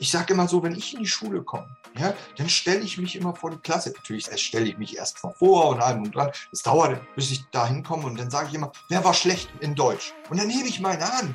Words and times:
ich 0.00 0.10
sage 0.10 0.32
immer 0.32 0.48
so, 0.48 0.62
wenn 0.62 0.74
ich 0.74 0.94
in 0.94 1.00
die 1.00 1.06
Schule 1.06 1.42
komme, 1.42 1.68
ja, 1.98 2.14
dann 2.38 2.48
stelle 2.48 2.80
ich 2.80 2.96
mich 2.96 3.16
immer 3.16 3.36
vor 3.36 3.50
die 3.50 3.58
Klasse. 3.58 3.92
Natürlich 3.94 4.26
stelle 4.40 4.66
ich 4.66 4.78
mich 4.78 4.96
erst 4.96 5.22
mal 5.22 5.32
vor 5.32 5.68
und 5.68 5.80
allem 5.80 6.04
und 6.04 6.14
dran. 6.14 6.30
Es 6.50 6.62
dauert, 6.62 7.00
bis 7.14 7.30
ich 7.30 7.44
da 7.50 7.66
hinkomme 7.66 8.06
und 8.06 8.18
dann 8.18 8.30
sage 8.30 8.48
ich 8.48 8.54
immer, 8.54 8.72
wer 8.88 9.04
war 9.04 9.12
schlecht 9.12 9.50
in 9.60 9.74
Deutsch? 9.74 10.14
Und 10.30 10.40
dann 10.40 10.48
hebe 10.48 10.68
ich 10.68 10.80
meine 10.80 11.06
Hand. 11.06 11.34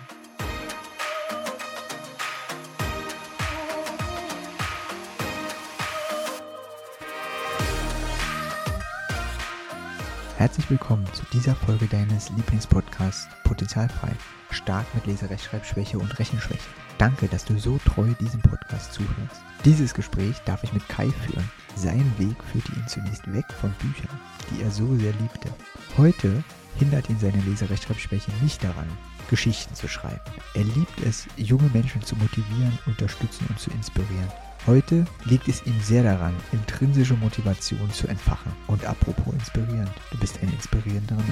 Herzlich 10.46 10.70
willkommen 10.70 11.08
zu 11.12 11.24
dieser 11.34 11.56
Folge 11.56 11.88
deines 11.88 12.30
Lieblingspodcasts 12.30 13.28
Potenzialfrei. 13.46 14.12
Stark 14.52 14.86
mit 14.94 15.08
Leserechtschreibschwäche 15.08 15.98
und 15.98 16.20
Rechenschwäche. 16.20 16.70
Danke, 17.00 17.28
dass 17.28 17.46
du 17.46 17.58
so 17.58 17.80
treu 17.84 18.10
diesem 18.20 18.44
Podcast 18.44 18.94
zuhörst. 18.94 19.42
Dieses 19.66 19.96
Gespräch 19.96 20.38
darf 20.46 20.64
ich 20.64 20.72
mit 20.72 20.88
Kai 20.88 21.10
führen. 21.10 21.50
Sein 21.76 22.14
Weg 22.20 22.36
führte 22.52 22.72
ihn 22.74 22.88
zunächst 22.88 23.34
weg 23.34 23.46
von 23.60 23.72
Büchern, 23.80 24.20
die 24.52 24.62
er 24.62 24.70
so 24.70 24.86
sehr 24.98 25.14
liebte. 25.14 25.50
Heute 25.98 26.44
hindert 26.78 27.10
ihn 27.10 27.18
seine 27.18 27.42
Leserechtschreibschwäche 27.42 28.30
nicht 28.44 28.64
daran, 28.64 28.88
Geschichten 29.32 29.74
zu 29.74 29.88
schreiben. 29.88 30.22
Er 30.54 30.66
liebt 30.66 31.02
es, 31.04 31.26
junge 31.38 31.72
Menschen 31.74 32.04
zu 32.04 32.16
motivieren, 32.18 32.78
unterstützen 32.86 33.48
und 33.50 33.60
zu 33.60 33.72
inspirieren. 33.72 34.30
Heute 34.68 35.06
liegt 35.26 35.48
es 35.48 35.64
ihm 35.68 35.80
sehr 35.80 36.02
daran, 36.02 36.34
intrinsische 36.52 37.14
Motivation 37.14 37.88
zu 37.92 38.08
entfachen. 38.08 38.52
Und 38.66 38.84
apropos 38.84 39.32
inspirierend, 39.32 39.92
du 40.10 40.18
bist 40.18 40.40
ein 40.42 40.52
inspirierender 40.52 41.14
Mensch. 41.18 41.28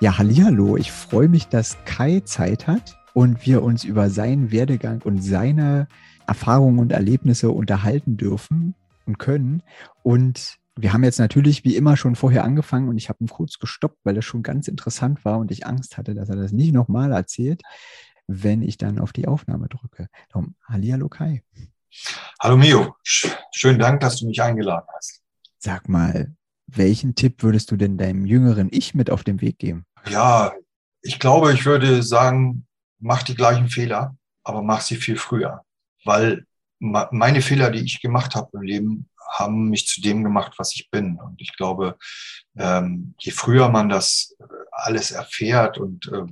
Ja, 0.00 0.18
hallihallo, 0.18 0.76
ich 0.76 0.92
freue 0.92 1.30
mich, 1.30 1.48
dass 1.48 1.78
Kai 1.86 2.20
Zeit 2.20 2.66
hat 2.66 2.98
und 3.14 3.46
wir 3.46 3.62
uns 3.62 3.82
über 3.82 4.10
seinen 4.10 4.52
Werdegang 4.52 5.00
und 5.00 5.22
seine 5.22 5.88
Erfahrungen 6.26 6.78
und 6.78 6.92
Erlebnisse 6.92 7.50
unterhalten 7.50 8.16
dürfen 8.16 8.74
und 9.06 9.18
können. 9.18 9.62
Und 10.02 10.58
wir 10.76 10.92
haben 10.92 11.04
jetzt 11.04 11.18
natürlich 11.18 11.64
wie 11.64 11.76
immer 11.76 11.96
schon 11.96 12.16
vorher 12.16 12.44
angefangen 12.44 12.88
und 12.88 12.98
ich 12.98 13.08
habe 13.08 13.24
ihn 13.24 13.28
kurz 13.28 13.58
gestoppt, 13.58 13.98
weil 14.04 14.14
das 14.14 14.24
schon 14.24 14.42
ganz 14.42 14.68
interessant 14.68 15.24
war 15.24 15.38
und 15.38 15.50
ich 15.50 15.66
Angst 15.66 15.96
hatte, 15.96 16.14
dass 16.14 16.28
er 16.28 16.36
das 16.36 16.52
nicht 16.52 16.72
nochmal 16.72 17.12
erzählt, 17.12 17.62
wenn 18.26 18.62
ich 18.62 18.76
dann 18.76 18.98
auf 18.98 19.12
die 19.12 19.26
Aufnahme 19.26 19.68
drücke. 19.68 20.08
Darum, 20.28 20.54
Hallihallo 20.66 21.08
Kai. 21.08 21.42
Hallo 22.40 22.58
Mio, 22.58 22.96
schönen 23.02 23.78
Dank, 23.78 24.00
dass 24.00 24.16
du 24.16 24.26
mich 24.26 24.42
eingeladen 24.42 24.86
hast. 24.94 25.22
Sag 25.58 25.88
mal, 25.88 26.34
welchen 26.66 27.14
Tipp 27.14 27.42
würdest 27.42 27.70
du 27.70 27.76
denn 27.76 27.96
deinem 27.96 28.26
jüngeren 28.26 28.68
Ich 28.70 28.94
mit 28.94 29.10
auf 29.10 29.24
den 29.24 29.40
Weg 29.40 29.58
geben? 29.58 29.86
Ja, 30.08 30.52
ich 31.00 31.18
glaube, 31.18 31.54
ich 31.54 31.64
würde 31.64 32.02
sagen, 32.02 32.66
mach 32.98 33.22
die 33.22 33.34
gleichen 33.34 33.68
Fehler, 33.68 34.16
aber 34.44 34.62
mach 34.62 34.82
sie 34.82 34.96
viel 34.96 35.16
früher 35.16 35.62
weil 36.06 36.46
meine 36.80 37.40
Fehler, 37.40 37.70
die 37.70 37.84
ich 37.84 38.00
gemacht 38.00 38.34
habe 38.34 38.50
im 38.54 38.62
Leben, 38.62 39.10
haben 39.32 39.68
mich 39.68 39.86
zu 39.86 40.00
dem 40.00 40.22
gemacht, 40.22 40.52
was 40.56 40.74
ich 40.74 40.90
bin. 40.90 41.18
Und 41.18 41.40
ich 41.40 41.56
glaube, 41.56 41.98
ähm, 42.56 43.14
je 43.18 43.32
früher 43.32 43.68
man 43.68 43.88
das 43.88 44.36
äh, 44.38 44.44
alles 44.70 45.10
erfährt 45.10 45.78
und 45.78 46.06
äh, 46.12 46.26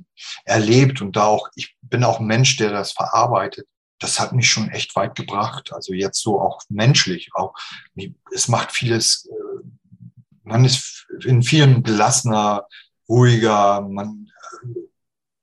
erlebt 0.45 1.01
und 1.01 1.15
da 1.15 1.25
auch, 1.25 1.49
ich 1.55 1.75
bin 1.81 2.03
auch 2.03 2.19
ein 2.19 2.25
Mensch, 2.25 2.57
der 2.57 2.71
das 2.71 2.93
verarbeitet, 2.93 3.67
das 3.99 4.19
hat 4.19 4.33
mich 4.33 4.49
schon 4.49 4.69
echt 4.69 4.95
weit 4.95 5.15
gebracht. 5.15 5.73
Also 5.73 5.93
jetzt 5.93 6.21
so 6.21 6.39
auch 6.39 6.61
menschlich, 6.69 7.31
auch 7.33 7.53
es 8.33 8.47
macht 8.47 8.71
vieles, 8.71 9.25
äh, 9.25 9.67
man 10.43 10.63
ist 10.63 11.07
in 11.25 11.43
vielen 11.43 11.83
gelassener, 11.83 12.67
ruhiger, 13.09 13.81
man 13.81 14.29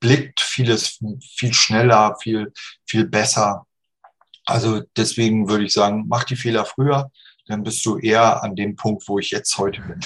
blickt 0.00 0.40
vieles 0.40 0.98
viel 1.36 1.54
schneller, 1.54 2.16
viel, 2.20 2.52
viel 2.86 3.06
besser. 3.06 3.66
Also 4.44 4.82
deswegen 4.96 5.48
würde 5.48 5.64
ich 5.64 5.72
sagen, 5.72 6.04
mach 6.08 6.24
die 6.24 6.36
Fehler 6.36 6.64
früher, 6.64 7.10
dann 7.46 7.62
bist 7.62 7.84
du 7.84 7.98
eher 7.98 8.42
an 8.42 8.56
dem 8.56 8.76
Punkt, 8.76 9.06
wo 9.08 9.18
ich 9.18 9.30
jetzt 9.30 9.56
heute 9.58 9.80
bin. 9.82 10.00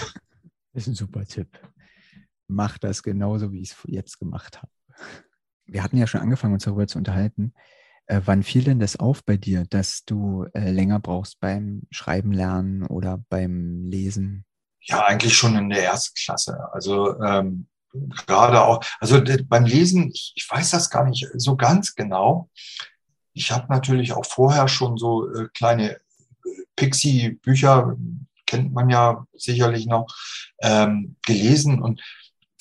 Das 0.72 0.82
ist 0.82 0.88
ein 0.88 0.94
super 0.94 1.24
Tipp. 1.24 1.48
Mach 2.48 2.78
das 2.78 3.02
genauso, 3.02 3.52
wie 3.52 3.60
ich 3.60 3.72
es 3.72 3.76
jetzt 3.86 4.18
gemacht 4.18 4.58
habe. 4.58 4.70
Wir 5.64 5.82
hatten 5.82 5.96
ja 5.96 6.06
schon 6.06 6.20
angefangen, 6.20 6.54
uns 6.54 6.64
darüber 6.64 6.86
zu 6.86 6.98
unterhalten. 6.98 7.52
Äh, 8.06 8.20
wann 8.24 8.42
fiel 8.42 8.62
denn 8.62 8.78
das 8.78 8.96
auf 8.96 9.24
bei 9.24 9.36
dir, 9.36 9.64
dass 9.64 10.04
du 10.04 10.46
äh, 10.54 10.70
länger 10.70 11.00
brauchst 11.00 11.40
beim 11.40 11.82
Schreiben 11.90 12.32
lernen 12.32 12.84
oder 12.84 13.24
beim 13.28 13.84
Lesen? 13.84 14.44
Ja, 14.80 15.04
eigentlich 15.04 15.36
schon 15.36 15.56
in 15.56 15.70
der 15.70 15.82
ersten 15.82 16.14
Klasse. 16.14 16.72
Also 16.72 17.20
ähm, 17.20 17.66
gerade 18.26 18.62
auch, 18.62 18.84
also 19.00 19.20
beim 19.48 19.64
Lesen, 19.64 20.10
ich, 20.12 20.32
ich 20.36 20.48
weiß 20.48 20.70
das 20.70 20.90
gar 20.90 21.04
nicht 21.04 21.28
so 21.34 21.56
ganz 21.56 21.94
genau. 21.94 22.48
Ich 23.36 23.52
habe 23.52 23.66
natürlich 23.68 24.14
auch 24.14 24.24
vorher 24.24 24.66
schon 24.66 24.96
so 24.96 25.30
äh, 25.30 25.48
kleine 25.52 25.92
äh, 25.92 25.98
Pixie-Bücher, 26.74 27.96
kennt 28.46 28.72
man 28.72 28.88
ja 28.88 29.26
sicherlich 29.36 29.86
noch, 29.86 30.06
ähm, 30.62 31.16
gelesen. 31.26 31.82
Und 31.82 32.00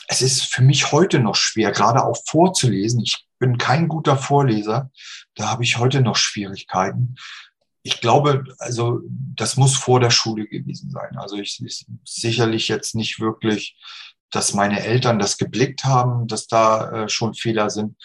es 0.10 0.22
ist 0.22 0.44
für 0.44 0.62
mich 0.62 0.92
heute 0.92 1.20
noch 1.20 1.36
schwer, 1.36 1.72
gerade 1.72 2.04
auch 2.04 2.18
vorzulesen. 2.28 3.02
Ich 3.02 3.26
bin 3.40 3.58
kein 3.58 3.88
guter 3.88 4.18
Vorleser. 4.18 4.92
Da 5.36 5.50
habe 5.50 5.64
ich 5.64 5.78
heute 5.78 6.02
noch 6.02 6.18
Schwierigkeiten. 6.18 7.16
Ich 7.82 8.02
glaube, 8.02 8.44
also 8.60 9.00
das 9.08 9.56
muss 9.56 9.78
vor 9.78 10.02
der 10.02 10.12
Schule 10.12 10.46
gewesen 10.46 10.90
sein. 10.90 11.16
Also 11.18 11.38
ich, 11.38 11.62
ich 11.64 11.86
sicherlich 12.04 12.68
jetzt 12.68 12.96
nicht 12.96 13.22
wirklich 13.22 13.78
dass 14.36 14.54
meine 14.54 14.82
Eltern 14.82 15.18
das 15.18 15.38
geblickt 15.38 15.86
haben, 15.86 16.28
dass 16.28 16.48
da 16.48 16.92
äh, 16.92 17.10
schon 17.10 17.34
Fehler 17.34 17.70
sind, 17.70 17.96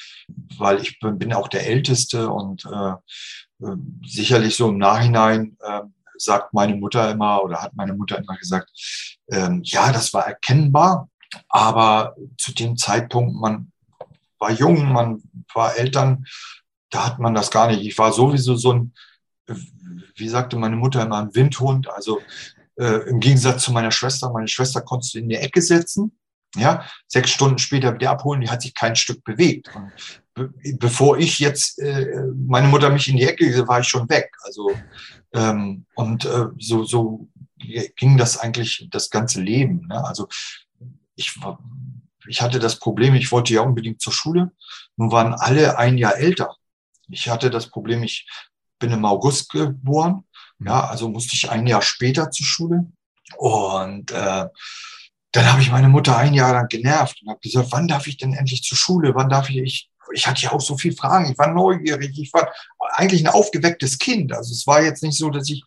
weil 0.58 0.80
ich 0.80 1.00
bin, 1.00 1.18
bin 1.18 1.32
auch 1.32 1.48
der 1.48 1.66
Älteste 1.66 2.30
und 2.30 2.64
äh, 2.66 2.92
äh, 3.66 3.76
sicherlich 4.06 4.54
so 4.54 4.68
im 4.68 4.78
Nachhinein 4.78 5.56
äh, 5.60 5.82
sagt 6.16 6.54
meine 6.54 6.76
Mutter 6.76 7.10
immer 7.10 7.42
oder 7.42 7.60
hat 7.60 7.74
meine 7.74 7.94
Mutter 7.94 8.18
immer 8.18 8.36
gesagt, 8.36 8.70
ähm, 9.32 9.62
ja, 9.64 9.90
das 9.90 10.14
war 10.14 10.26
erkennbar, 10.26 11.08
aber 11.48 12.14
zu 12.38 12.52
dem 12.54 12.76
Zeitpunkt, 12.76 13.34
man 13.34 13.72
war 14.38 14.52
jung, 14.52 14.92
man 14.92 15.22
war 15.52 15.76
Eltern, 15.76 16.26
da 16.90 17.06
hat 17.06 17.18
man 17.18 17.34
das 17.34 17.50
gar 17.50 17.66
nicht. 17.66 17.84
Ich 17.84 17.98
war 17.98 18.12
sowieso 18.12 18.54
so 18.54 18.72
ein, 18.72 18.94
wie 20.14 20.28
sagte 20.28 20.56
meine 20.56 20.76
Mutter 20.76 21.02
immer, 21.02 21.18
ein 21.18 21.34
Windhund. 21.34 21.88
Also 21.90 22.20
äh, 22.76 23.08
im 23.08 23.20
Gegensatz 23.20 23.64
zu 23.64 23.72
meiner 23.72 23.90
Schwester. 23.90 24.30
Meine 24.30 24.48
Schwester 24.48 24.80
konntest 24.80 25.14
du 25.14 25.18
in 25.18 25.28
die 25.28 25.36
Ecke 25.36 25.60
setzen. 25.60 26.19
Ja, 26.56 26.84
sechs 27.06 27.30
Stunden 27.30 27.58
später 27.58 27.94
wieder 27.94 28.10
abholen, 28.10 28.40
die 28.40 28.50
hat 28.50 28.62
sich 28.62 28.74
kein 28.74 28.96
Stück 28.96 29.22
bewegt. 29.22 29.70
Und 29.74 29.92
be 30.34 30.52
bevor 30.78 31.16
ich 31.16 31.38
jetzt, 31.38 31.78
äh, 31.78 32.24
meine 32.34 32.66
Mutter 32.68 32.90
mich 32.90 33.08
in 33.08 33.16
die 33.16 33.24
Ecke, 33.24 33.68
war 33.68 33.80
ich 33.80 33.88
schon 33.88 34.08
weg. 34.08 34.32
Also, 34.42 34.72
ähm, 35.32 35.86
und 35.94 36.24
äh, 36.24 36.46
so, 36.58 36.84
so 36.84 37.28
ging 37.96 38.16
das 38.16 38.38
eigentlich 38.38 38.88
das 38.90 39.10
ganze 39.10 39.40
Leben. 39.40 39.86
Ne? 39.86 40.04
Also, 40.04 40.28
ich, 41.14 41.38
ich 42.26 42.42
hatte 42.42 42.58
das 42.58 42.80
Problem, 42.80 43.14
ich 43.14 43.30
wollte 43.30 43.54
ja 43.54 43.60
unbedingt 43.60 44.00
zur 44.00 44.12
Schule. 44.12 44.50
Nun 44.96 45.12
waren 45.12 45.34
alle 45.34 45.78
ein 45.78 45.98
Jahr 45.98 46.16
älter. 46.16 46.56
Ich 47.08 47.28
hatte 47.28 47.50
das 47.50 47.68
Problem, 47.68 48.02
ich 48.02 48.28
bin 48.78 48.90
im 48.90 49.04
August 49.04 49.50
geboren. 49.50 50.24
Ja, 50.58 50.88
also 50.88 51.08
musste 51.08 51.36
ich 51.36 51.50
ein 51.50 51.66
Jahr 51.66 51.82
später 51.82 52.30
zur 52.30 52.46
Schule. 52.46 52.92
Und 53.36 54.10
äh, 54.10 54.46
dann 55.32 55.50
habe 55.50 55.62
ich 55.62 55.70
meine 55.70 55.88
Mutter 55.88 56.16
ein 56.16 56.34
Jahr 56.34 56.52
lang 56.52 56.68
genervt 56.68 57.20
und 57.22 57.30
habe 57.30 57.40
gesagt, 57.40 57.68
wann 57.70 57.88
darf 57.88 58.06
ich 58.06 58.16
denn 58.16 58.34
endlich 58.34 58.62
zur 58.62 58.76
Schule? 58.76 59.14
Wann 59.14 59.28
darf 59.28 59.48
ich? 59.48 59.90
Ich, 60.12 60.26
hatte 60.26 60.42
ja 60.42 60.52
auch 60.52 60.60
so 60.60 60.76
viele 60.76 60.96
Fragen. 60.96 61.30
Ich 61.30 61.38
war 61.38 61.52
neugierig. 61.52 62.18
Ich 62.18 62.32
war 62.32 62.52
eigentlich 62.94 63.24
ein 63.24 63.32
aufgewecktes 63.32 63.98
Kind. 63.98 64.32
Also 64.32 64.52
es 64.52 64.66
war 64.66 64.82
jetzt 64.82 65.02
nicht 65.02 65.16
so, 65.16 65.30
dass 65.30 65.48
ich 65.48 65.62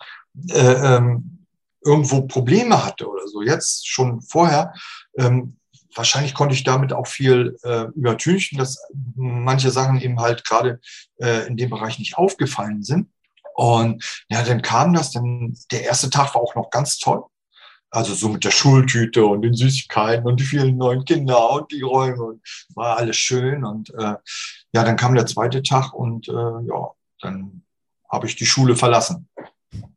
äh, 0.49 0.95
ähm, 0.95 1.45
irgendwo 1.85 2.23
Probleme 2.23 2.83
hatte 2.83 3.07
oder 3.07 3.25
so. 3.27 3.41
Jetzt 3.41 3.87
schon 3.87 4.21
vorher. 4.21 4.73
Ähm, 5.17 5.57
wahrscheinlich 5.95 6.33
konnte 6.33 6.55
ich 6.55 6.63
damit 6.63 6.91
auch 6.91 7.07
viel 7.07 7.57
äh, 7.63 7.85
übertünchen, 7.95 8.57
dass 8.57 8.79
manche 9.15 9.71
Sachen 9.71 10.01
eben 10.01 10.19
halt 10.19 10.43
gerade 10.45 10.81
äh, 11.21 11.47
in 11.47 11.55
dem 11.55 11.69
Bereich 11.69 11.99
nicht 11.99 12.17
aufgefallen 12.17 12.83
sind. 12.83 13.09
Und 13.55 14.03
ja, 14.29 14.43
dann 14.43 14.61
kam 14.61 14.93
das, 14.93 15.11
dann 15.11 15.55
der 15.71 15.83
erste 15.83 16.09
Tag 16.09 16.33
war 16.33 16.41
auch 16.41 16.55
noch 16.55 16.69
ganz 16.69 16.97
toll. 16.97 17.23
Also 17.93 18.15
so 18.15 18.29
mit 18.29 18.43
der 18.43 18.49
Schultüte 18.49 19.23
und 19.23 19.43
den 19.43 19.53
Süßigkeiten 19.53 20.25
und 20.25 20.39
die 20.39 20.45
vielen 20.45 20.77
neuen 20.77 21.05
Kinder 21.05 21.51
und 21.51 21.71
die 21.71 21.83
Räume 21.83 22.23
und 22.23 22.41
war 22.73 22.97
alles 22.97 23.17
schön. 23.17 23.63
Und 23.63 23.91
äh, 23.91 24.15
ja, 24.73 24.83
dann 24.83 24.95
kam 24.95 25.13
der 25.13 25.27
zweite 25.27 25.61
Tag 25.61 25.93
und 25.93 26.27
äh, 26.27 26.31
ja, 26.31 26.89
dann 27.21 27.61
habe 28.11 28.25
ich 28.25 28.35
die 28.35 28.47
Schule 28.47 28.75
verlassen 28.75 29.29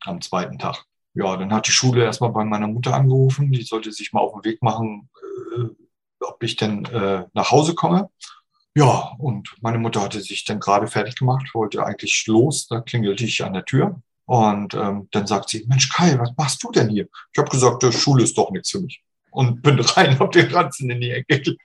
am 0.05 0.21
zweiten 0.21 0.59
Tag. 0.59 0.85
Ja, 1.15 1.39
dann 1.39 1.55
hat 1.55 1.69
die 1.69 1.73
Schule 1.73 2.05
erstmal 2.05 2.33
bei 2.33 2.45
meiner 2.45 2.69
Mutter 2.69 2.93
angerufen, 2.93 3.51
die 3.51 3.63
sollte 3.63 3.91
sich 3.91 4.13
mal 4.13 4.21
auf 4.21 4.35
den 4.35 4.45
Weg 4.45 4.63
machen, 4.63 5.09
äh, 5.57 5.65
ob 6.21 6.43
ich 6.43 6.57
denn 6.57 6.85
äh, 6.85 7.25
nach 7.33 7.51
Hause 7.51 7.75
komme. 7.75 8.11
Ja, 8.75 9.15
und 9.17 9.57
meine 9.63 9.79
Mutter 9.79 10.03
hatte 10.03 10.21
sich 10.21 10.45
dann 10.45 10.61
gerade 10.61 10.87
fertig 10.87 11.17
gemacht, 11.17 11.55
wollte 11.55 11.83
eigentlich 11.83 12.27
los, 12.27 12.67
da 12.67 12.83
klingelte 12.83 13.25
ich 13.25 13.43
an 13.43 13.55
der 13.55 13.65
Tür. 13.65 14.03
Und 14.27 14.75
ähm, 14.75 15.09
dann 15.13 15.27
sagt 15.27 15.51
sie, 15.51 15.65
Mensch 15.69 15.89
Kai, 15.89 16.19
was 16.19 16.33
machst 16.37 16.63
du 16.63 16.71
denn 16.73 16.89
hier? 16.89 17.09
Ich 17.33 17.39
habe 17.39 17.49
gesagt, 17.49 17.83
die 17.83 17.93
Schule 17.93 18.25
ist 18.25 18.37
doch 18.37 18.51
nichts 18.51 18.71
für 18.71 18.81
mich. 18.81 19.03
Und 19.31 19.63
bin 19.63 19.79
rein 19.81 20.21
auf 20.21 20.31
den 20.31 20.53
Ranzen 20.53 20.91
in 20.91 21.01
die 21.01 21.11
Ecke. 21.11 21.57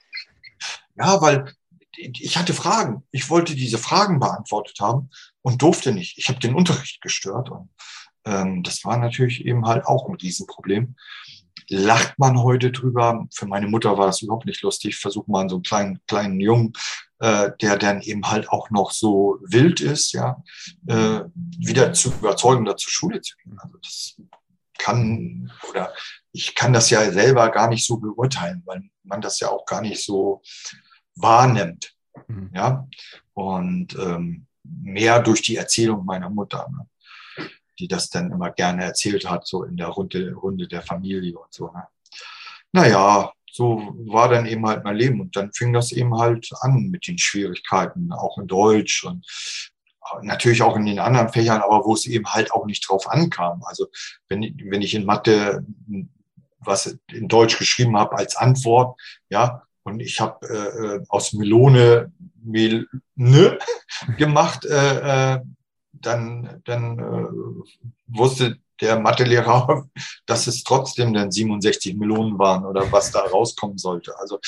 Ja, 0.95 1.21
weil 1.21 1.53
ich 1.97 2.37
hatte 2.37 2.53
Fragen. 2.53 3.03
Ich 3.11 3.29
wollte 3.29 3.55
diese 3.55 3.77
Fragen 3.77 4.19
beantwortet 4.19 4.79
haben 4.79 5.09
und 5.41 5.61
durfte 5.61 5.91
nicht. 5.91 6.17
Ich 6.17 6.29
habe 6.29 6.39
den 6.39 6.55
Unterricht 6.55 7.01
gestört. 7.01 7.49
Und 7.49 7.69
ähm, 8.25 8.63
das 8.63 8.85
war 8.85 8.97
natürlich 8.97 9.45
eben 9.45 9.65
halt 9.65 9.85
auch 9.85 10.07
ein 10.07 10.15
Riesenproblem. 10.15 10.95
Lacht 11.69 12.17
man 12.17 12.41
heute 12.41 12.71
drüber. 12.71 13.27
Für 13.33 13.45
meine 13.45 13.67
Mutter 13.67 13.97
war 13.97 14.07
das 14.07 14.21
überhaupt 14.21 14.45
nicht 14.45 14.61
lustig. 14.61 14.97
Versucht 14.97 15.27
man 15.27 15.49
so 15.49 15.55
einen 15.55 15.63
kleinen, 15.63 15.99
kleinen 16.07 16.39
Jungen, 16.39 16.73
äh, 17.19 17.51
der 17.61 17.77
dann 17.77 18.01
eben 18.01 18.29
halt 18.29 18.49
auch 18.49 18.69
noch 18.71 18.91
so 18.91 19.37
wild 19.41 19.79
ist, 19.79 20.11
ja, 20.13 20.43
äh, 20.87 21.21
wieder 21.35 21.93
zu 21.93 22.09
überzeugen, 22.09 22.65
da 22.65 22.75
zur 22.75 22.91
Schule 22.91 23.21
zu 23.21 23.35
gehen. 23.37 23.57
Also 23.59 23.77
das 23.77 24.15
kann 24.77 25.51
oder 25.69 25.93
ich 26.31 26.55
kann 26.55 26.73
das 26.73 26.89
ja 26.89 27.11
selber 27.11 27.49
gar 27.49 27.69
nicht 27.69 27.85
so 27.85 27.97
beurteilen, 27.97 28.63
weil 28.65 28.83
man 29.03 29.21
das 29.21 29.39
ja 29.39 29.49
auch 29.49 29.65
gar 29.65 29.81
nicht 29.81 30.03
so 30.03 30.41
wahrnimmt. 31.15 31.93
Mhm. 32.27 32.49
Ja, 32.53 32.87
und 33.33 33.95
ähm, 33.95 34.47
mehr 34.63 35.21
durch 35.21 35.41
die 35.41 35.55
Erzählung 35.55 36.05
meiner 36.05 36.29
Mutter, 36.29 36.67
ne? 36.71 36.87
Die 37.79 37.87
das 37.87 38.09
dann 38.09 38.31
immer 38.31 38.51
gerne 38.51 38.83
erzählt 38.83 39.29
hat, 39.29 39.47
so 39.47 39.63
in 39.63 39.77
der 39.77 39.87
Runde, 39.87 40.33
Runde 40.33 40.67
der 40.67 40.81
Familie 40.81 41.37
und 41.37 41.53
so. 41.53 41.71
Ne? 41.71 41.83
Naja, 42.71 43.31
so 43.51 43.93
war 44.07 44.29
dann 44.29 44.45
eben 44.45 44.65
halt 44.65 44.83
mein 44.83 44.95
Leben. 44.95 45.21
Und 45.21 45.35
dann 45.35 45.51
fing 45.53 45.73
das 45.73 45.91
eben 45.91 46.17
halt 46.17 46.49
an 46.61 46.89
mit 46.89 47.07
den 47.07 47.17
Schwierigkeiten, 47.17 48.11
auch 48.11 48.37
in 48.37 48.47
Deutsch 48.47 49.03
und 49.03 49.25
natürlich 50.23 50.61
auch 50.61 50.75
in 50.75 50.85
den 50.85 50.99
anderen 50.99 51.29
Fächern, 51.29 51.61
aber 51.61 51.85
wo 51.85 51.93
es 51.93 52.05
eben 52.05 52.25
halt 52.25 52.51
auch 52.51 52.65
nicht 52.65 52.87
drauf 52.87 53.09
ankam. 53.09 53.61
Also 53.65 53.87
wenn, 54.29 54.41
wenn 54.65 54.81
ich 54.81 54.93
in 54.93 55.05
Mathe 55.05 55.65
was 56.63 56.97
in 57.11 57.27
Deutsch 57.27 57.57
geschrieben 57.57 57.97
habe 57.97 58.17
als 58.17 58.35
Antwort, 58.35 58.99
ja, 59.29 59.63
und 59.83 59.99
ich 59.99 60.19
habe 60.19 60.47
äh, 60.47 60.95
äh 60.95 61.05
aus 61.09 61.33
Melone 61.33 62.11
Melone 62.43 63.57
gemacht, 64.17 64.65
äh, 64.65 65.33
äh, 65.33 65.39
dann, 66.01 66.61
dann 66.65 66.99
äh, 66.99 67.67
wusste 68.07 68.59
der 68.81 68.99
Mathelehrer, 68.99 69.87
dass 70.25 70.47
es 70.47 70.63
trotzdem 70.63 71.13
dann 71.13 71.31
67 71.31 71.95
Millionen 71.95 72.37
waren 72.37 72.65
oder 72.65 72.91
was 72.91 73.11
da 73.11 73.19
rauskommen 73.21 73.77
sollte. 73.77 74.17
Also 74.19 74.39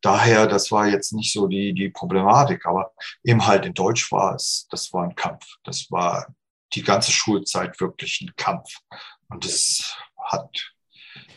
daher, 0.00 0.46
das 0.46 0.70
war 0.70 0.86
jetzt 0.88 1.12
nicht 1.12 1.32
so 1.32 1.46
die, 1.46 1.74
die 1.74 1.90
Problematik, 1.90 2.66
aber 2.66 2.92
eben 3.24 3.46
halt 3.46 3.66
in 3.66 3.74
Deutsch 3.74 4.10
war 4.12 4.34
es, 4.34 4.66
das 4.70 4.92
war 4.92 5.04
ein 5.04 5.14
Kampf. 5.14 5.44
Das 5.64 5.90
war 5.90 6.34
die 6.72 6.82
ganze 6.82 7.12
Schulzeit 7.12 7.80
wirklich 7.80 8.20
ein 8.20 8.32
Kampf. 8.36 8.76
Und 9.28 9.44
das 9.44 9.96
hat 10.24 10.72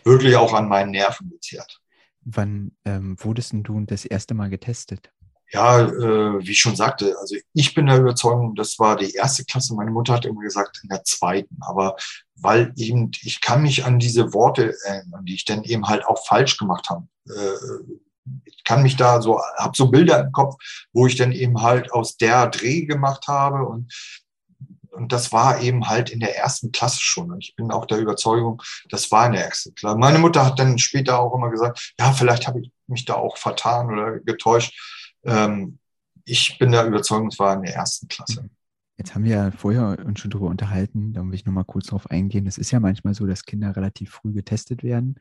wirklich 0.04 0.36
auch 0.36 0.54
an 0.54 0.68
meinen 0.68 0.92
Nerven 0.92 1.30
gezehrt. 1.30 1.80
Wann 2.22 2.72
ähm, 2.86 3.18
wurdest 3.20 3.54
du 3.54 3.82
das 3.82 4.06
erste 4.06 4.34
Mal 4.34 4.50
getestet? 4.50 5.12
Ja, 5.54 5.82
äh, 5.82 6.40
wie 6.40 6.52
ich 6.52 6.60
schon 6.60 6.76
sagte, 6.76 7.16
also 7.20 7.36
ich 7.54 7.76
bin 7.76 7.86
der 7.86 8.00
Überzeugung, 8.00 8.56
das 8.56 8.80
war 8.80 8.96
die 8.98 9.12
erste 9.14 9.46
Klasse. 9.46 9.76
Meine 9.76 9.92
Mutter 9.92 10.14
hat 10.14 10.26
immer 10.26 10.42
gesagt, 10.42 10.80
in 10.82 10.90
der 10.90 11.04
zweiten. 11.04 11.58
Aber 11.62 11.96
weil 12.36 12.74
eben, 12.76 13.12
ich 13.22 13.40
kann 13.40 13.62
mich 13.62 13.86
an 13.86 14.00
diese 14.00 14.34
Worte 14.34 14.74
erinnern, 14.86 15.26
die 15.26 15.36
ich 15.36 15.46
dann 15.46 15.64
eben 15.64 15.88
halt 15.88 16.06
auch 16.06 16.26
falsch 16.26 16.58
gemacht 16.58 16.90
habe. 16.90 17.08
Äh, 17.28 17.94
ich 18.46 18.64
kann 18.64 18.82
mich 18.82 18.96
da 18.96 19.22
so, 19.22 19.42
habe 19.58 19.78
so 19.78 19.92
Bilder 19.92 20.22
im 20.22 20.32
Kopf, 20.32 20.56
wo 20.92 21.06
ich 21.06 21.18
dann 21.18 21.32
eben 21.32 21.62
halt 21.62 21.92
aus 21.92 22.18
der 22.18 22.48
Dreh 22.48 22.86
gemacht 22.86 23.28
habe 23.28 23.66
und 23.68 23.94
und 24.94 25.12
das 25.12 25.32
war 25.32 25.60
eben 25.60 25.90
halt 25.90 26.12
in 26.12 26.20
der 26.20 26.38
ersten 26.38 26.72
Klasse 26.72 27.00
schon. 27.02 27.32
Und 27.32 27.44
ich 27.44 27.56
bin 27.56 27.72
auch 27.72 27.86
der 27.88 27.98
Überzeugung, 27.98 28.62
das 28.90 29.12
war 29.12 29.26
in 29.26 29.34
der 29.34 29.46
ersten 29.46 29.74
Klasse. 29.74 29.98
Meine 29.98 30.20
Mutter 30.20 30.46
hat 30.46 30.60
dann 30.60 30.78
später 30.78 31.20
auch 31.20 31.34
immer 31.34 31.50
gesagt, 31.50 31.94
ja, 32.00 32.14
vielleicht 32.14 32.48
habe 32.48 32.62
ich 32.62 32.72
mich 32.88 33.06
da 33.06 33.16
auch 33.16 33.38
vertan 33.38 33.92
oder 33.92 34.20
getäuscht. 34.20 34.74
Ähm, 35.24 35.80
ich 36.26 36.58
bin 36.58 36.72
der 36.72 36.86
Überzeugung, 36.86 37.28
es 37.28 37.40
war 37.40 37.56
in 37.56 37.64
der 37.64 37.76
ersten 37.76 38.08
Klasse. 38.08 38.50
Jetzt 38.98 39.16
haben 39.16 39.24
wir 39.24 39.32
ja 39.32 39.52
vorher 39.52 40.06
uns 40.06 40.20
schon 40.20 40.32
darüber 40.32 40.50
unterhalten, 40.50 41.14
da 41.14 41.24
will 41.26 41.34
ich 41.34 41.46
nochmal 41.46 41.66
kurz 41.66 41.88
drauf 41.88 42.10
eingehen. 42.12 42.46
Es 42.46 42.58
ist 42.58 42.72
ja 42.72 42.80
manchmal 42.80 43.14
so, 43.16 43.26
dass 43.26 43.46
Kinder 43.46 43.76
relativ 43.76 44.12
früh 44.12 44.34
getestet 44.34 44.84
werden 44.84 45.20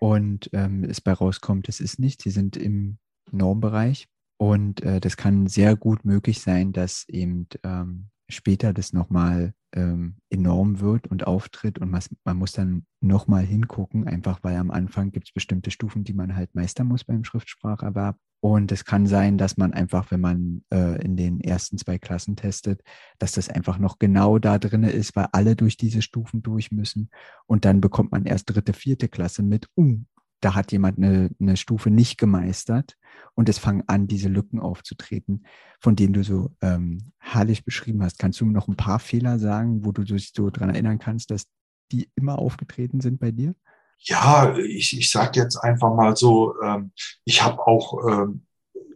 und 0.00 0.50
ähm, 0.52 0.84
es 0.84 1.00
bei 1.00 1.12
rauskommt, 1.12 1.68
es 1.68 1.80
ist 1.80 1.98
nicht. 1.98 2.22
Sie 2.22 2.30
sind 2.30 2.56
im 2.56 2.98
Normbereich 3.30 4.06
und 4.36 4.82
äh, 4.82 5.00
das 5.00 5.16
kann 5.16 5.46
sehr 5.46 5.76
gut 5.76 6.04
möglich 6.04 6.40
sein, 6.40 6.72
dass 6.72 7.08
eben 7.08 7.48
ähm, 7.62 8.10
später 8.28 8.72
das 8.72 8.92
nochmal 8.92 9.54
ähm, 9.74 10.16
enorm 10.30 10.80
wird 10.80 11.06
und 11.08 11.26
auftritt 11.26 11.78
und 11.78 11.90
man, 11.90 12.02
man 12.24 12.36
muss 12.36 12.52
dann 12.52 12.86
nochmal 13.00 13.44
hingucken, 13.44 14.06
einfach 14.06 14.40
weil 14.42 14.56
am 14.56 14.70
Anfang 14.70 15.10
gibt 15.10 15.28
es 15.28 15.32
bestimmte 15.32 15.70
Stufen, 15.70 16.04
die 16.04 16.14
man 16.14 16.36
halt 16.36 16.54
meistern 16.54 16.88
muss 16.88 17.04
beim 17.04 17.24
Schriftspracherwerb. 17.24 18.18
Und 18.44 18.72
es 18.72 18.84
kann 18.84 19.06
sein, 19.06 19.38
dass 19.38 19.56
man 19.56 19.72
einfach, 19.72 20.10
wenn 20.10 20.20
man 20.20 20.64
äh, 20.70 21.02
in 21.02 21.16
den 21.16 21.40
ersten 21.40 21.78
zwei 21.78 21.96
Klassen 21.96 22.36
testet, 22.36 22.82
dass 23.18 23.32
das 23.32 23.48
einfach 23.48 23.78
noch 23.78 23.98
genau 23.98 24.38
da 24.38 24.58
drin 24.58 24.82
ist, 24.82 25.16
weil 25.16 25.28
alle 25.32 25.56
durch 25.56 25.78
diese 25.78 26.02
Stufen 26.02 26.42
durch 26.42 26.70
müssen. 26.70 27.08
Und 27.46 27.64
dann 27.64 27.80
bekommt 27.80 28.12
man 28.12 28.26
erst 28.26 28.50
dritte, 28.50 28.74
vierte 28.74 29.08
Klasse 29.08 29.42
mit, 29.42 29.70
uh, 29.78 29.98
da 30.42 30.54
hat 30.54 30.72
jemand 30.72 30.98
eine, 30.98 31.30
eine 31.40 31.56
Stufe 31.56 31.88
nicht 31.88 32.18
gemeistert 32.18 32.98
und 33.32 33.48
es 33.48 33.56
fangen 33.56 33.84
an, 33.86 34.08
diese 34.08 34.28
Lücken 34.28 34.60
aufzutreten, 34.60 35.46
von 35.80 35.96
denen 35.96 36.12
du 36.12 36.22
so 36.22 36.54
ähm, 36.60 37.12
herrlich 37.16 37.64
beschrieben 37.64 38.02
hast. 38.02 38.18
Kannst 38.18 38.42
du 38.42 38.44
noch 38.44 38.68
ein 38.68 38.76
paar 38.76 38.98
Fehler 38.98 39.38
sagen, 39.38 39.86
wo 39.86 39.92
du 39.92 40.04
dich 40.04 40.32
so 40.36 40.50
daran 40.50 40.68
erinnern 40.68 40.98
kannst, 40.98 41.30
dass 41.30 41.46
die 41.92 42.10
immer 42.14 42.38
aufgetreten 42.38 43.00
sind 43.00 43.20
bei 43.20 43.30
dir? 43.30 43.54
Ja, 43.98 44.56
ich, 44.56 44.98
ich 44.98 45.10
sage 45.10 45.40
jetzt 45.40 45.56
einfach 45.56 45.94
mal 45.94 46.16
so, 46.16 46.54
ähm, 46.62 46.92
ich 47.24 47.42
habe 47.42 47.66
auch 47.66 48.06
ähm, 48.08 48.46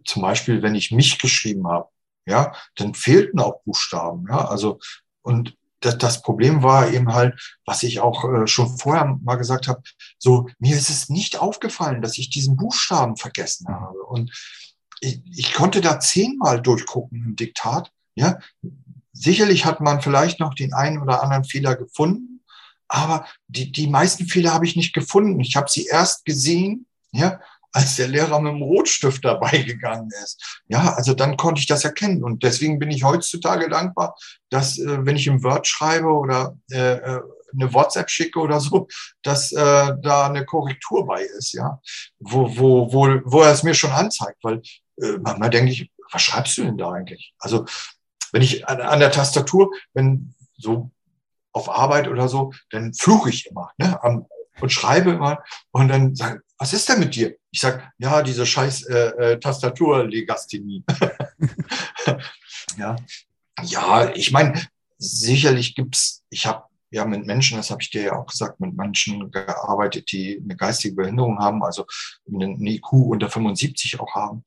zum 0.05 0.23
Beispiel, 0.23 0.62
wenn 0.62 0.75
ich 0.75 0.91
mich 0.91 1.19
geschrieben 1.19 1.67
habe, 1.69 1.89
ja, 2.27 2.53
dann 2.77 2.95
fehlten 2.95 3.41
auch 3.41 3.62
Buchstaben. 3.65 4.27
Ja, 4.29 4.47
also 4.49 4.79
und 5.23 5.56
das, 5.81 5.99
das 5.99 6.23
Problem 6.23 6.62
war 6.62 6.91
eben 6.91 7.12
halt, 7.12 7.59
was 7.65 7.83
ich 7.83 8.00
auch 8.00 8.25
äh, 8.25 8.47
schon 8.47 8.77
vorher 8.79 9.19
mal 9.23 9.37
gesagt 9.37 9.69
habe, 9.69 9.83
so 10.19 10.49
mir 10.59 10.77
ist 10.77 10.91
es 10.91 11.09
nicht 11.09 11.39
aufgefallen, 11.39 12.03
dass 12.03 12.19
ich 12.19 12.31
diesen 12.31 12.56
Buchstaben 12.56 13.17
vergessen 13.17 13.67
mhm. 13.69 13.75
habe. 13.75 14.03
Und 14.03 14.33
ich, 15.00 15.23
ich 15.31 15.55
konnte 15.55 15.81
da 15.81 16.00
zehnmal 16.00 16.61
durchgucken 16.61 17.25
im 17.25 17.37
Diktat. 17.37 17.93
Ja, 18.15 18.39
sicherlich 19.12 19.65
hat 19.65 19.81
man 19.81 20.00
vielleicht 20.00 20.41
noch 20.41 20.55
den 20.55 20.75
einen 20.75 21.00
oder 21.00 21.23
anderen 21.23 21.45
Fehler 21.45 21.77
gefunden, 21.77 22.38
aber 22.88 23.26
die, 23.47 23.71
die 23.71 23.87
meisten 23.87 24.26
Fehler 24.26 24.52
habe 24.54 24.66
ich 24.66 24.76
nicht 24.76 24.95
gefunden. 24.95 25.40
Ich 25.40 25.57
habe 25.57 25.71
sie 25.71 25.87
erst 25.87 26.25
gesehen, 26.25 26.87
ja, 27.12 27.40
als 27.73 27.97
der 27.97 28.09
Lehrer 28.09 28.40
mit 28.40 28.52
dem 28.52 28.62
Rotstift 28.62 29.25
dabei 29.25 29.59
gegangen 29.59 30.11
ist. 30.23 30.61
Ja, 30.68 30.95
also 30.95 31.14
dann 31.14 31.37
konnte 31.37 31.61
ich 31.61 31.66
das 31.66 31.85
erkennen. 31.85 32.25
Und 32.25 32.42
deswegen 32.42 32.78
bin 32.78 32.90
ich 32.90 33.04
heutzutage 33.04 33.68
dankbar, 33.68 34.16
dass, 34.50 34.78
äh, 34.78 35.04
wenn 35.04 35.16
ich 35.16 35.26
im 35.26 35.42
Word 35.42 35.66
schreibe 35.66 36.09
oder 36.09 36.57
äh, 36.71 36.95
äh 36.95 37.21
eine 37.54 37.73
WhatsApp 37.73 38.11
schicke 38.11 38.38
oder 38.40 38.61
so, 38.61 38.88
dass 39.23 39.52
äh, 39.52 39.92
da 40.02 40.26
eine 40.26 40.45
Korrektur 40.45 41.07
bei 41.07 41.23
ist, 41.23 41.54
ja, 41.54 41.80
wo, 42.18 42.47
wo, 42.59 42.92
wo, 42.92 43.09
wo 43.25 43.40
er 43.40 43.52
es 43.52 43.62
mir 43.62 43.73
schon 43.73 43.90
anzeigt, 43.90 44.37
weil 44.42 44.61
äh, 45.00 45.16
manchmal 45.23 45.49
denke 45.49 45.73
ich, 45.73 45.90
was 46.12 46.21
schreibst 46.21 46.59
du 46.59 46.64
denn 46.64 46.76
da 46.76 46.92
eigentlich? 46.92 47.33
Also 47.38 47.64
wenn 48.33 48.42
ich 48.42 48.68
an, 48.68 48.83
an 48.83 49.00
der 49.00 49.11
Tastatur, 49.11 49.71
wenn 49.95 50.35
so 50.59 50.90
auf 51.52 51.69
Arbeit 51.71 52.09
oder 52.09 52.28
so, 52.28 52.52
dann 52.71 52.95
fluche 52.95 53.31
ich 53.31 53.47
immer 53.47 53.71
ne, 53.78 54.02
am, 54.02 54.26
und 54.61 54.71
schreibe 54.71 55.11
immer 55.11 55.43
und 55.71 55.88
dann 55.88 56.14
sagen, 56.14 56.40
was 56.59 56.73
ist 56.73 56.88
denn 56.88 57.00
mit 57.00 57.14
dir? 57.14 57.37
Ich 57.50 57.61
sag, 57.61 57.93
ja, 57.99 58.23
diese 58.23 58.45
scheiß 58.45 58.85
äh, 58.87 59.09
äh, 59.09 59.40
Tastaturlegasthenie. 59.40 60.85
ja. 62.76 62.97
ja, 63.62 64.11
ich 64.14 64.33
meine, 64.33 64.61
sicherlich 64.99 65.75
gibt's. 65.76 66.25
ich 66.31 66.47
habe 66.47 66.64
ja 66.90 67.05
mit 67.05 67.26
Menschen, 67.26 67.59
das 67.59 67.71
habe 67.71 67.83
ich 67.83 67.90
dir 67.90 68.02
ja 68.02 68.12
auch 68.17 68.26
gesagt, 68.26 68.61
mit 68.61 68.75
Menschen 68.75 69.31
gearbeitet, 69.31 70.11
die 70.11 70.40
eine 70.43 70.57
geistige 70.57 70.97
Behinderung 70.97 71.38
haben, 71.38 71.62
also 71.62 71.87
einen 72.26 72.67
IQ 72.67 72.93
unter 72.93 73.31
75 73.31 74.00
auch 74.00 74.14
haben. 74.14 74.45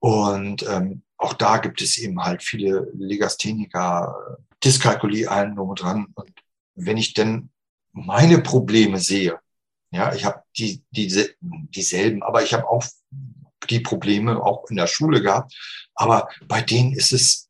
Und 0.00 0.64
ähm, 0.68 1.02
auch 1.16 1.32
da 1.34 1.58
gibt 1.58 1.80
es 1.80 1.96
eben 1.96 2.22
halt 2.22 2.42
viele 2.42 2.90
Legastheniker, 2.94 4.14
Dyskalkulie, 4.62 5.30
allen 5.30 5.56
drum 5.56 5.70
und 5.70 5.80
dran. 5.80 6.06
Und 6.14 6.30
wenn 6.74 6.96
ich 6.96 7.14
denn 7.14 7.50
meine 7.92 8.40
Probleme 8.40 8.98
sehe, 8.98 9.38
ja, 9.90 10.12
ich 10.12 10.24
habe 10.24 10.42
die, 10.58 10.82
die, 10.90 11.28
dieselben, 11.40 12.22
aber 12.22 12.42
ich 12.42 12.52
habe 12.52 12.68
auch 12.68 12.84
die 13.70 13.80
Probleme 13.80 14.42
auch 14.42 14.68
in 14.68 14.76
der 14.76 14.86
Schule 14.86 15.22
gehabt. 15.22 15.54
Aber 15.94 16.28
bei 16.46 16.60
denen 16.60 16.92
ist 16.92 17.12
es, 17.12 17.48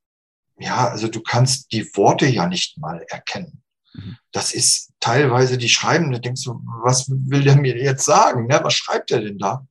ja, 0.58 0.88
also 0.88 1.08
du 1.08 1.20
kannst 1.22 1.72
die 1.72 1.84
Worte 1.96 2.26
ja 2.26 2.46
nicht 2.46 2.78
mal 2.78 3.04
erkennen. 3.08 3.62
Mhm. 3.94 4.16
Das 4.32 4.52
ist 4.52 4.92
teilweise 5.00 5.58
die 5.58 5.68
schreiben, 5.68 6.12
da 6.12 6.18
denkst 6.18 6.44
du, 6.44 6.60
was 6.82 7.08
will 7.08 7.42
der 7.42 7.56
mir 7.56 7.76
jetzt 7.76 8.04
sagen? 8.04 8.46
Ne? 8.46 8.60
Was 8.62 8.74
schreibt 8.74 9.10
er 9.10 9.20
denn 9.20 9.38
da? 9.38 9.66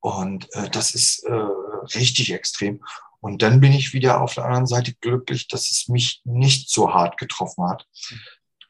Und 0.00 0.52
äh, 0.54 0.68
das 0.70 0.94
ist 0.94 1.24
äh, 1.24 1.32
richtig 1.94 2.32
extrem. 2.32 2.82
Und 3.20 3.42
dann 3.42 3.60
bin 3.60 3.72
ich 3.72 3.92
wieder 3.92 4.22
auf 4.22 4.34
der 4.34 4.44
anderen 4.44 4.66
Seite 4.66 4.94
glücklich, 4.94 5.46
dass 5.48 5.70
es 5.70 5.88
mich 5.88 6.22
nicht 6.24 6.70
so 6.70 6.94
hart 6.94 7.18
getroffen 7.18 7.68
hat. 7.68 7.86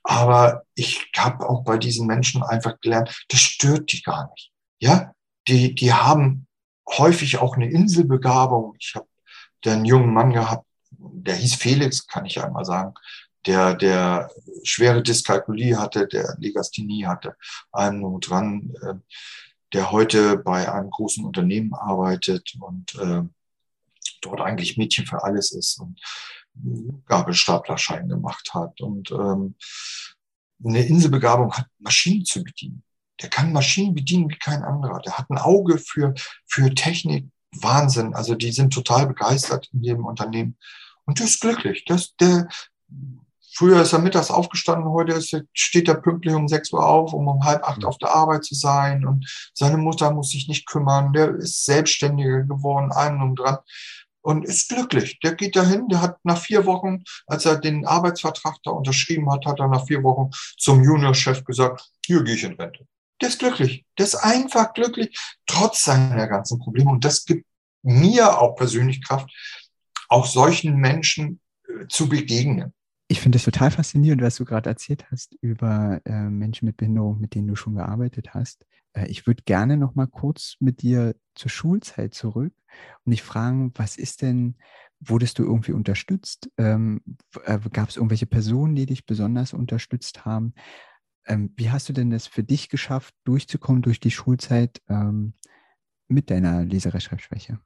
Aber 0.03 0.65
ich 0.75 1.11
habe 1.17 1.49
auch 1.49 1.63
bei 1.65 1.79
diesen 1.79 2.07
Menschen 2.07 2.43
einfach 2.43 2.81
gelernt, 2.81 3.25
das 3.29 3.41
stört 3.41 3.93
die 3.93 4.03
gar 4.03 4.31
nicht. 4.31 4.51
Ja, 4.79 5.13
die, 5.47 5.75
die 5.75 5.93
haben 5.93 6.47
häufig 6.89 7.39
auch 7.39 7.57
eine 7.57 7.71
Inselbegabung. 7.71 8.75
Ich 8.79 8.95
habe 8.95 9.07
einen 9.67 9.85
jungen 9.85 10.13
Mann 10.13 10.33
gehabt, 10.33 10.67
der 10.91 11.37
hieß 11.37 11.57
Felix, 11.57 12.07
kann 12.07 12.25
ich 12.25 12.43
einmal 12.43 12.65
sagen, 12.65 12.95
der, 13.47 13.75
der 13.75 14.31
schwere 14.65 15.03
Dyskalkulie 15.03 15.79
hatte, 15.79 16.07
der 16.07 16.37
Legasthenie 16.39 17.07
hatte, 17.07 17.37
einen 17.73 18.05
und 18.05 18.29
dran, 18.29 18.75
äh, 18.83 18.95
der 19.73 19.93
heute 19.93 20.37
bei 20.37 20.71
einem 20.71 20.91
großen 20.91 21.25
Unternehmen 21.25 21.75
arbeitet 21.75 22.55
und 22.61 22.95
äh, 22.97 23.23
dort 24.21 24.41
eigentlich 24.41 24.77
Mädchen 24.77 25.07
für 25.07 25.23
alles 25.23 25.53
ist 25.53 25.81
und 25.81 26.01
Gabelstaplerschein 27.07 28.09
gemacht 28.09 28.51
hat 28.55 28.81
und 28.81 29.11
ähm, 29.11 29.55
eine 30.65 30.85
Inselbegabung 30.85 31.53
hat, 31.53 31.67
Maschinen 31.79 32.25
zu 32.25 32.43
bedienen. 32.43 32.83
Der 33.21 33.31
kann 33.31 33.53
Maschinen 33.53 33.95
bedienen 33.95 34.31
wie 34.31 34.39
kein 34.39 34.63
anderer. 34.63 35.01
Der 35.01 35.19
hat 35.19 35.31
ein 35.31 35.39
Auge 35.39 35.79
für, 35.79 36.15
für 36.47 36.75
Technik. 36.75 37.31
Wahnsinn. 37.53 38.15
Also 38.15 38.35
die 38.35 38.53
sind 38.53 38.73
total 38.73 39.07
begeistert 39.07 39.69
in 39.73 39.83
dem 39.83 40.05
Unternehmen. 40.05 40.57
Und 41.05 41.19
der 41.19 41.27
ist 41.27 41.41
glücklich. 41.41 41.85
Das, 41.85 42.15
der, 42.17 42.49
früher 43.53 43.83
ist 43.83 43.93
er 43.93 43.99
mittags 43.99 44.31
aufgestanden, 44.31 44.91
heute 44.91 45.15
ist, 45.15 45.37
steht 45.53 45.89
er 45.89 45.97
pünktlich 45.97 46.35
um 46.35 46.47
6 46.47 46.73
Uhr 46.73 46.87
auf, 46.87 47.13
um 47.13 47.27
um 47.27 47.45
halb 47.45 47.65
acht 47.65 47.85
auf 47.85 47.99
der 47.99 48.15
Arbeit 48.15 48.45
zu 48.45 48.55
sein. 48.55 49.05
Und 49.05 49.29
seine 49.55 49.79
Mutter 49.79 50.13
muss 50.13 50.31
sich 50.31 50.49
nicht 50.49 50.67
kümmern. 50.67 51.13
Der 51.13 51.35
ist 51.35 51.65
selbstständiger 51.65 52.43
geworden, 52.45 52.93
einen 52.93 53.21
um 53.21 53.35
dran 53.35 53.59
und 54.23 54.45
ist 54.45 54.69
glücklich. 54.69 55.19
Der 55.21 55.35
geht 55.35 55.57
dahin, 55.57 55.89
der 55.89 56.03
hat 56.03 56.19
nach 56.25 56.39
vier 56.39 56.67
Wochen, 56.67 57.05
als 57.27 57.47
er 57.47 57.57
den 57.57 57.87
Arbeitsvertrag 57.87 58.57
da 58.63 58.71
unterschrieben 58.71 59.31
hat, 59.31 59.47
hat 59.47 59.61
er 59.61 59.69
nach 59.69 59.87
vier 59.87 60.03
Wochen 60.03 60.31
zum 60.59 60.83
Juniorchef 60.83 61.45
gesagt, 61.45 61.91
hier 62.05 62.23
gehe 62.23 62.35
ich 62.35 62.45
in 62.45 62.55
Rente. 62.55 62.87
Der 63.21 63.29
ist 63.29 63.39
glücklich. 63.39 63.85
Der 63.99 64.07
ist 64.07 64.15
einfach 64.15 64.73
glücklich, 64.73 65.19
trotz 65.47 65.85
seiner 65.85 66.27
ganzen 66.27 66.59
Probleme. 66.59 66.91
Und 66.91 67.05
das 67.05 67.25
gibt 67.25 67.47
mir 67.83 68.39
auch 68.39 68.57
persönlich 68.57 69.05
Kraft, 69.05 69.31
auch 70.09 70.27
solchen 70.27 70.77
Menschen 70.77 71.41
äh, 71.69 71.87
zu 71.89 72.09
begegnen. 72.09 72.73
Ich 73.11 73.21
finde 73.21 73.39
es 73.39 73.45
total 73.45 73.73
faszinierend, 73.73 74.23
was 74.23 74.37
du 74.37 74.45
gerade 74.45 74.71
erzählt 74.71 75.11
hast 75.11 75.35
über 75.41 76.01
äh, 76.05 76.31
Menschen 76.31 76.67
mit 76.67 76.77
Behinderung, 76.77 77.21
mit 77.21 77.35
denen 77.35 77.49
du 77.49 77.57
schon 77.57 77.75
gearbeitet 77.75 78.35
hast. 78.35 78.65
Äh, 78.93 79.09
ich 79.09 79.27
würde 79.27 79.43
gerne 79.43 79.77
noch 79.77 79.97
mal 79.97 80.07
kurz 80.07 80.55
mit 80.61 80.81
dir 80.83 81.17
zur 81.35 81.51
Schulzeit 81.51 82.15
zurück 82.15 82.55
und 83.05 83.11
dich 83.11 83.25
fragen, 83.25 83.73
was 83.75 83.97
ist 83.97 84.23
denn, 84.23 84.55
wurdest 85.01 85.41
du 85.41 85.43
irgendwie 85.43 85.73
unterstützt? 85.73 86.53
Ähm, 86.57 87.03
äh, 87.47 87.59
Gab 87.73 87.89
es 87.89 87.97
irgendwelche 87.97 88.27
Personen, 88.27 88.77
die 88.77 88.87
dich 88.87 89.07
besonders 89.07 89.55
unterstützt 89.55 90.25
haben? 90.25 90.55
Ähm, 91.27 91.53
wie 91.57 91.73
hast 91.73 91.89
du 91.89 91.93
denn 91.93 92.11
das 92.11 92.29
für 92.29 92.45
dich 92.45 92.69
geschafft, 92.69 93.17
durchzukommen 93.25 93.83
durch 93.83 93.99
die 93.99 94.13
Schulzeit 94.13 94.81
ähm, 94.89 95.35
mit 96.07 96.31
deiner 96.31 96.63
Leserechtschreibschwäche? 96.63 97.59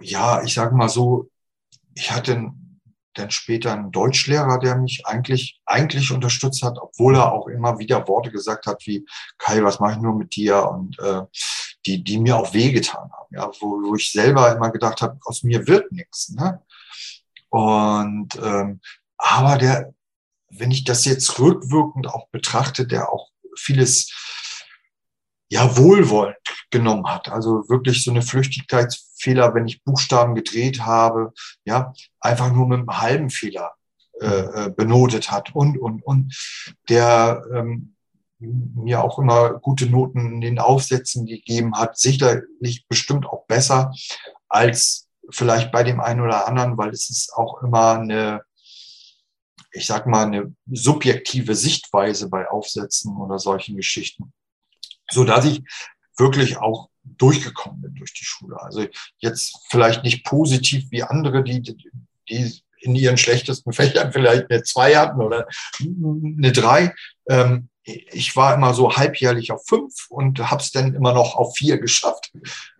Ja, 0.00 0.42
ich 0.42 0.52
sage 0.52 0.74
mal 0.74 0.88
so, 0.88 1.30
ich 1.94 2.10
hatte 2.10 2.52
dann 3.14 3.30
später 3.30 3.72
einen 3.72 3.92
Deutschlehrer, 3.92 4.58
der 4.58 4.76
mich 4.76 5.06
eigentlich, 5.06 5.60
eigentlich 5.66 6.12
unterstützt 6.12 6.62
hat, 6.62 6.78
obwohl 6.80 7.16
er 7.16 7.32
auch 7.32 7.46
immer 7.48 7.78
wieder 7.78 8.06
Worte 8.08 8.30
gesagt 8.30 8.66
hat 8.66 8.86
wie, 8.86 9.04
Kai, 9.38 9.62
was 9.62 9.80
mache 9.80 9.92
ich 9.92 9.98
nur 9.98 10.14
mit 10.14 10.34
dir? 10.34 10.68
Und 10.68 10.98
äh, 10.98 11.22
die, 11.86 12.02
die 12.04 12.18
mir 12.18 12.36
auch 12.36 12.54
wehgetan 12.54 13.10
haben, 13.12 13.34
ja, 13.34 13.50
wo, 13.60 13.82
wo 13.82 13.94
ich 13.96 14.12
selber 14.12 14.54
immer 14.54 14.70
gedacht 14.70 15.02
habe, 15.02 15.18
aus 15.24 15.42
mir 15.42 15.66
wird 15.66 15.90
nichts. 15.92 16.30
Ne? 16.30 16.62
Und 17.48 18.36
ähm, 18.42 18.80
aber 19.18 19.58
der, 19.58 19.94
wenn 20.48 20.70
ich 20.70 20.84
das 20.84 21.04
jetzt 21.04 21.38
rückwirkend 21.38 22.08
auch 22.08 22.28
betrachte, 22.28 22.86
der 22.86 23.12
auch 23.12 23.30
vieles 23.56 24.10
ja 25.48 25.76
wohlwollend 25.76 26.36
genommen 26.72 27.06
hat. 27.06 27.28
Also 27.28 27.68
wirklich 27.68 28.02
so 28.02 28.10
eine 28.10 28.22
Flüchtigkeitsfehler, 28.22 29.54
wenn 29.54 29.66
ich 29.66 29.84
Buchstaben 29.84 30.34
gedreht 30.34 30.80
habe, 30.80 31.32
ja, 31.64 31.92
einfach 32.20 32.52
nur 32.52 32.66
mit 32.66 32.78
einem 32.78 33.00
halben 33.00 33.30
Fehler 33.30 33.74
äh, 34.20 34.26
äh, 34.26 34.70
benotet 34.70 35.30
hat 35.30 35.54
und 35.54 35.78
und 35.78 36.04
und 36.04 36.36
der 36.88 37.44
ähm, 37.54 37.94
mir 38.38 39.04
auch 39.04 39.20
immer 39.20 39.54
gute 39.60 39.86
Noten 39.86 40.34
in 40.34 40.40
den 40.40 40.58
Aufsätzen 40.58 41.26
gegeben 41.26 41.76
hat, 41.76 41.96
sicherlich 41.96 42.86
bestimmt 42.88 43.26
auch 43.26 43.46
besser 43.46 43.92
als 44.48 45.08
vielleicht 45.30 45.70
bei 45.70 45.84
dem 45.84 46.00
einen 46.00 46.20
oder 46.20 46.48
anderen, 46.48 46.76
weil 46.76 46.90
es 46.90 47.08
ist 47.08 47.32
auch 47.34 47.62
immer 47.62 47.98
eine 48.00 48.42
ich 49.74 49.86
sag 49.86 50.06
mal, 50.06 50.26
eine 50.26 50.54
subjektive 50.70 51.54
Sichtweise 51.54 52.28
bei 52.28 52.46
Aufsätzen 52.50 53.16
oder 53.16 53.38
solchen 53.38 53.76
Geschichten 53.76 54.32
so 55.12 55.24
dass 55.24 55.44
ich 55.44 55.62
wirklich 56.18 56.58
auch 56.58 56.88
durchgekommen 57.04 57.82
bin 57.82 57.94
durch 57.94 58.14
die 58.14 58.24
Schule. 58.24 58.60
Also 58.60 58.86
jetzt 59.18 59.58
vielleicht 59.70 60.04
nicht 60.04 60.24
positiv 60.24 60.84
wie 60.90 61.02
andere, 61.02 61.42
die, 61.42 61.62
die 62.28 62.62
in 62.82 62.94
ihren 62.94 63.16
schlechtesten 63.16 63.72
Fächern 63.72 64.12
vielleicht 64.12 64.50
eine 64.50 64.62
zwei 64.62 64.96
hatten 64.96 65.20
oder 65.20 65.46
eine 65.80 66.52
drei. 66.52 66.94
Ähm, 67.28 67.68
ich 67.84 68.36
war 68.36 68.54
immer 68.54 68.74
so 68.74 68.96
halbjährlich 68.96 69.50
auf 69.52 69.66
fünf 69.66 70.06
und 70.08 70.38
habe 70.50 70.62
es 70.62 70.70
dann 70.70 70.94
immer 70.94 71.12
noch 71.12 71.34
auf 71.36 71.56
vier 71.56 71.78
geschafft, 71.78 72.32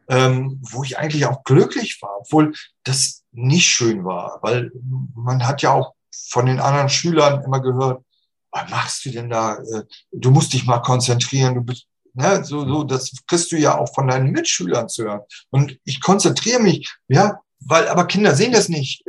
ähm, 0.08 0.60
wo 0.62 0.84
ich 0.84 0.98
eigentlich 0.98 1.26
auch 1.26 1.42
glücklich 1.44 2.00
war, 2.02 2.18
obwohl 2.20 2.54
das 2.84 3.24
nicht 3.32 3.66
schön 3.68 4.04
war, 4.04 4.38
weil 4.42 4.70
man 5.14 5.46
hat 5.46 5.62
ja 5.62 5.72
auch 5.72 5.94
von 6.10 6.46
den 6.46 6.60
anderen 6.60 6.88
Schülern 6.88 7.42
immer 7.42 7.60
gehört, 7.60 8.04
was 8.50 8.70
machst 8.70 9.04
du 9.04 9.10
denn 9.10 9.30
da? 9.30 9.56
Äh, 9.56 9.84
du 10.12 10.30
musst 10.30 10.52
dich 10.52 10.66
mal 10.66 10.80
konzentrieren, 10.80 11.54
du 11.54 11.62
bist, 11.62 11.86
Ne, 12.14 12.44
so, 12.44 12.66
so, 12.66 12.84
das 12.84 13.10
kriegst 13.26 13.50
du 13.52 13.56
ja 13.56 13.78
auch 13.78 13.94
von 13.94 14.08
deinen 14.08 14.32
Mitschülern 14.32 14.88
zu 14.88 15.04
hören. 15.04 15.22
Und 15.50 15.78
ich 15.84 16.00
konzentriere 16.00 16.60
mich, 16.60 16.94
ja, 17.08 17.40
weil, 17.60 17.88
aber 17.88 18.06
Kinder 18.06 18.34
sehen 18.34 18.52
das 18.52 18.68
nicht, 18.68 19.02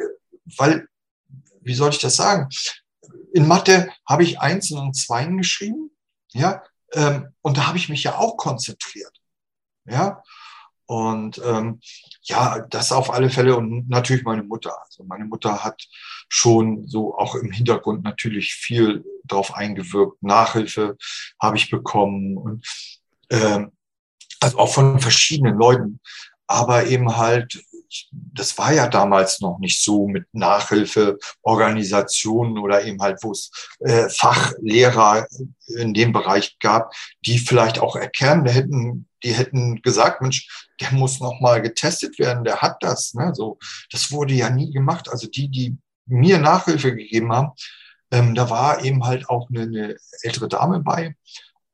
weil, 0.57 0.87
wie 1.61 1.73
soll 1.73 1.89
ich 1.89 1.99
das 1.99 2.15
sagen? 2.15 2.47
In 3.33 3.47
Mathe 3.47 3.89
habe 4.07 4.23
ich 4.23 4.39
Einsen 4.39 4.77
und 4.77 4.95
Zweien 4.95 5.37
geschrieben, 5.37 5.91
ja, 6.31 6.63
ähm, 6.93 7.33
und 7.41 7.57
da 7.57 7.67
habe 7.67 7.77
ich 7.77 7.89
mich 7.89 8.03
ja 8.03 8.17
auch 8.17 8.37
konzentriert, 8.37 9.19
ja. 9.85 10.23
Und 10.85 11.41
ähm, 11.45 11.79
ja, 12.23 12.59
das 12.69 12.91
auf 12.91 13.11
alle 13.11 13.29
Fälle 13.29 13.55
und 13.55 13.89
natürlich 13.89 14.23
meine 14.23 14.43
Mutter. 14.43 14.75
Also 14.83 15.03
meine 15.05 15.25
Mutter 15.25 15.63
hat 15.63 15.81
schon 16.27 16.87
so 16.87 17.17
auch 17.17 17.35
im 17.35 17.51
Hintergrund 17.51 18.03
natürlich 18.03 18.53
viel 18.53 19.03
drauf 19.25 19.55
eingewirkt. 19.55 20.21
Nachhilfe 20.21 20.97
habe 21.41 21.57
ich 21.57 21.69
bekommen 21.69 22.37
und 22.37 22.65
also 23.33 24.57
auch 24.57 24.73
von 24.73 24.99
verschiedenen 24.99 25.57
Leuten, 25.57 25.99
aber 26.47 26.87
eben 26.87 27.17
halt 27.17 27.63
das 28.11 28.57
war 28.57 28.73
ja 28.73 28.87
damals 28.87 29.39
noch 29.41 29.59
nicht 29.59 29.83
so 29.83 30.07
mit 30.07 30.25
Nachhilfeorganisationen 30.33 32.57
oder 32.57 32.83
eben 32.83 32.99
halt, 33.01 33.19
wo 33.21 33.31
es 33.31 33.51
äh, 33.79 34.09
Fachlehrer 34.09 35.27
in 35.67 35.93
dem 35.93 36.11
Bereich 36.11 36.57
gab, 36.59 36.91
die 37.25 37.37
vielleicht 37.37 37.77
auch 37.79 37.95
erkennen, 37.95 38.47
hätten, 38.47 39.07
die 39.23 39.33
hätten 39.33 39.81
gesagt, 39.81 40.21
Mensch, 40.21 40.67
der 40.81 40.91
muss 40.91 41.19
noch 41.19 41.39
mal 41.39 41.61
getestet 41.61 42.17
werden, 42.19 42.43
der 42.43 42.61
hat 42.61 42.77
das. 42.81 43.13
Ne? 43.13 43.33
So, 43.35 43.59
das 43.91 44.11
wurde 44.11 44.33
ja 44.33 44.49
nie 44.49 44.71
gemacht. 44.71 45.09
Also 45.09 45.27
die, 45.27 45.49
die 45.49 45.77
mir 46.05 46.39
Nachhilfe 46.39 46.95
gegeben 46.95 47.31
haben, 47.31 47.51
ähm, 48.11 48.35
da 48.35 48.49
war 48.49 48.83
eben 48.83 49.05
halt 49.05 49.29
auch 49.29 49.49
eine, 49.49 49.61
eine 49.63 49.95
ältere 50.21 50.47
Dame 50.47 50.79
bei 50.79 51.15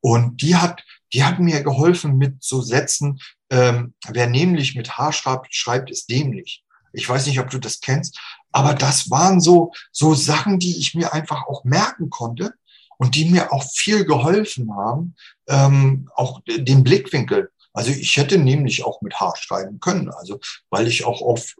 und 0.00 0.42
die 0.42 0.56
hat 0.56 0.82
die 1.12 1.24
hat 1.24 1.38
mir 1.38 1.62
geholfen 1.62 2.16
mit 2.16 2.42
so 2.42 2.60
Sätzen, 2.60 3.20
ähm, 3.50 3.94
wer 4.08 4.26
nämlich 4.26 4.74
mit 4.74 4.96
H 4.96 5.12
schreibt, 5.12 5.54
schreibt, 5.54 5.90
ist 5.90 6.10
dämlich. 6.10 6.62
Ich 6.92 7.08
weiß 7.08 7.26
nicht, 7.26 7.40
ob 7.40 7.50
du 7.50 7.58
das 7.58 7.80
kennst, 7.80 8.18
aber 8.52 8.74
das 8.74 9.10
waren 9.10 9.40
so, 9.40 9.72
so 9.92 10.14
Sachen, 10.14 10.58
die 10.58 10.78
ich 10.78 10.94
mir 10.94 11.12
einfach 11.12 11.46
auch 11.46 11.64
merken 11.64 12.10
konnte 12.10 12.54
und 12.98 13.14
die 13.14 13.26
mir 13.26 13.52
auch 13.52 13.64
viel 13.64 14.04
geholfen 14.04 14.74
haben, 14.74 15.14
ähm, 15.48 16.08
auch 16.14 16.40
den 16.46 16.82
Blickwinkel. 16.82 17.50
Also 17.72 17.92
ich 17.92 18.16
hätte 18.16 18.38
nämlich 18.38 18.84
auch 18.84 19.00
mit 19.02 19.20
H 19.20 19.34
schreiben 19.36 19.78
können, 19.78 20.10
also 20.10 20.40
weil 20.70 20.88
ich 20.88 21.04
auch 21.04 21.22
auf 21.22 21.54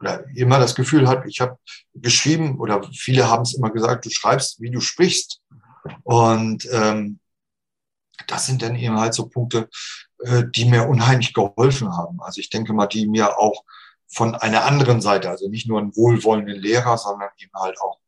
oder 0.00 0.24
immer 0.34 0.58
das 0.58 0.74
Gefühl 0.74 1.08
habe, 1.08 1.28
ich 1.28 1.40
habe 1.40 1.58
geschrieben 1.94 2.60
oder 2.60 2.82
viele 2.92 3.28
haben 3.28 3.42
es 3.42 3.54
immer 3.54 3.70
gesagt, 3.70 4.04
du 4.04 4.10
schreibst, 4.10 4.60
wie 4.60 4.70
du 4.70 4.80
sprichst. 4.80 5.40
Und 6.04 6.68
ähm, 6.72 7.18
das 8.26 8.46
sind 8.46 8.62
dann 8.62 8.76
eben 8.76 8.98
halt 8.98 9.14
so 9.14 9.28
Punkte, 9.28 9.68
äh, 10.20 10.44
die 10.54 10.64
mir 10.64 10.88
unheimlich 10.88 11.32
geholfen 11.32 11.96
haben. 11.96 12.20
Also 12.20 12.40
ich 12.40 12.50
denke 12.50 12.72
mal, 12.72 12.86
die 12.86 13.06
mir 13.06 13.38
auch 13.38 13.64
von 14.06 14.34
einer 14.34 14.64
anderen 14.64 15.00
Seite, 15.00 15.28
also 15.28 15.48
nicht 15.48 15.68
nur 15.68 15.80
einen 15.80 15.94
wohlwollenden 15.94 16.56
Lehrer, 16.56 16.96
sondern 16.96 17.28
eben 17.38 17.52
halt 17.54 17.80
auch 17.80 18.00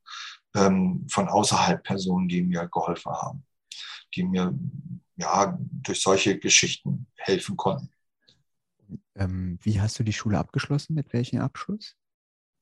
ähm, 0.54 1.06
von 1.10 1.28
außerhalb 1.28 1.82
Personen, 1.82 2.28
die 2.28 2.42
mir 2.42 2.66
geholfen 2.68 3.12
haben, 3.12 3.44
die 4.14 4.24
mir 4.24 4.58
ja 5.16 5.58
durch 5.60 6.00
solche 6.00 6.38
Geschichten 6.38 7.06
helfen 7.16 7.56
konnten. 7.56 7.90
Ähm, 9.14 9.58
wie 9.62 9.80
hast 9.80 9.98
du 9.98 10.02
die 10.02 10.12
Schule 10.12 10.38
abgeschlossen? 10.38 10.94
Mit 10.94 11.12
welchem 11.12 11.40
Abschluss? 11.40 11.96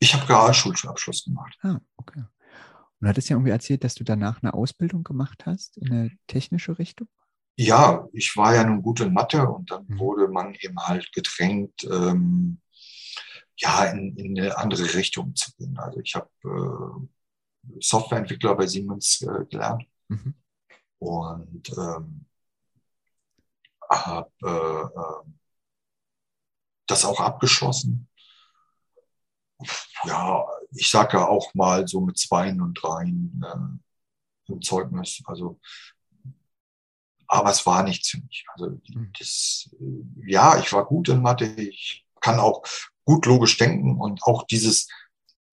Ich 0.00 0.14
habe 0.14 0.28
Realschulabschluss 0.28 1.24
gemacht. 1.24 1.56
Ah, 1.62 1.78
okay. 1.96 2.20
Und 2.20 3.04
du 3.04 3.08
hattest 3.08 3.28
ja 3.28 3.36
irgendwie 3.36 3.52
erzählt, 3.52 3.84
dass 3.84 3.94
du 3.94 4.04
danach 4.04 4.42
eine 4.42 4.54
Ausbildung 4.54 5.04
gemacht 5.04 5.46
hast 5.46 5.76
in 5.78 5.92
eine 5.92 6.10
technische 6.26 6.78
Richtung? 6.78 7.08
Ja, 7.60 8.06
ich 8.12 8.36
war 8.36 8.54
ja 8.54 8.62
nun 8.62 8.82
gut 8.82 9.00
in 9.00 9.12
Mathe 9.12 9.44
und 9.48 9.72
dann 9.72 9.84
mhm. 9.88 9.98
wurde 9.98 10.28
man 10.28 10.54
eben 10.54 10.78
halt 10.78 11.12
gedrängt, 11.12 11.82
ähm, 11.90 12.60
ja, 13.56 13.86
in, 13.86 14.16
in, 14.16 14.38
eine 14.38 14.56
andere 14.56 14.94
Richtung 14.94 15.34
zu 15.34 15.50
gehen. 15.56 15.76
Also 15.76 15.98
ich 15.98 16.14
habe 16.14 16.30
äh, 16.44 17.80
Softwareentwickler 17.80 18.54
bei 18.54 18.68
Siemens 18.68 19.22
äh, 19.22 19.44
gelernt 19.46 19.84
mhm. 20.06 20.34
und 21.00 21.68
ähm, 21.76 22.26
habe 23.90 24.30
äh, 24.44 25.00
äh, 25.00 25.32
das 26.86 27.04
auch 27.04 27.18
abgeschlossen. 27.18 28.08
Ja, 30.04 30.46
ich 30.70 30.88
sage 30.88 31.16
ja 31.16 31.26
auch 31.26 31.52
mal 31.54 31.88
so 31.88 32.00
mit 32.02 32.18
Zweien 32.18 32.60
und 32.60 32.74
Dreien 32.74 33.44
äh, 33.44 34.52
im 34.52 34.62
Zeugnis. 34.62 35.20
Also, 35.26 35.58
aber 37.28 37.50
es 37.50 37.64
war 37.66 37.82
nichts 37.82 38.10
für 38.10 38.18
mich. 38.18 38.44
Also 38.54 38.80
hm. 38.92 39.12
das, 39.18 39.70
ja, 40.26 40.58
ich 40.58 40.72
war 40.72 40.84
gut 40.86 41.08
in 41.08 41.22
Mathe. 41.22 41.44
Ich 41.44 42.04
kann 42.20 42.40
auch 42.40 42.64
gut 43.04 43.26
logisch 43.26 43.56
denken 43.58 44.00
und 44.00 44.22
auch 44.24 44.46
dieses, 44.46 44.88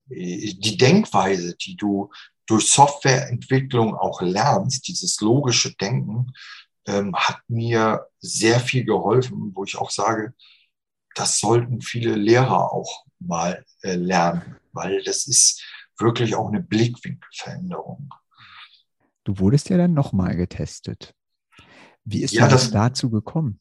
die 0.07 0.77
Denkweise, 0.77 1.55
die 1.55 1.75
du 1.75 2.11
durch 2.47 2.71
Softwareentwicklung 2.71 3.95
auch 3.95 4.21
lernst, 4.21 4.87
dieses 4.87 5.19
logische 5.19 5.75
Denken, 5.75 6.33
ähm, 6.85 7.15
hat 7.15 7.39
mir 7.47 8.07
sehr 8.19 8.59
viel 8.59 8.85
geholfen, 8.85 9.51
wo 9.55 9.63
ich 9.63 9.77
auch 9.77 9.89
sage, 9.89 10.33
das 11.15 11.39
sollten 11.39 11.81
viele 11.81 12.15
Lehrer 12.15 12.71
auch 12.71 13.05
mal 13.19 13.65
äh, 13.81 13.95
lernen, 13.95 14.57
weil 14.73 15.01
das 15.03 15.27
ist 15.27 15.63
wirklich 15.97 16.35
auch 16.35 16.49
eine 16.49 16.61
Blickwinkelveränderung. 16.61 18.09
Du 19.23 19.39
wurdest 19.39 19.69
ja 19.69 19.77
dann 19.77 19.93
nochmal 19.93 20.35
getestet. 20.35 21.15
Wie 22.05 22.23
ist 22.23 22.33
ja, 22.33 22.47
das 22.47 22.71
dazu 22.71 23.09
gekommen? 23.09 23.59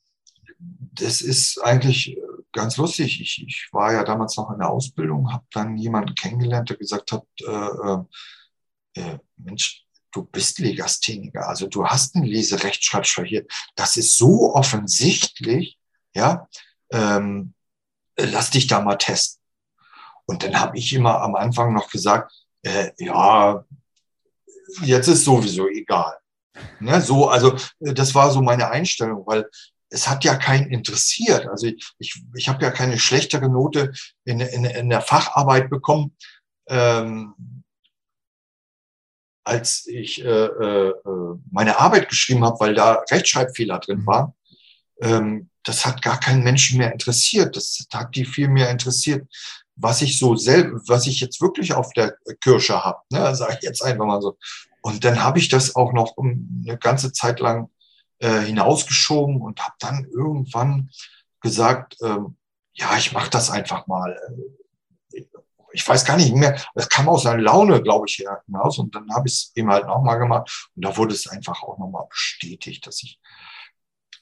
Das 0.58 1.22
ist 1.22 1.58
eigentlich 1.62 2.16
äh, 2.16 2.20
ganz 2.52 2.76
lustig. 2.76 3.20
Ich, 3.20 3.44
ich 3.46 3.68
war 3.72 3.92
ja 3.92 4.04
damals 4.04 4.36
noch 4.36 4.50
in 4.50 4.58
der 4.58 4.70
Ausbildung, 4.70 5.32
habe 5.32 5.44
dann 5.50 5.76
jemanden 5.76 6.14
kennengelernt, 6.14 6.70
der 6.70 6.76
gesagt 6.76 7.10
hat, 7.12 7.24
äh, 7.40 9.00
äh, 9.00 9.00
äh 9.00 9.18
Mensch, 9.36 9.84
du 10.12 10.24
bist 10.24 10.58
Legastheniker, 10.60 11.48
also 11.48 11.66
du 11.66 11.86
hast 11.86 12.14
eine 12.14 12.26
Leserechtschreibschwäche. 12.26 13.46
Das 13.74 13.96
ist 13.96 14.16
so 14.16 14.54
offensichtlich, 14.54 15.78
ja, 16.14 16.46
ähm, 16.92 17.54
lass 18.16 18.50
dich 18.50 18.66
da 18.66 18.80
mal 18.80 18.96
testen. 18.96 19.42
Und 20.26 20.42
dann 20.42 20.58
habe 20.60 20.78
ich 20.78 20.92
immer 20.92 21.20
am 21.20 21.34
Anfang 21.34 21.74
noch 21.74 21.90
gesagt, 21.90 22.32
äh, 22.62 22.92
ja, 22.98 23.64
jetzt 24.82 25.08
ist 25.08 25.24
sowieso 25.24 25.68
egal. 25.68 26.16
Ne, 26.80 27.00
so, 27.00 27.28
also 27.28 27.56
das 27.80 28.14
war 28.14 28.30
so 28.30 28.40
meine 28.40 28.70
Einstellung, 28.70 29.26
weil 29.26 29.46
es 29.90 30.08
hat 30.08 30.24
ja 30.24 30.36
keinen 30.36 30.70
interessiert. 30.70 31.46
Also 31.46 31.66
ich, 31.66 31.84
ich, 31.98 32.22
ich 32.34 32.48
habe 32.48 32.64
ja 32.64 32.70
keine 32.70 32.98
schlechtere 32.98 33.48
Note 33.48 33.92
in, 34.24 34.40
in, 34.40 34.64
in 34.64 34.88
der 34.88 35.00
Facharbeit 35.00 35.70
bekommen, 35.70 36.16
ähm, 36.68 37.34
als 39.44 39.86
ich 39.86 40.24
äh, 40.24 40.46
äh, 40.46 40.94
meine 41.50 41.78
Arbeit 41.78 42.08
geschrieben 42.08 42.44
habe, 42.44 42.58
weil 42.60 42.74
da 42.74 43.04
Rechtschreibfehler 43.10 43.78
drin 43.78 44.00
mhm. 44.00 44.06
waren. 44.06 44.32
Ähm, 45.00 45.50
das 45.64 45.86
hat 45.86 46.02
gar 46.02 46.18
keinen 46.20 46.42
Menschen 46.42 46.78
mehr 46.78 46.92
interessiert. 46.92 47.56
Das 47.56 47.86
hat 47.92 48.14
die 48.14 48.24
viel 48.24 48.48
mehr 48.48 48.70
interessiert, 48.70 49.26
was 49.76 50.02
ich 50.02 50.18
so 50.18 50.36
selbst, 50.36 50.88
was 50.88 51.06
ich 51.06 51.20
jetzt 51.20 51.40
wirklich 51.40 51.72
auf 51.72 51.92
der 51.92 52.16
Kirsche 52.40 52.84
habe, 52.84 53.00
ne, 53.10 53.34
sage 53.34 53.56
ich 53.58 53.62
jetzt 53.62 53.82
einfach 53.82 54.06
mal 54.06 54.22
so. 54.22 54.36
Und 54.84 55.02
dann 55.02 55.22
habe 55.22 55.38
ich 55.38 55.48
das 55.48 55.76
auch 55.76 55.94
noch 55.94 56.14
eine 56.18 56.76
ganze 56.76 57.10
Zeit 57.10 57.40
lang 57.40 57.70
äh, 58.18 58.40
hinausgeschoben 58.40 59.40
und 59.40 59.58
habe 59.62 59.74
dann 59.78 60.04
irgendwann 60.04 60.90
gesagt, 61.40 61.96
ähm, 62.02 62.36
ja, 62.74 62.94
ich 62.98 63.12
mache 63.12 63.30
das 63.30 63.48
einfach 63.48 63.86
mal. 63.86 64.14
Ich 65.72 65.88
weiß 65.88 66.04
gar 66.04 66.18
nicht 66.18 66.34
mehr, 66.34 66.60
das 66.74 66.90
kam 66.90 67.08
aus 67.08 67.24
einer 67.24 67.40
Laune, 67.40 67.80
glaube 67.80 68.04
ich, 68.06 68.22
hinaus. 68.46 68.78
Und 68.78 68.94
dann 68.94 69.10
habe 69.14 69.26
ich 69.26 69.34
es 69.34 69.52
eben 69.56 69.70
halt 69.70 69.86
nochmal 69.86 70.18
gemacht. 70.18 70.68
Und 70.76 70.84
da 70.84 70.94
wurde 70.98 71.14
es 71.14 71.28
einfach 71.28 71.62
auch 71.62 71.78
nochmal 71.78 72.04
bestätigt, 72.10 72.86
dass 72.86 73.02
ich 73.02 73.18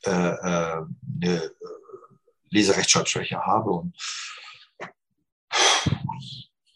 äh, 0.04 0.10
äh, 0.10 0.84
eine 1.22 1.42
äh, 1.42 1.50
Leserechtschreibschwäche 2.50 3.44
habe. 3.44 3.70
Und 3.72 3.96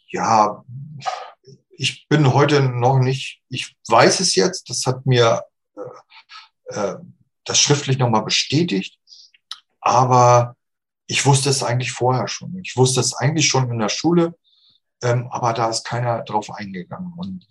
ja, 0.09 0.65
ich 1.79 2.07
bin 2.09 2.33
heute 2.33 2.63
noch 2.63 2.99
nicht, 2.99 3.43
ich 3.49 3.77
weiß 3.89 4.21
es 4.21 4.35
jetzt, 4.35 4.69
das 4.71 4.85
hat 4.87 5.07
mir 5.07 5.45
äh, 5.77 6.75
äh, 6.75 6.97
das 7.45 7.61
schriftlich 7.61 7.99
nochmal 7.99 8.25
bestätigt, 8.25 8.99
aber 9.81 10.57
ich 11.07 11.25
wusste 11.25 11.51
es 11.51 11.63
eigentlich 11.63 11.93
vorher 11.93 12.27
schon. 12.29 12.59
Ich 12.59 12.77
wusste 12.77 13.01
es 13.01 13.15
eigentlich 13.15 13.47
schon 13.47 13.71
in 13.71 13.79
der 13.79 13.89
Schule, 13.89 14.35
ähm, 15.03 15.29
aber 15.31 15.53
da 15.53 15.69
ist 15.69 15.85
keiner 15.85 16.23
drauf 16.25 16.51
eingegangen. 16.51 17.13
Und 17.17 17.47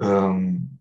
ähm, 0.00 0.80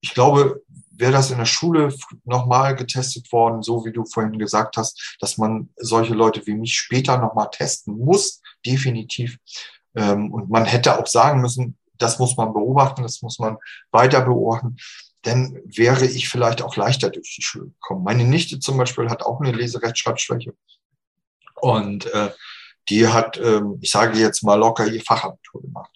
ich 0.00 0.14
glaube, 0.14 0.62
wäre 0.90 1.12
das 1.12 1.30
in 1.30 1.38
der 1.38 1.46
Schule 1.46 1.94
nochmal 2.24 2.74
getestet 2.74 3.30
worden, 3.30 3.62
so 3.62 3.84
wie 3.84 3.92
du 3.92 4.04
vorhin 4.04 4.38
gesagt 4.38 4.76
hast, 4.76 5.16
dass 5.20 5.38
man 5.38 5.70
solche 5.76 6.14
Leute 6.14 6.44
wie 6.46 6.54
mich 6.54 6.74
später 6.74 7.18
nochmal 7.18 7.50
testen 7.50 7.96
muss, 7.98 8.40
definitiv. 8.66 9.38
Ähm, 9.98 10.32
und 10.32 10.48
man 10.48 10.64
hätte 10.64 10.98
auch 10.98 11.06
sagen 11.06 11.40
müssen, 11.40 11.76
das 11.98 12.18
muss 12.18 12.36
man 12.36 12.52
beobachten, 12.52 13.02
das 13.02 13.22
muss 13.22 13.38
man 13.38 13.58
weiter 13.90 14.22
beobachten, 14.22 14.76
dann 15.22 15.60
wäre 15.64 16.06
ich 16.06 16.28
vielleicht 16.28 16.62
auch 16.62 16.76
leichter 16.76 17.10
durch 17.10 17.34
die 17.36 17.42
Schule 17.42 17.66
gekommen. 17.66 18.04
Meine 18.04 18.24
Nichte 18.24 18.60
zum 18.60 18.76
Beispiel 18.78 19.10
hat 19.10 19.22
auch 19.22 19.40
eine 19.40 19.52
Leserechtschreibschwäche. 19.52 20.54
Und 21.60 22.06
äh, 22.14 22.30
die 22.88 23.08
hat, 23.08 23.36
ähm, 23.38 23.78
ich 23.80 23.90
sage 23.90 24.18
jetzt 24.18 24.44
mal 24.44 24.54
locker, 24.54 24.86
ihr 24.86 25.02
Fachabitur 25.02 25.62
gemacht. 25.62 25.90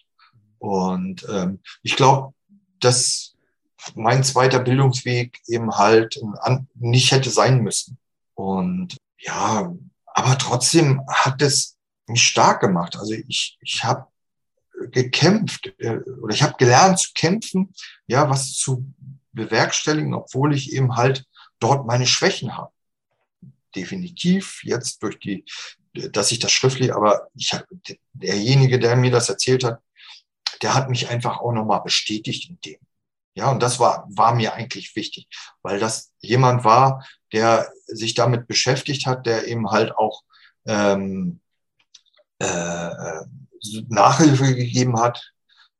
Und 0.59 1.25
ähm, 1.29 1.61
ich 1.81 1.95
glaube, 1.95 2.33
dass 2.81 3.33
mein 3.95 4.23
zweiter 4.23 4.59
Bildungsweg 4.59 5.39
eben 5.47 5.71
halt 5.77 6.19
nicht 6.75 7.11
hätte 7.11 7.29
sein 7.29 7.59
müssen. 7.59 7.97
Und 8.33 8.97
ja, 9.17 9.73
aber 10.05 10.37
trotzdem 10.37 11.01
hat 11.07 11.41
es 11.41 11.72
mich 12.07 12.23
stark 12.23 12.61
gemacht. 12.61 12.95
Also 12.97 13.13
ich, 13.13 13.57
ich 13.61 13.83
habe 13.83 14.07
gekämpft 14.91 15.73
äh, 15.79 15.97
oder 16.21 16.33
ich 16.33 16.43
habe 16.43 16.55
gelernt 16.57 16.99
zu 16.99 17.11
kämpfen, 17.13 17.73
ja, 18.07 18.29
was 18.29 18.53
zu 18.53 18.85
bewerkstelligen, 19.31 20.13
obwohl 20.13 20.53
ich 20.53 20.73
eben 20.73 20.95
halt 20.95 21.25
dort 21.59 21.85
meine 21.85 22.07
Schwächen 22.07 22.57
habe. 22.57 22.71
Definitiv 23.75 24.61
jetzt 24.63 25.01
durch 25.01 25.19
die, 25.19 25.45
dass 25.93 26.31
ich 26.31 26.39
das 26.39 26.51
schriftlich, 26.51 26.93
aber 26.93 27.27
ich 27.35 27.53
hab, 27.53 27.65
derjenige, 28.13 28.79
der 28.79 28.95
mir 28.95 29.11
das 29.11 29.29
erzählt 29.29 29.63
hat, 29.63 29.81
der 30.61 30.73
hat 30.73 30.89
mich 30.89 31.09
einfach 31.09 31.39
auch 31.39 31.51
nochmal 31.51 31.81
bestätigt 31.81 32.49
in 32.49 32.59
dem. 32.61 32.79
Ja, 33.35 33.49
und 33.49 33.63
das 33.63 33.79
war, 33.79 34.07
war 34.09 34.35
mir 34.35 34.53
eigentlich 34.53 34.95
wichtig, 34.95 35.27
weil 35.63 35.79
das 35.79 36.13
jemand 36.19 36.63
war, 36.63 37.03
der 37.31 37.71
sich 37.87 38.13
damit 38.13 38.47
beschäftigt 38.47 39.07
hat, 39.07 39.25
der 39.25 39.47
eben 39.47 39.71
halt 39.71 39.97
auch 39.97 40.23
ähm, 40.65 41.41
äh, 42.43 43.25
Nachhilfe 43.87 44.55
gegeben 44.55 44.99
hat 44.99 45.33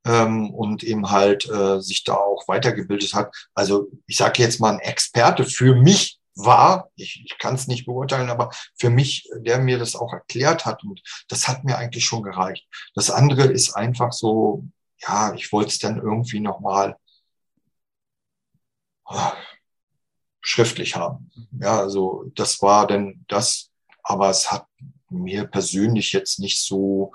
ähm, 0.06 0.50
und 0.52 0.84
eben 0.84 1.12
halt 1.12 1.50
äh, 1.50 1.80
sich 1.82 2.04
da 2.04 2.16
auch 2.16 2.48
weitergebildet 2.48 3.14
hat. 3.14 3.34
Also 3.54 3.88
ich 4.08 4.18
sage 4.18 4.42
jetzt 4.42 4.60
mal 4.60 4.74
ein 4.74 4.80
Experte 4.80 5.46
für 5.46 5.76
mich 5.76 6.20
war, 6.36 6.90
ich, 6.96 7.24
ich 7.26 7.38
kann 7.38 7.56
es 7.56 7.68
nicht 7.68 7.86
beurteilen, 7.86 8.30
aber 8.30 8.50
für 8.76 8.90
mich, 8.90 9.30
der 9.38 9.60
mir 9.60 9.78
das 9.78 9.96
auch 9.96 10.14
erklärt 10.14 10.66
hat 10.66 10.84
und 10.84 11.02
das 11.28 11.48
hat 11.48 11.64
mir 11.64 11.78
eigentlich 11.78 12.06
schon 12.06 12.24
gereicht. 12.24 12.68
Das 12.96 13.12
andere 13.12 13.44
ist 13.44 13.74
einfach 13.74 14.12
so, 14.12 14.66
ja, 15.00 15.34
ich 15.36 15.52
wollte 15.52 15.70
es 15.70 15.80
dann 15.80 15.98
irgendwie 15.98 16.40
nochmal 16.40 16.98
schriftlich 20.42 20.96
haben. 20.96 21.32
Ja, 21.60 21.80
also 21.80 22.26
das 22.36 22.62
war 22.62 22.88
denn 22.88 23.26
das, 23.28 23.70
aber 24.02 24.30
es 24.30 24.52
hat 24.52 24.66
mir 25.14 25.46
persönlich 25.46 26.14
jetzt 26.14 26.40
nicht 26.40 26.60
so 26.60 27.14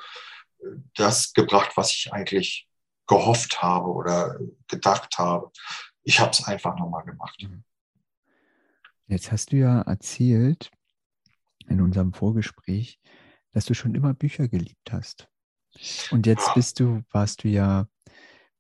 äh, 0.61 0.67
das 0.95 1.33
gebracht, 1.33 1.77
was 1.77 1.93
ich 1.93 2.13
eigentlich 2.13 2.69
gehofft 3.07 3.63
habe 3.63 3.89
oder 3.89 4.39
gedacht 4.69 5.19
habe. 5.19 5.51
Ich 6.03 6.21
habe 6.21 6.31
es 6.31 6.45
einfach 6.45 6.79
nochmal 6.79 7.05
gemacht. 7.05 7.43
Mhm. 7.43 7.65
Jetzt 9.07 9.33
hast 9.33 9.53
du 9.53 9.57
ja 9.57 9.81
erzählt 9.83 10.71
in 11.67 11.81
unserem 11.81 12.13
Vorgespräch, 12.13 13.01
dass 13.53 13.65
du 13.65 13.75
schon 13.75 13.95
immer 13.95 14.13
Bücher 14.15 14.49
geliebt 14.49 14.93
hast. 14.93 15.29
Und 16.11 16.27
jetzt 16.27 16.53
bist 16.55 16.81
du, 16.81 17.03
warst 17.11 17.45
du 17.45 17.49
ja 17.49 17.89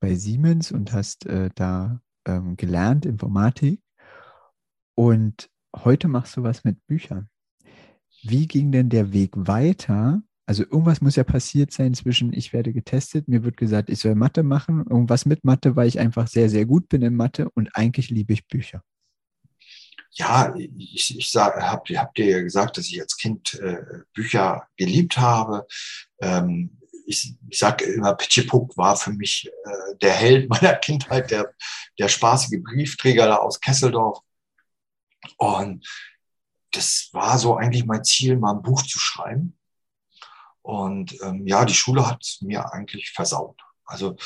bei 0.00 0.14
Siemens 0.14 0.72
und 0.72 0.92
hast 0.92 1.26
äh, 1.26 1.50
da 1.54 2.00
ähm, 2.26 2.56
gelernt, 2.56 3.04
Informatik. 3.04 3.82
Und 4.94 5.50
heute 5.76 6.08
machst 6.08 6.36
du 6.36 6.42
was 6.42 6.64
mit 6.64 6.86
Büchern. 6.86 7.28
Wie 8.22 8.46
ging 8.46 8.72
denn 8.72 8.88
der 8.88 9.12
Weg 9.12 9.30
weiter, 9.34 10.22
Also 10.46 10.62
irgendwas 10.62 11.02
muss 11.02 11.16
ja 11.16 11.24
passiert 11.24 11.72
sein 11.72 11.92
zwischen, 11.92 12.32
ich 12.32 12.54
werde 12.54 12.72
getestet, 12.72 13.28
mir 13.28 13.44
wird 13.44 13.58
gesagt, 13.58 13.90
ich 13.90 13.98
soll 13.98 14.14
Mathe 14.14 14.42
machen, 14.42 14.86
irgendwas 14.88 15.26
mit 15.26 15.44
Mathe, 15.44 15.76
weil 15.76 15.88
ich 15.88 15.98
einfach 15.98 16.26
sehr, 16.26 16.48
sehr 16.48 16.64
gut 16.64 16.88
bin 16.88 17.02
in 17.02 17.14
Mathe 17.14 17.50
und 17.50 17.68
eigentlich 17.74 18.08
liebe 18.08 18.32
ich 18.32 18.46
Bücher. 18.46 18.82
Ja, 20.12 20.54
ich, 20.56 21.16
ich 21.18 21.36
habe 21.36 21.70
hab 21.98 22.14
dir 22.14 22.26
ja 22.26 22.40
gesagt, 22.40 22.78
dass 22.78 22.86
ich 22.86 23.00
als 23.00 23.16
Kind 23.16 23.54
äh, 23.60 23.82
Bücher 24.14 24.66
geliebt 24.76 25.18
habe. 25.18 25.66
Ähm, 26.20 26.78
ich, 27.06 27.34
ich 27.48 27.58
sage 27.58 27.84
immer, 27.84 28.14
Pitchipuk 28.14 28.76
war 28.76 28.96
für 28.96 29.12
mich 29.12 29.50
äh, 29.64 29.96
der 30.00 30.12
Held 30.12 30.48
meiner 30.50 30.74
Kindheit, 30.76 31.30
der, 31.30 31.54
der 31.98 32.08
spaßige 32.08 32.62
Briefträger 32.62 33.26
da 33.26 33.36
aus 33.36 33.60
Kesseldorf. 33.60 34.20
Und 35.36 35.86
das 36.72 37.08
war 37.12 37.38
so 37.38 37.56
eigentlich 37.56 37.86
mein 37.86 38.04
Ziel, 38.04 38.36
mal 38.36 38.52
ein 38.52 38.62
Buch 38.62 38.82
zu 38.82 38.98
schreiben. 38.98 39.58
Und 40.62 41.16
ähm, 41.22 41.46
ja, 41.46 41.64
die 41.64 41.74
Schule 41.74 42.06
hat 42.06 42.24
mir 42.40 42.72
eigentlich 42.72 43.12
versaut. 43.12 43.60
Also 43.84 44.16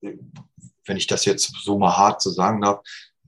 wenn 0.00 0.96
ich 0.96 1.06
das 1.06 1.24
jetzt 1.24 1.54
so 1.62 1.78
mal 1.78 1.96
hart 1.96 2.22
so 2.22 2.30
sagen 2.30 2.60
darf, 2.60 2.80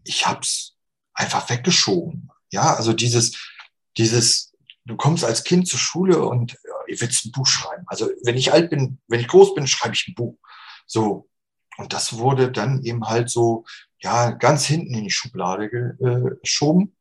ich 0.05 0.27
habe 0.27 0.40
es 0.40 0.77
einfach 1.12 1.48
weggeschoben. 1.48 2.31
Ja, 2.50 2.74
also 2.74 2.92
dieses, 2.92 3.53
dieses, 3.96 4.53
du 4.85 4.96
kommst 4.96 5.24
als 5.24 5.44
Kind 5.44 5.68
zur 5.68 5.79
Schule 5.79 6.24
und 6.24 6.53
ja, 6.53 6.74
ihr 6.88 7.00
willst 7.00 7.24
ein 7.24 7.33
Buch 7.33 7.46
schreiben. 7.46 7.85
Also 7.87 8.11
wenn 8.24 8.37
ich 8.37 8.53
alt 8.53 8.70
bin, 8.70 9.00
wenn 9.09 9.20
ich 9.20 9.29
groß 9.29 9.55
bin, 9.55 9.66
schreibe 9.66 9.94
ich 9.94 10.09
ein 10.09 10.14
Buch. 10.14 10.38
So. 10.87 11.29
Und 11.77 11.92
das 11.92 12.18
wurde 12.18 12.53
dann 12.53 12.83
eben 12.85 13.05
halt 13.05 13.31
so, 13.31 13.64
ja, 13.98 14.31
ganz 14.31 14.64
hinten 14.64 14.94
in 14.94 15.05
die 15.05 15.11
Schublade 15.11 15.64
äh, 15.64 16.37
geschoben. 16.40 16.96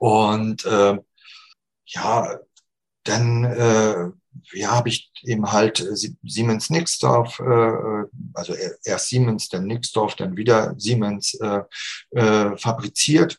Und 0.00 0.64
äh, 0.66 0.98
ja, 1.88 2.38
dann 3.04 3.44
äh, 3.44 4.10
ja, 4.52 4.70
habe 4.70 4.88
ich 4.88 5.10
eben 5.22 5.50
halt 5.50 5.80
äh, 5.80 5.96
Siemens 6.22 6.70
Nixdorf, 6.70 7.40
äh, 7.40 8.04
also 8.34 8.54
erst 8.84 9.08
Siemens, 9.08 9.48
dann 9.48 9.66
Nixdorf, 9.66 10.14
dann 10.16 10.36
wieder 10.36 10.74
Siemens 10.78 11.34
äh, 11.34 11.62
äh, 12.10 12.56
fabriziert, 12.56 13.38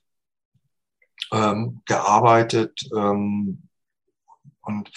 ähm, 1.31 1.81
gearbeitet 1.85 2.89
ähm, 2.95 3.69
und 4.62 4.91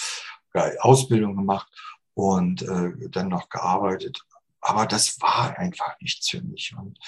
ja, 0.55 0.71
Ausbildung 0.81 1.37
gemacht 1.37 1.71
und 2.15 2.63
äh, 2.63 3.09
dann 3.11 3.29
noch 3.29 3.49
gearbeitet. 3.49 4.23
Aber 4.61 4.87
das 4.87 5.21
war 5.21 5.59
einfach 5.59 5.99
nichts 6.01 6.31
für 6.31 6.41
mich. 6.41 6.75
Und 6.77 6.99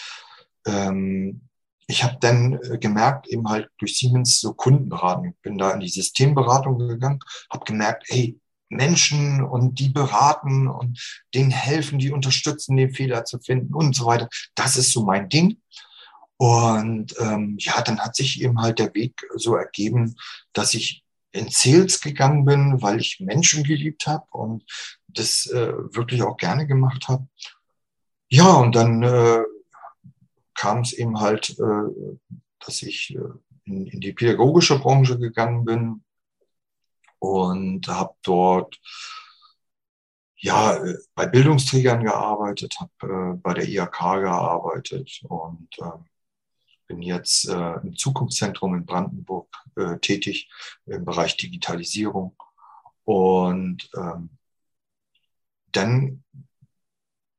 ähm, 0.66 1.48
ich 1.87 2.05
habe 2.05 2.16
dann 2.20 2.55
äh, 2.55 2.79
gemerkt, 2.79 3.29
eben 3.29 3.49
halt 3.49 3.68
durch 3.79 3.99
Siemens 3.99 4.40
so 4.40 4.55
Kundenberatung, 4.55 5.27
ich 5.31 5.42
bin 5.42 5.59
da 5.59 5.70
in 5.73 5.81
die 5.81 5.88
Systemberatung 5.88 6.79
gegangen, 6.79 7.20
habe 7.51 7.64
gemerkt, 7.64 8.05
hey, 8.09 8.38
Menschen 8.68 9.44
und 9.44 9.79
die 9.79 9.90
beraten 9.90 10.68
und 10.68 10.99
denen 11.35 11.51
helfen, 11.51 11.99
die 11.99 12.11
unterstützen, 12.11 12.77
den 12.77 12.94
Fehler 12.94 13.25
zu 13.25 13.38
finden 13.38 13.75
und 13.75 13.94
so 13.94 14.07
weiter. 14.07 14.29
Das 14.55 14.77
ist 14.77 14.92
so 14.92 15.05
mein 15.05 15.29
Ding. 15.29 15.61
Und 16.37 17.14
ähm, 17.20 17.57
ja, 17.61 17.81
dann 17.83 18.01
hat 18.01 18.16
sich 18.16 18.42
eben 18.42 18.61
halt 18.61 18.79
der 18.79 18.94
Weg 18.94 19.20
so 19.37 19.55
ergeben, 19.55 20.16
dass 20.53 20.75
ich 20.75 21.05
in 21.33 21.49
Sales 21.49 22.01
gegangen 22.01 22.44
bin, 22.44 22.83
weil 22.83 23.01
ich 23.01 23.20
Menschen 23.20 23.64
geliebt 23.64 24.07
habe 24.07 24.25
und 24.31 24.64
das 25.09 25.47
äh, 25.47 25.73
wirklich 25.94 26.23
auch 26.23 26.37
gerne 26.37 26.66
gemacht 26.66 27.09
habe. 27.09 27.27
Ja, 28.29 28.53
und 28.55 28.75
dann 28.75 29.03
äh, 29.03 29.42
kam 30.64 30.81
es 30.81 30.94
eben 30.94 31.20
halt, 31.20 31.50
äh, 31.59 32.16
dass 32.59 32.81
ich 32.81 33.14
äh, 33.14 33.20
in, 33.66 33.87
in 33.87 34.00
die 34.00 34.14
pädagogische 34.14 34.79
Branche 34.79 35.18
gegangen 35.18 35.66
bin 35.66 36.05
und 37.18 37.87
habe 37.87 38.14
dort 38.22 38.81
ja 40.37 40.83
bei 41.14 41.27
Bildungsträgern 41.27 42.03
gearbeitet, 42.03 42.77
habe 42.81 43.35
äh, 43.35 43.37
bei 43.37 43.53
der 43.53 43.68
IHK 43.68 43.98
gearbeitet 44.22 45.20
und 45.24 45.68
äh, 45.81 45.98
bin 46.87 47.03
jetzt 47.03 47.46
äh, 47.46 47.74
im 47.83 47.94
Zukunftszentrum 47.94 48.74
in 48.74 48.87
Brandenburg 48.87 49.55
äh, 49.77 49.98
tätig 49.98 50.50
im 50.87 51.05
Bereich 51.05 51.37
Digitalisierung 51.37 52.37
und 53.05 53.90
ähm, 53.94 54.31
dann 55.72 56.24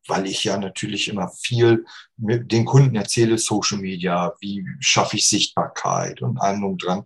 weil 0.08 0.28
ich 0.28 0.44
ja 0.44 0.58
natürlich 0.58 1.08
immer 1.08 1.30
viel 1.30 1.86
mit 2.18 2.52
den 2.52 2.66
Kunden 2.66 2.96
erzähle, 2.96 3.38
Social 3.38 3.80
Media, 3.80 4.34
wie 4.40 4.66
schaffe 4.80 5.18
ich 5.18 5.28
Sichtbarkeit 5.28 6.22
und 6.22 6.40
allem 6.40 6.64
und 6.64 6.84
dran, 6.84 7.04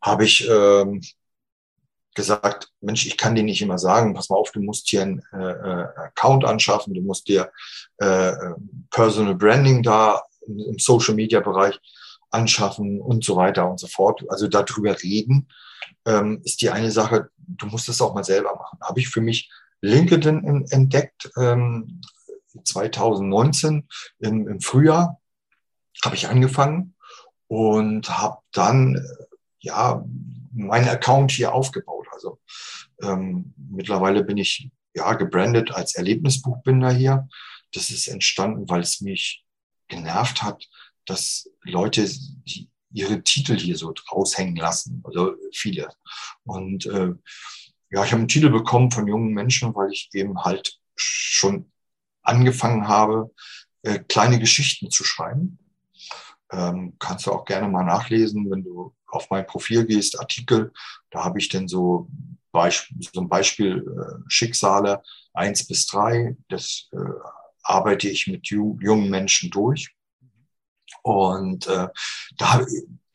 habe 0.00 0.24
ich 0.24 0.48
ähm, 0.48 1.02
gesagt, 2.14 2.72
Mensch, 2.80 3.06
ich 3.06 3.16
kann 3.16 3.34
dir 3.34 3.44
nicht 3.44 3.62
immer 3.62 3.78
sagen, 3.78 4.14
pass 4.14 4.28
mal 4.28 4.36
auf, 4.36 4.50
du 4.52 4.60
musst 4.60 4.88
hier 4.88 5.02
einen 5.02 5.22
äh, 5.32 5.52
äh 5.52 5.86
Account 5.96 6.44
anschaffen, 6.44 6.94
du 6.94 7.00
musst 7.00 7.28
dir 7.28 7.50
äh, 7.98 8.32
Personal 8.90 9.34
Branding 9.34 9.82
da 9.82 10.22
im 10.46 10.78
Social 10.78 11.14
Media 11.14 11.40
Bereich 11.40 11.78
anschaffen 12.30 13.00
und 13.00 13.24
so 13.24 13.36
weiter 13.36 13.70
und 13.70 13.78
so 13.80 13.86
fort. 13.86 14.24
Also 14.28 14.48
darüber 14.48 15.00
reden 15.02 15.48
ähm, 16.04 16.40
ist 16.44 16.60
die 16.60 16.70
eine 16.70 16.90
Sache, 16.90 17.30
du 17.36 17.66
musst 17.66 17.88
es 17.88 18.00
auch 18.00 18.14
mal 18.14 18.24
selber 18.24 18.54
machen. 18.54 18.78
Habe 18.82 19.00
ich 19.00 19.08
für 19.08 19.20
mich 19.20 19.50
LinkedIn 19.80 20.66
entdeckt, 20.70 21.30
ähm, 21.36 22.00
2019 22.62 23.88
im, 24.20 24.48
im 24.48 24.60
Frühjahr 24.60 25.20
habe 26.04 26.16
ich 26.16 26.28
angefangen 26.28 26.94
und 27.46 28.08
habe 28.08 28.38
dann 28.52 29.02
ja 29.58 30.04
meinen 30.52 30.88
Account 30.88 31.32
hier 31.32 31.52
aufgebaut. 31.52 32.06
Also 32.12 32.40
ähm, 33.02 33.54
mittlerweile 33.56 34.24
bin 34.24 34.36
ich 34.36 34.70
ja 34.94 35.14
gebrandet 35.14 35.72
als 35.72 35.94
Erlebnisbuchbinder 35.94 36.90
hier. 36.90 37.28
Das 37.72 37.90
ist 37.90 38.08
entstanden, 38.08 38.68
weil 38.68 38.80
es 38.80 39.00
mich 39.00 39.44
genervt 39.88 40.42
hat, 40.42 40.68
dass 41.06 41.50
Leute 41.62 42.08
die, 42.08 42.70
ihre 42.90 43.22
Titel 43.22 43.58
hier 43.58 43.76
so 43.76 43.92
raushängen 44.10 44.56
lassen, 44.56 45.02
also 45.04 45.34
viele. 45.52 45.88
Und 46.44 46.86
äh, 46.86 47.12
ja, 47.90 48.04
ich 48.04 48.12
habe 48.12 48.20
einen 48.20 48.28
Titel 48.28 48.50
bekommen 48.50 48.90
von 48.90 49.06
jungen 49.06 49.32
Menschen, 49.32 49.74
weil 49.74 49.92
ich 49.92 50.08
eben 50.12 50.42
halt 50.44 50.78
schon 50.96 51.70
angefangen 52.28 52.88
habe, 52.88 53.32
äh, 53.82 53.98
kleine 53.98 54.38
Geschichten 54.38 54.90
zu 54.90 55.04
schreiben. 55.04 55.58
Ähm, 56.50 56.94
kannst 56.98 57.26
du 57.26 57.32
auch 57.32 57.44
gerne 57.44 57.68
mal 57.68 57.84
nachlesen, 57.84 58.50
wenn 58.50 58.62
du 58.62 58.94
auf 59.06 59.28
mein 59.30 59.46
Profil 59.46 59.86
gehst, 59.86 60.18
Artikel. 60.18 60.72
Da 61.10 61.24
habe 61.24 61.38
ich 61.38 61.48
dann 61.48 61.68
so, 61.68 62.08
Beisp 62.52 62.90
so 63.12 63.20
ein 63.20 63.28
Beispiel 63.28 63.78
äh, 63.78 64.22
Schicksale 64.28 65.02
eins 65.34 65.66
bis 65.66 65.86
drei. 65.86 66.36
Das 66.48 66.88
äh, 66.92 66.96
arbeite 67.62 68.08
ich 68.08 68.26
mit 68.26 68.46
ju 68.48 68.78
jungen 68.80 69.10
Menschen 69.10 69.50
durch. 69.50 69.94
Und 71.02 71.66
äh, 71.66 71.88
da 72.36 72.66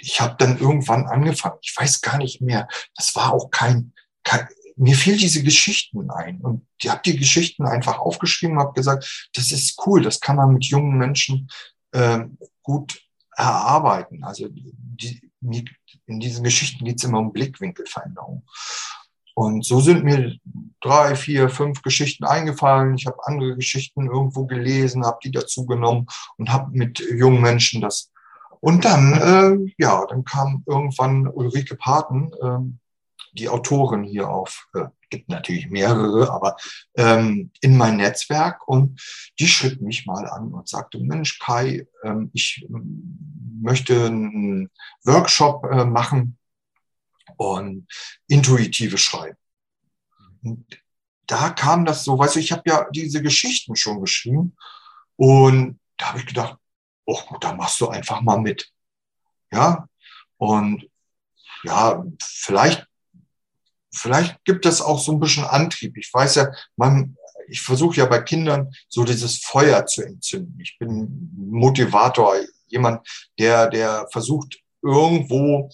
ich 0.04 0.20
habe 0.20 0.36
dann 0.38 0.60
irgendwann 0.60 1.08
angefangen. 1.08 1.58
Ich 1.62 1.76
weiß 1.76 2.02
gar 2.02 2.18
nicht 2.18 2.42
mehr. 2.42 2.68
Das 2.96 3.16
war 3.16 3.34
auch 3.34 3.50
kein, 3.50 3.94
kein 4.24 4.48
mir 4.76 4.96
fiel 4.96 5.18
diese 5.18 5.44
Geschichten 5.44 6.10
ein 6.10 6.40
und 6.42 6.66
ich 6.82 6.90
habe 6.90 7.02
die 7.06 7.18
Geschichten 7.18 7.66
einfach 7.66 8.00
aufgeschrieben, 8.00 8.60
habe 8.60 8.74
gesagt, 8.74 9.30
das 9.34 9.52
ist 9.52 9.80
cool, 9.86 10.02
das 10.02 10.20
kann 10.20 10.36
man 10.36 10.54
mit 10.54 10.66
jungen 10.66 10.98
Menschen 10.98 11.48
äh, 11.92 12.26
gut 12.62 13.00
erarbeiten. 13.36 14.24
Also 14.24 14.48
die, 14.50 15.22
in 16.06 16.20
diesen 16.20 16.44
Geschichten 16.44 16.86
geht 16.86 16.98
es 16.98 17.04
immer 17.04 17.20
um 17.20 17.34
Blickwinkelveränderung. 17.34 18.46
Und 19.36 19.66
so 19.66 19.80
sind 19.80 20.04
mir 20.04 20.36
drei, 20.80 21.16
vier, 21.16 21.50
fünf 21.50 21.82
Geschichten 21.82 22.24
eingefallen. 22.24 22.96
Ich 22.96 23.08
habe 23.08 23.18
andere 23.24 23.56
Geschichten 23.56 24.06
irgendwo 24.06 24.46
gelesen, 24.46 25.06
habe 25.06 25.20
die 25.24 25.32
dazu 25.32 25.66
genommen 25.66 26.06
und 26.38 26.52
habe 26.52 26.70
mit 26.72 27.00
jungen 27.00 27.42
Menschen 27.42 27.82
das. 27.82 28.12
Und 28.60 28.86
dann, 28.86 29.14
äh, 29.14 29.74
ja, 29.78 30.06
dann 30.08 30.24
kam 30.24 30.64
irgendwann 30.68 31.28
Ulrike 31.28 31.76
Paten, 31.76 32.32
äh, 32.42 32.60
die 33.34 33.50
Autorin 33.50 34.04
hier 34.04 34.30
auf, 34.30 34.68
äh, 34.74 34.86
gibt 35.10 35.30
natürlich 35.30 35.70
mehrere, 35.70 36.32
aber 36.32 36.56
ähm, 36.96 37.52
in 37.62 37.78
mein 37.78 37.98
Netzwerk 37.98 38.68
und 38.68 39.02
die 39.40 39.48
schritt 39.48 39.82
mich 39.82 40.06
mal 40.06 40.28
an 40.28 40.54
und 40.54 40.68
sagte, 40.68 41.00
Mensch, 41.00 41.40
Kai, 41.40 41.88
ähm, 42.04 42.32
ich 42.34 42.66
ähm, 42.70 43.60
möchte 43.62 44.08
einen 44.08 44.70
Workshop 45.04 45.66
äh, 45.66 45.86
machen 45.86 46.38
und 47.38 47.88
intuitive 48.28 48.98
Schreiben. 48.98 49.38
Und 50.44 50.66
da 51.28 51.50
kam 51.50 51.86
das 51.86 52.04
so, 52.04 52.18
weißt 52.18 52.36
du, 52.36 52.40
ich 52.40 52.52
habe 52.52 52.64
ja 52.66 52.88
diese 52.92 53.22
Geschichten 53.22 53.76
schon 53.76 54.02
geschrieben 54.02 54.56
und 55.16 55.80
da 55.98 56.10
habe 56.10 56.20
ich 56.20 56.26
gedacht, 56.26 56.58
oh, 57.06 57.20
da 57.40 57.54
machst 57.54 57.80
du 57.82 57.88
einfach 57.88 58.22
mal 58.22 58.40
mit. 58.40 58.72
Ja, 59.52 59.88
und 60.38 60.90
ja, 61.64 62.04
vielleicht 62.22 62.88
vielleicht 63.94 64.44
gibt 64.46 64.66
es 64.66 64.82
auch 64.82 65.00
so 65.00 65.12
ein 65.12 65.20
bisschen 65.20 65.46
Antrieb. 65.46 65.98
Ich 65.98 66.14
weiß 66.14 66.36
ja, 66.36 66.52
man, 66.76 67.16
ich 67.48 67.62
versuche 67.62 67.98
ja 67.98 68.06
bei 68.06 68.20
Kindern 68.20 68.74
so 68.90 69.04
dieses 69.04 69.38
Feuer 69.38 69.86
zu 69.86 70.04
entzünden. 70.04 70.60
Ich 70.60 70.78
bin 70.80 71.32
Motivator, 71.36 72.36
jemand, 72.68 73.08
der, 73.38 73.70
der 73.70 74.08
versucht 74.12 74.60
irgendwo 74.82 75.70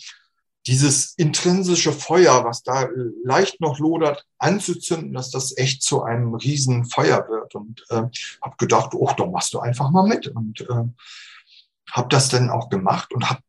dieses 0.67 1.13
intrinsische 1.15 1.91
Feuer, 1.91 2.43
was 2.43 2.63
da 2.63 2.88
leicht 3.23 3.60
noch 3.62 3.79
lodert, 3.79 4.25
anzuzünden, 4.38 5.13
dass 5.13 5.32
das 5.32 5.58
echt 5.58 5.82
zu 5.82 6.03
einem 6.03 6.36
riesen 6.36 6.86
Feuer 6.86 7.27
wird. 7.29 7.55
Und 7.55 7.86
äh, 7.89 8.03
habe 8.41 8.55
gedacht, 8.58 8.93
oh, 8.93 9.10
da 9.17 9.25
machst 9.25 9.53
du 9.53 9.60
einfach 9.60 9.89
mal 9.89 10.05
mit. 10.05 10.27
Und 10.27 10.62
äh, 10.62 10.84
habe 11.91 12.10
das 12.10 12.29
dann 12.29 12.49
auch 12.49 12.69
gemacht 12.69 13.13
und 13.13 13.29
habe 13.29 13.41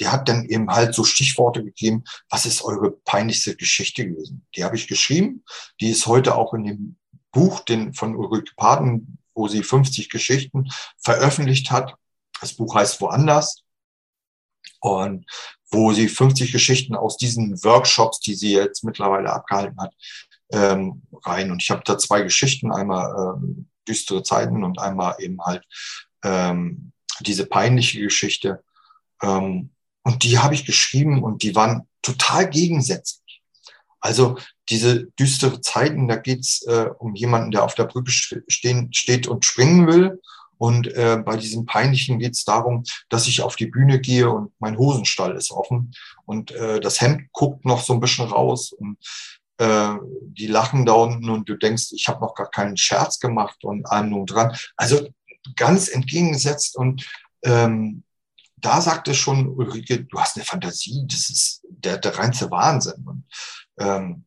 die 0.00 0.08
hat 0.08 0.28
dann 0.28 0.44
eben 0.46 0.70
halt 0.70 0.94
so 0.94 1.04
Stichworte 1.04 1.64
gegeben, 1.64 2.04
was 2.28 2.46
ist 2.46 2.62
eure 2.62 2.90
peinlichste 2.90 3.56
Geschichte 3.56 4.06
gewesen? 4.06 4.46
Die 4.56 4.64
habe 4.64 4.76
ich 4.76 4.88
geschrieben, 4.88 5.44
die 5.80 5.90
ist 5.90 6.06
heute 6.06 6.34
auch 6.34 6.54
in 6.54 6.64
dem 6.64 6.96
Buch 7.30 7.60
den, 7.60 7.94
von 7.94 8.16
Ulrike 8.16 8.52
Paden, 8.56 9.18
wo 9.34 9.48
sie 9.48 9.62
50 9.62 10.10
Geschichten 10.10 10.68
veröffentlicht 10.98 11.70
hat. 11.70 11.94
Das 12.40 12.54
Buch 12.54 12.74
heißt 12.74 13.00
Woanders. 13.00 13.62
Und 14.80 15.26
wo 15.70 15.92
sie 15.92 16.08
50 16.08 16.52
Geschichten 16.52 16.94
aus 16.94 17.16
diesen 17.16 17.62
Workshops, 17.64 18.20
die 18.20 18.34
sie 18.34 18.52
jetzt 18.52 18.84
mittlerweile 18.84 19.32
abgehalten 19.32 19.80
hat, 19.80 19.94
ähm, 20.52 21.02
rein. 21.24 21.50
Und 21.50 21.62
ich 21.62 21.70
habe 21.70 21.82
da 21.84 21.96
zwei 21.98 22.22
Geschichten, 22.22 22.72
einmal 22.72 23.36
ähm, 23.36 23.68
düstere 23.88 24.22
Zeiten 24.22 24.64
und 24.64 24.78
einmal 24.78 25.16
eben 25.18 25.40
halt 25.42 25.64
ähm, 26.24 26.92
diese 27.20 27.46
peinliche 27.46 28.00
Geschichte. 28.00 28.62
Ähm, 29.22 29.70
und 30.02 30.24
die 30.24 30.38
habe 30.38 30.54
ich 30.54 30.66
geschrieben 30.66 31.22
und 31.22 31.42
die 31.42 31.54
waren 31.54 31.88
total 32.02 32.48
gegensätzlich. 32.48 33.42
Also 34.00 34.36
diese 34.68 35.04
düstere 35.18 35.60
Zeiten, 35.60 36.08
da 36.08 36.16
geht's 36.16 36.62
äh, 36.62 36.88
um 36.98 37.14
jemanden, 37.14 37.52
der 37.52 37.62
auf 37.62 37.74
der 37.74 37.84
Brücke 37.84 38.10
stehen, 38.10 38.92
steht 38.92 39.28
und 39.28 39.44
springen 39.44 39.86
will. 39.86 40.20
Und 40.58 40.86
äh, 40.94 41.20
bei 41.24 41.36
diesem 41.36 41.66
Peinlichen 41.66 42.18
geht's 42.18 42.44
darum, 42.44 42.84
dass 43.08 43.26
ich 43.26 43.42
auf 43.42 43.56
die 43.56 43.66
Bühne 43.66 44.00
gehe 44.00 44.30
und 44.30 44.52
mein 44.60 44.78
Hosenstall 44.78 45.34
ist 45.34 45.50
offen 45.50 45.92
und 46.24 46.52
äh, 46.52 46.78
das 46.78 47.00
Hemd 47.00 47.32
guckt 47.32 47.64
noch 47.64 47.82
so 47.82 47.92
ein 47.94 48.00
bisschen 48.00 48.26
raus 48.26 48.72
und 48.72 48.96
äh, 49.58 49.94
die 50.24 50.46
lachen 50.46 50.86
da 50.86 50.92
unten 50.92 51.30
und 51.30 51.48
du 51.48 51.56
denkst, 51.56 51.92
ich 51.92 52.06
habe 52.06 52.20
noch 52.20 52.34
gar 52.34 52.48
keinen 52.48 52.76
Scherz 52.76 53.18
gemacht 53.18 53.64
und 53.64 53.86
allem 53.86 54.12
und 54.14 54.26
dran. 54.26 54.56
Also 54.76 55.08
ganz 55.56 55.88
entgegengesetzt 55.88 56.76
und 56.76 57.08
ähm, 57.42 58.04
da 58.62 58.80
sagte 58.80 59.14
schon 59.14 59.48
Ulrike, 59.48 60.04
du 60.04 60.18
hast 60.18 60.36
eine 60.36 60.44
Fantasie, 60.44 61.04
das 61.06 61.28
ist 61.30 61.60
der, 61.68 61.98
der 61.98 62.16
reinste 62.16 62.50
Wahnsinn. 62.50 63.04
Und, 63.06 63.24
ähm, 63.78 64.24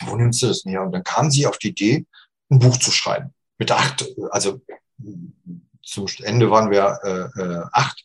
wo 0.00 0.16
nimmst 0.16 0.42
du 0.42 0.48
das 0.48 0.64
näher? 0.64 0.82
Und 0.82 0.92
dann 0.92 1.04
kam 1.04 1.30
sie 1.30 1.46
auf 1.46 1.58
die 1.58 1.68
Idee, 1.68 2.06
ein 2.50 2.58
Buch 2.58 2.76
zu 2.78 2.90
schreiben. 2.90 3.34
Mit 3.58 3.70
acht, 3.70 4.06
also 4.30 4.60
zum 5.82 6.06
Ende 6.22 6.50
waren 6.50 6.70
wir 6.70 6.98
äh, 7.04 7.40
äh, 7.40 7.64
acht. 7.72 8.04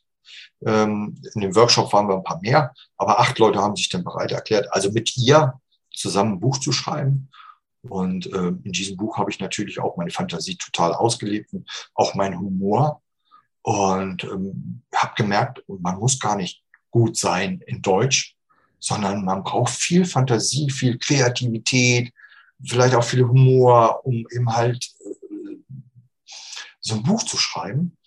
Ähm, 0.66 1.20
in 1.34 1.42
dem 1.42 1.56
Workshop 1.56 1.92
waren 1.92 2.08
wir 2.08 2.16
ein 2.16 2.24
paar 2.24 2.40
mehr, 2.42 2.74
aber 2.98 3.20
acht 3.20 3.40
Leute 3.40 3.60
haben 3.60 3.76
sich 3.76 3.90
dann 3.90 4.04
bereit 4.04 4.32
erklärt, 4.32 4.72
also 4.72 4.92
mit 4.92 5.18
ihr 5.18 5.60
zusammen 5.92 6.34
ein 6.34 6.40
Buch 6.40 6.60
zu 6.60 6.72
schreiben. 6.72 7.30
Und 7.82 8.28
äh, 8.28 8.48
in 8.64 8.72
diesem 8.72 8.96
Buch 8.96 9.18
habe 9.18 9.32
ich 9.32 9.40
natürlich 9.40 9.80
auch 9.80 9.98
meine 9.98 10.12
Fantasie 10.12 10.56
total 10.56 10.94
ausgelebt 10.94 11.52
und 11.54 11.68
auch 11.96 12.14
meinen 12.14 12.40
Humor. 12.40 13.02
Und 13.64 14.24
ähm, 14.24 14.82
habe 14.96 15.14
gemerkt, 15.16 15.64
man 15.68 16.00
muss 16.00 16.20
gar 16.20 16.36
nicht 16.36 16.64
gut 16.90 17.16
sein 17.18 17.62
in 17.68 17.82
Deutsch, 17.82 18.36
sondern 18.80 19.24
man 19.24 19.44
braucht 19.44 19.74
viel 19.74 20.06
Fantasie, 20.06 20.70
viel 20.70 20.98
Kreativität, 20.98 22.12
vielleicht 22.64 22.96
auch 22.96 23.04
viel 23.04 23.24
Humor, 23.24 24.06
um 24.06 24.26
eben 24.32 24.52
halt 24.52 24.84
äh, 25.06 25.58
so 26.80 26.96
ein 26.96 27.04
Buch 27.04 27.24
zu 27.24 27.38
schreiben. 27.38 27.98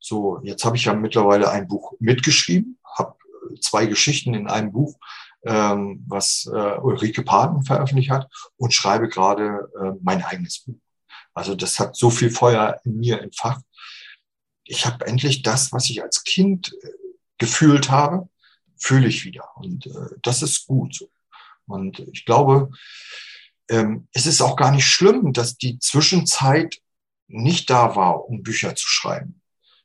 So, 0.00 0.40
jetzt 0.42 0.64
habe 0.64 0.76
ich 0.76 0.84
ja 0.84 0.94
mittlerweile 0.94 1.50
ein 1.50 1.68
Buch 1.68 1.92
mitgeschrieben, 2.00 2.78
habe 2.96 3.16
äh, 3.50 3.60
zwei 3.60 3.86
Geschichten 3.86 4.34
in 4.34 4.48
einem 4.48 4.72
Buch, 4.72 4.98
ähm, 5.44 6.02
was 6.06 6.50
äh, 6.52 6.78
Ulrike 6.78 7.22
Paden 7.22 7.64
veröffentlicht 7.64 8.10
hat 8.10 8.30
und 8.56 8.72
schreibe 8.72 9.08
gerade 9.08 9.70
äh, 9.80 9.92
mein 10.02 10.22
eigenes 10.22 10.60
Buch. 10.60 10.78
Also 11.34 11.54
das 11.54 11.78
hat 11.78 11.96
so 11.96 12.10
viel 12.10 12.30
Feuer 12.30 12.80
in 12.84 12.98
mir 12.98 13.20
entfacht, 13.20 13.64
ich 14.64 14.86
habe 14.86 15.06
endlich 15.06 15.42
das, 15.42 15.72
was 15.72 15.88
ich 15.90 16.02
als 16.02 16.24
Kind 16.24 16.74
äh, 16.82 16.88
gefühlt 17.38 17.90
habe, 17.90 18.28
fühle 18.76 19.08
ich 19.08 19.24
wieder. 19.24 19.48
Und 19.56 19.86
äh, 19.86 20.16
das 20.22 20.42
ist 20.42 20.66
gut 20.66 20.94
so. 20.94 21.10
Und 21.66 22.00
ich 22.12 22.24
glaube, 22.24 22.70
ähm, 23.70 24.08
es 24.12 24.26
ist 24.26 24.42
auch 24.42 24.56
gar 24.56 24.70
nicht 24.70 24.86
schlimm, 24.86 25.32
dass 25.32 25.56
die 25.56 25.78
Zwischenzeit 25.78 26.78
nicht 27.26 27.70
da 27.70 27.96
war, 27.96 28.28
um 28.28 28.42
Bücher 28.42 28.74
zu 28.74 28.86
schreiben. 28.86 29.40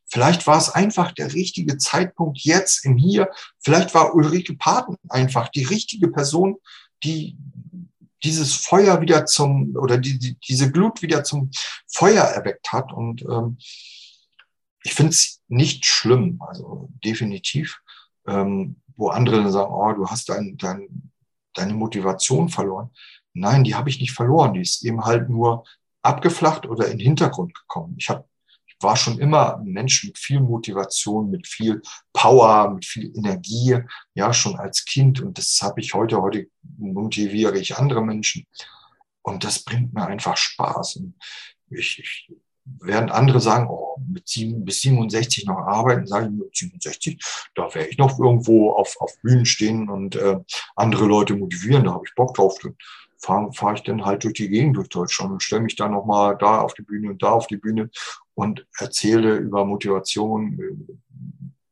Vielleicht 0.06 0.48
war 0.48 0.58
es 0.58 0.70
einfach 0.70 1.12
der 1.12 1.34
richtige 1.34 1.78
Zeitpunkt 1.78 2.39
jetzt 2.39 2.84
im 2.84 2.98
Hier. 2.98 3.30
Vielleicht 3.60 3.94
war 3.94 4.15
Ulrike 4.15 4.56
Paten 4.56 4.98
einfach 5.08 5.50
die 5.50 5.63
richtige 5.63 6.08
Person, 6.10 6.58
die 7.04 7.38
dieses 8.24 8.54
Feuer 8.54 9.02
wieder 9.02 9.26
zum 9.26 9.76
oder 9.78 9.98
die, 9.98 10.18
die, 10.20 10.36
diese 10.39 10.72
Glut 10.72 11.02
wieder 11.02 11.24
zum 11.24 11.52
Feuer 11.88 12.24
erweckt 12.24 12.72
hat. 12.74 12.92
Und 12.92 13.22
ähm, 13.22 13.58
ich 14.84 14.94
finde 14.94 15.12
es 15.12 15.42
nicht 15.48 15.86
schlimm, 15.86 16.42
also 16.42 16.89
definitiv, 17.04 17.80
ähm, 18.28 18.82
wo 18.96 19.10
andere 19.10 19.38
dann 19.38 19.52
sagen, 19.52 19.72
oh, 19.72 19.94
du 19.94 20.08
hast 20.08 20.30
dein, 20.30 20.58
dein, 20.58 21.12
deine 21.54 21.74
Motivation 21.74 22.50
verloren. 22.50 22.92
Nein, 23.34 23.63
die 23.63 23.76
habe 23.76 23.89
ich 23.89 24.00
nicht 24.00 24.12
verloren, 24.12 24.54
die 24.54 24.62
ist 24.62 24.84
eben 24.84 25.04
halt 25.06 25.30
nur 25.30 25.65
abgeflacht 26.02 26.65
oder 26.65 26.86
in 26.86 26.98
den 26.98 27.08
Hintergrund 27.08 27.54
gekommen. 27.54 27.96
Ich 27.98 28.10
habe 28.10 28.30
war 28.82 28.96
schon 28.96 29.20
immer 29.20 29.58
ein 29.58 29.65
Mensch 29.65 30.04
mit 30.06 30.18
viel 30.18 30.39
Motivation, 30.39 31.30
mit 31.30 31.48
viel 31.48 31.82
Power, 32.13 32.72
mit 32.72 32.86
viel 32.86 33.12
Energie, 33.15 33.78
ja, 34.13 34.34
schon 34.34 34.58
als 34.58 34.86
Kind. 34.86 35.22
Und 35.22 35.38
das 35.38 35.60
habe 35.62 35.82
ich 35.82 35.94
heute, 35.94 36.22
heute 36.22 36.48
motiviere 36.78 37.58
ich 37.60 37.78
andere 37.78 38.02
Menschen. 38.04 38.48
Und 39.22 39.44
das 39.44 39.63
bringt 39.63 39.94
mir 39.94 40.08
einfach 40.08 40.38
Spaß. 40.38 40.98
Und 40.98 41.15
ich, 41.70 42.00
ich 42.00 42.32
während 42.65 43.12
andere 43.12 43.39
sagen, 43.39 43.67
oh, 43.69 43.98
mit 44.08 44.28
sieben, 44.28 44.65
bis 44.65 44.82
67 44.82 45.45
noch 45.45 45.58
arbeiten, 45.58 46.08
sage 46.08 46.26
ich 46.26 46.32
mit 46.32 46.56
67, 46.56 47.19
da 47.56 47.74
werde 47.74 47.89
ich 47.89 47.98
noch 47.98 48.19
irgendwo 48.19 48.72
auf, 48.72 48.95
auf 49.00 49.13
Bühnen 49.22 49.45
stehen 49.45 49.89
und 49.89 50.15
äh, 50.15 50.39
andere 50.76 51.06
Leute 51.06 51.36
motivieren, 51.36 51.84
da 51.84 51.93
habe 51.93 52.04
ich 52.06 52.15
Bock 52.15 52.34
drauf. 52.34 52.58
Fahre 53.22 53.52
fahr 53.52 53.74
ich 53.74 53.84
dann 53.84 54.06
halt 54.06 54.24
durch 54.24 54.36
die 54.36 54.48
Gegend 54.48 54.78
durch 54.78 54.88
Deutschland 54.88 55.32
und 55.32 55.43
stelle 55.43 55.62
mich 55.62 55.76
dann 55.76 55.91
nochmal 55.91 56.38
da 56.38 56.62
auf 56.62 56.74
die 56.74 56.84
Bühne 56.84 57.10
und 57.10 57.22
da 57.22 57.32
auf 57.32 57.48
die 57.48 57.58
Bühne 57.58 57.89
und 58.34 58.65
erzähle 58.78 59.36
über 59.36 59.65
Motivation, 59.65 60.88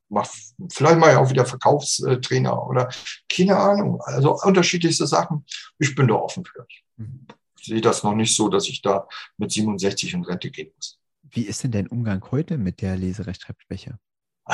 mach, 0.10 0.28
vielleicht 0.70 1.00
mal 1.00 1.16
auch 1.16 1.30
wieder 1.30 1.46
Verkaufstrainer 1.46 2.68
oder 2.68 2.90
keine 3.34 3.56
Ahnung, 3.56 4.02
also 4.02 4.38
unterschiedlichste 4.42 5.08
Sachen. 5.08 5.46
Ich 5.80 5.96
bin 5.96 6.10
da 6.10 6.16
offen 6.16 6.44
für. 6.44 6.68
Mhm 6.98 7.28
sehe 7.62 7.82
das 7.82 8.04
noch 8.04 8.16
nicht 8.16 8.36
so, 8.36 8.50
dass 8.50 8.68
ich 8.68 8.82
da 8.82 9.08
mit 9.38 9.52
67 9.52 10.14
in 10.14 10.24
Rente 10.24 10.52
gehen 10.52 10.72
muss. 10.76 11.00
Wie 11.24 11.44
ist 11.44 11.64
denn 11.64 11.72
dein 11.72 11.88
Umgang 11.88 12.24
heute 12.32 12.58
mit 12.58 12.82
der 12.82 12.96
Leserechtschreibschwäche? 12.96 14.00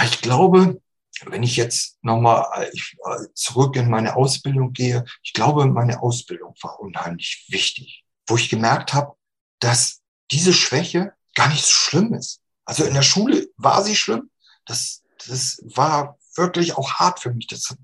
Ich 0.03 0.21
glaube, 0.21 0.81
wenn 1.25 1.43
ich 1.43 1.55
jetzt 1.55 1.97
nochmal 2.01 2.45
äh, 2.63 3.27
zurück 3.35 3.75
in 3.75 3.89
meine 3.89 4.15
Ausbildung 4.15 4.73
gehe, 4.73 5.05
ich 5.21 5.33
glaube, 5.33 5.65
meine 5.67 6.01
Ausbildung 6.01 6.55
war 6.61 6.79
unheimlich 6.79 7.45
wichtig, 7.49 8.03
wo 8.27 8.35
ich 8.35 8.49
gemerkt 8.49 8.93
habe, 8.93 9.15
dass 9.59 10.01
diese 10.31 10.53
Schwäche 10.53 11.13
gar 11.35 11.49
nicht 11.49 11.63
so 11.63 11.71
schlimm 11.71 12.13
ist. 12.13 12.41
Also 12.65 12.83
in 12.85 12.93
der 12.93 13.01
Schule 13.01 13.47
war 13.57 13.83
sie 13.83 13.95
schlimm. 13.95 14.29
Das, 14.65 15.03
das 15.27 15.61
war 15.63 16.17
wirklich 16.35 16.77
auch 16.77 16.93
hart 16.93 17.19
für 17.19 17.33
mich. 17.33 17.47
Das 17.47 17.75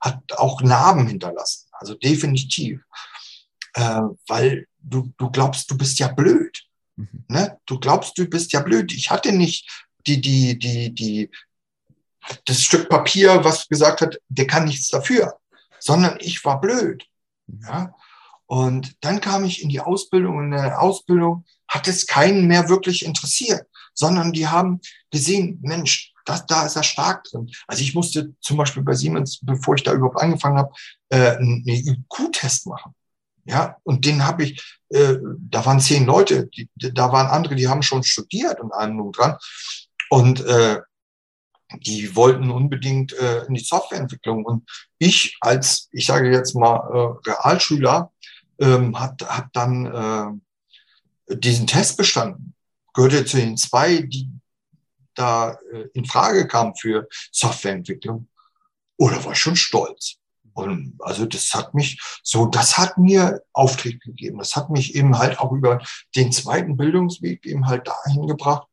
hat 0.00 0.20
auch 0.32 0.60
Narben 0.62 1.06
hinterlassen. 1.06 1.68
Also 1.72 1.94
definitiv. 1.94 2.80
Äh, 3.74 4.02
weil 4.26 4.66
du, 4.78 5.12
du 5.16 5.30
glaubst, 5.30 5.70
du 5.70 5.76
bist 5.76 5.98
ja 5.98 6.08
blöd. 6.08 6.62
Mhm. 6.96 7.24
Ne? 7.28 7.58
Du 7.66 7.78
glaubst, 7.78 8.16
du 8.18 8.26
bist 8.26 8.52
ja 8.52 8.60
blöd. 8.60 8.92
Ich 8.92 9.10
hatte 9.10 9.32
nicht 9.32 9.68
die, 10.06 10.20
die, 10.20 10.58
die, 10.58 10.94
die, 10.94 11.30
das 12.46 12.62
Stück 12.62 12.88
Papier, 12.88 13.44
was 13.44 13.68
gesagt 13.68 14.00
hat, 14.00 14.18
der 14.28 14.46
kann 14.46 14.64
nichts 14.64 14.88
dafür, 14.88 15.38
sondern 15.78 16.18
ich 16.20 16.44
war 16.44 16.60
blöd. 16.60 17.04
Mhm. 17.46 17.60
Ja? 17.66 17.94
Und 18.46 18.96
dann 19.00 19.20
kam 19.20 19.44
ich 19.44 19.62
in 19.62 19.68
die 19.68 19.80
Ausbildung 19.80 20.36
und 20.36 20.44
in 20.46 20.50
der 20.50 20.80
Ausbildung 20.80 21.44
hat 21.68 21.88
es 21.88 22.06
keinen 22.06 22.46
mehr 22.46 22.68
wirklich 22.68 23.04
interessiert, 23.04 23.66
sondern 23.94 24.32
die 24.32 24.46
haben 24.46 24.80
gesehen, 25.10 25.58
Mensch, 25.62 26.12
das, 26.24 26.46
da 26.46 26.66
ist 26.66 26.76
er 26.76 26.82
stark 26.82 27.24
drin. 27.24 27.50
Also 27.66 27.82
ich 27.82 27.94
musste 27.94 28.34
zum 28.40 28.56
Beispiel 28.56 28.82
bei 28.82 28.94
Siemens, 28.94 29.40
bevor 29.42 29.74
ich 29.74 29.82
da 29.82 29.92
überhaupt 29.92 30.20
angefangen 30.20 30.58
habe, 30.58 30.72
äh, 31.08 31.36
einen 31.36 31.66
IQ-Test 31.66 32.66
machen. 32.66 32.94
Ja, 33.44 33.76
und 33.82 34.04
den 34.04 34.24
habe 34.24 34.44
ich, 34.44 34.78
äh, 34.90 35.16
da 35.38 35.66
waren 35.66 35.80
zehn 35.80 36.06
Leute, 36.06 36.46
die, 36.46 36.68
da 36.76 37.12
waren 37.12 37.26
andere, 37.26 37.56
die 37.56 37.68
haben 37.68 37.82
schon 37.82 38.02
studiert 38.04 38.60
und 38.60 38.72
allem 38.72 38.96
nun 38.96 39.12
dran. 39.12 39.36
Und 40.10 40.44
äh, 40.44 40.80
die 41.80 42.14
wollten 42.14 42.50
unbedingt 42.50 43.12
äh, 43.14 43.44
in 43.46 43.54
die 43.54 43.64
Softwareentwicklung. 43.64 44.44
Und 44.44 44.68
ich 44.98 45.36
als, 45.40 45.88
ich 45.92 46.06
sage 46.06 46.30
jetzt 46.30 46.54
mal, 46.54 46.76
äh, 46.76 47.30
Realschüler, 47.30 48.12
ähm, 48.60 48.98
hat, 48.98 49.22
hat 49.22 49.48
dann 49.54 50.40
äh, 51.28 51.36
diesen 51.36 51.66
Test 51.66 51.96
bestanden. 51.96 52.54
Gehörte 52.94 53.24
zu 53.24 53.38
den 53.38 53.56
zwei, 53.56 54.02
die 54.02 54.28
da 55.14 55.58
äh, 55.72 55.88
in 55.94 56.04
Frage 56.04 56.46
kamen 56.46 56.74
für 56.76 57.08
Softwareentwicklung. 57.30 58.28
oder 58.96 59.24
war 59.24 59.32
ich 59.32 59.38
schon 59.38 59.56
stolz. 59.56 60.16
Und 60.54 60.96
also 61.00 61.26
das 61.26 61.54
hat 61.54 61.74
mich 61.74 62.00
so, 62.22 62.46
das 62.46 62.78
hat 62.78 62.98
mir 62.98 63.42
Auftrieb 63.52 64.00
gegeben. 64.00 64.38
Das 64.38 64.56
hat 64.56 64.70
mich 64.70 64.94
eben 64.94 65.18
halt 65.18 65.38
auch 65.38 65.52
über 65.52 65.80
den 66.14 66.32
zweiten 66.32 66.76
Bildungsweg 66.76 67.44
eben 67.46 67.66
halt 67.66 67.86
dahin 67.86 68.26
gebracht, 68.26 68.68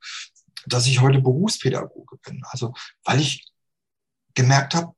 dass 0.65 0.87
ich 0.87 1.01
heute 1.01 1.21
Berufspädagoge 1.21 2.17
bin. 2.17 2.43
Also 2.49 2.73
weil 3.03 3.21
ich 3.21 3.45
gemerkt 4.33 4.75
habe, 4.75 4.93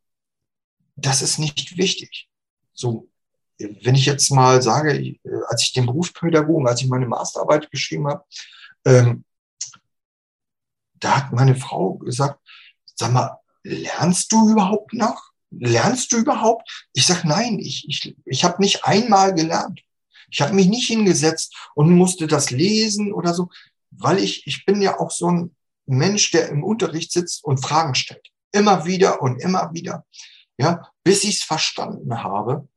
das 0.95 1.21
ist 1.21 1.37
nicht 1.37 1.77
wichtig. 1.77 2.29
So, 2.73 3.09
wenn 3.57 3.95
ich 3.95 4.05
jetzt 4.05 4.31
mal 4.31 4.61
sage, 4.61 5.17
als 5.47 5.63
ich 5.63 5.73
den 5.73 5.85
Berufspädagogen, 5.85 6.67
als 6.67 6.81
ich 6.81 6.89
meine 6.89 7.07
Masterarbeit 7.07 7.69
geschrieben 7.69 8.07
habe, 8.07 8.23
ähm, 8.85 9.23
da 10.95 11.17
hat 11.17 11.33
meine 11.33 11.55
Frau 11.55 11.95
gesagt, 11.95 12.39
sag 12.95 13.11
mal, 13.11 13.39
lernst 13.63 14.31
du 14.31 14.49
überhaupt 14.49 14.93
noch? 14.93 15.30
Lernst 15.51 16.11
du 16.11 16.17
überhaupt? 16.17 16.85
Ich 16.93 17.05
sag 17.05 17.23
nein, 17.23 17.59
ich, 17.59 17.87
ich, 17.87 18.15
ich 18.25 18.43
habe 18.43 18.61
nicht 18.61 18.85
einmal 18.85 19.33
gelernt. 19.33 19.81
Ich 20.31 20.41
habe 20.41 20.53
mich 20.53 20.67
nicht 20.67 20.87
hingesetzt 20.87 21.55
und 21.75 21.91
musste 21.91 22.25
das 22.25 22.51
lesen 22.51 23.13
oder 23.13 23.33
so, 23.33 23.49
weil 23.91 24.19
ich, 24.19 24.47
ich 24.47 24.65
bin 24.65 24.81
ja 24.81 24.99
auch 24.99 25.11
so 25.11 25.29
ein 25.29 25.55
Mensch, 25.85 26.31
der 26.31 26.49
im 26.49 26.63
Unterricht 26.63 27.11
sitzt 27.11 27.43
und 27.43 27.63
Fragen 27.63 27.95
stellt. 27.95 28.25
Immer 28.53 28.85
wieder 28.85 29.21
und 29.21 29.41
immer 29.41 29.73
wieder. 29.73 30.05
Ja, 30.57 30.89
bis 31.03 31.23
ich 31.23 31.37
es 31.37 31.43
verstanden 31.43 32.23
habe. 32.23 32.67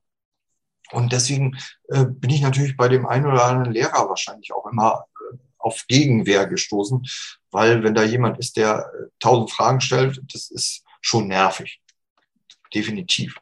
Und 0.91 1.13
deswegen 1.13 1.57
äh, 1.87 2.05
bin 2.05 2.29
ich 2.29 2.41
natürlich 2.41 2.77
bei 2.77 2.89
dem 2.89 3.05
einen 3.05 3.25
oder 3.25 3.45
anderen 3.45 3.73
Lehrer 3.73 4.09
wahrscheinlich 4.09 4.53
auch 4.53 4.65
immer 4.67 5.05
äh, 5.15 5.37
auf 5.57 5.85
Gegenwehr 5.87 6.45
gestoßen, 6.47 7.05
weil 7.51 7.83
wenn 7.83 7.95
da 7.95 8.03
jemand 8.03 8.37
ist, 8.37 8.57
der 8.57 8.79
äh, 8.79 9.07
tausend 9.19 9.51
Fragen 9.51 9.81
stellt, 9.81 10.21
das 10.31 10.51
ist 10.51 10.83
schon 11.01 11.27
nervig 11.27 11.81
definitiv. 12.75 13.35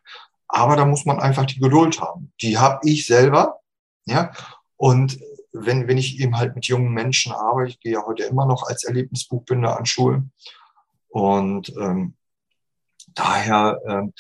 Aber 0.47 0.75
da 0.75 0.85
muss 0.85 1.05
man 1.05 1.19
einfach 1.19 1.45
die 1.45 1.59
Geduld 1.59 1.99
haben. 1.99 2.31
Die 2.41 2.57
habe 2.57 2.79
ich 2.83 3.07
selber, 3.07 3.59
ja. 4.05 4.31
Und 4.77 5.19
wenn, 5.51 5.87
wenn 5.87 5.97
ich 5.97 6.19
eben 6.19 6.37
halt 6.37 6.55
mit 6.55 6.65
jungen 6.65 6.93
Menschen 6.93 7.31
arbeite, 7.31 7.71
ich 7.71 7.79
gehe 7.79 7.93
ja 7.93 8.05
heute 8.05 8.23
immer 8.23 8.45
noch 8.45 8.63
als 8.63 8.83
Erlebnisbuchbinder 8.83 9.77
an 9.77 9.85
Schulen. 9.85 10.31
Und 11.09 11.73
ähm, 11.77 12.15
daher, 13.07 13.79
ähm, 13.87 14.13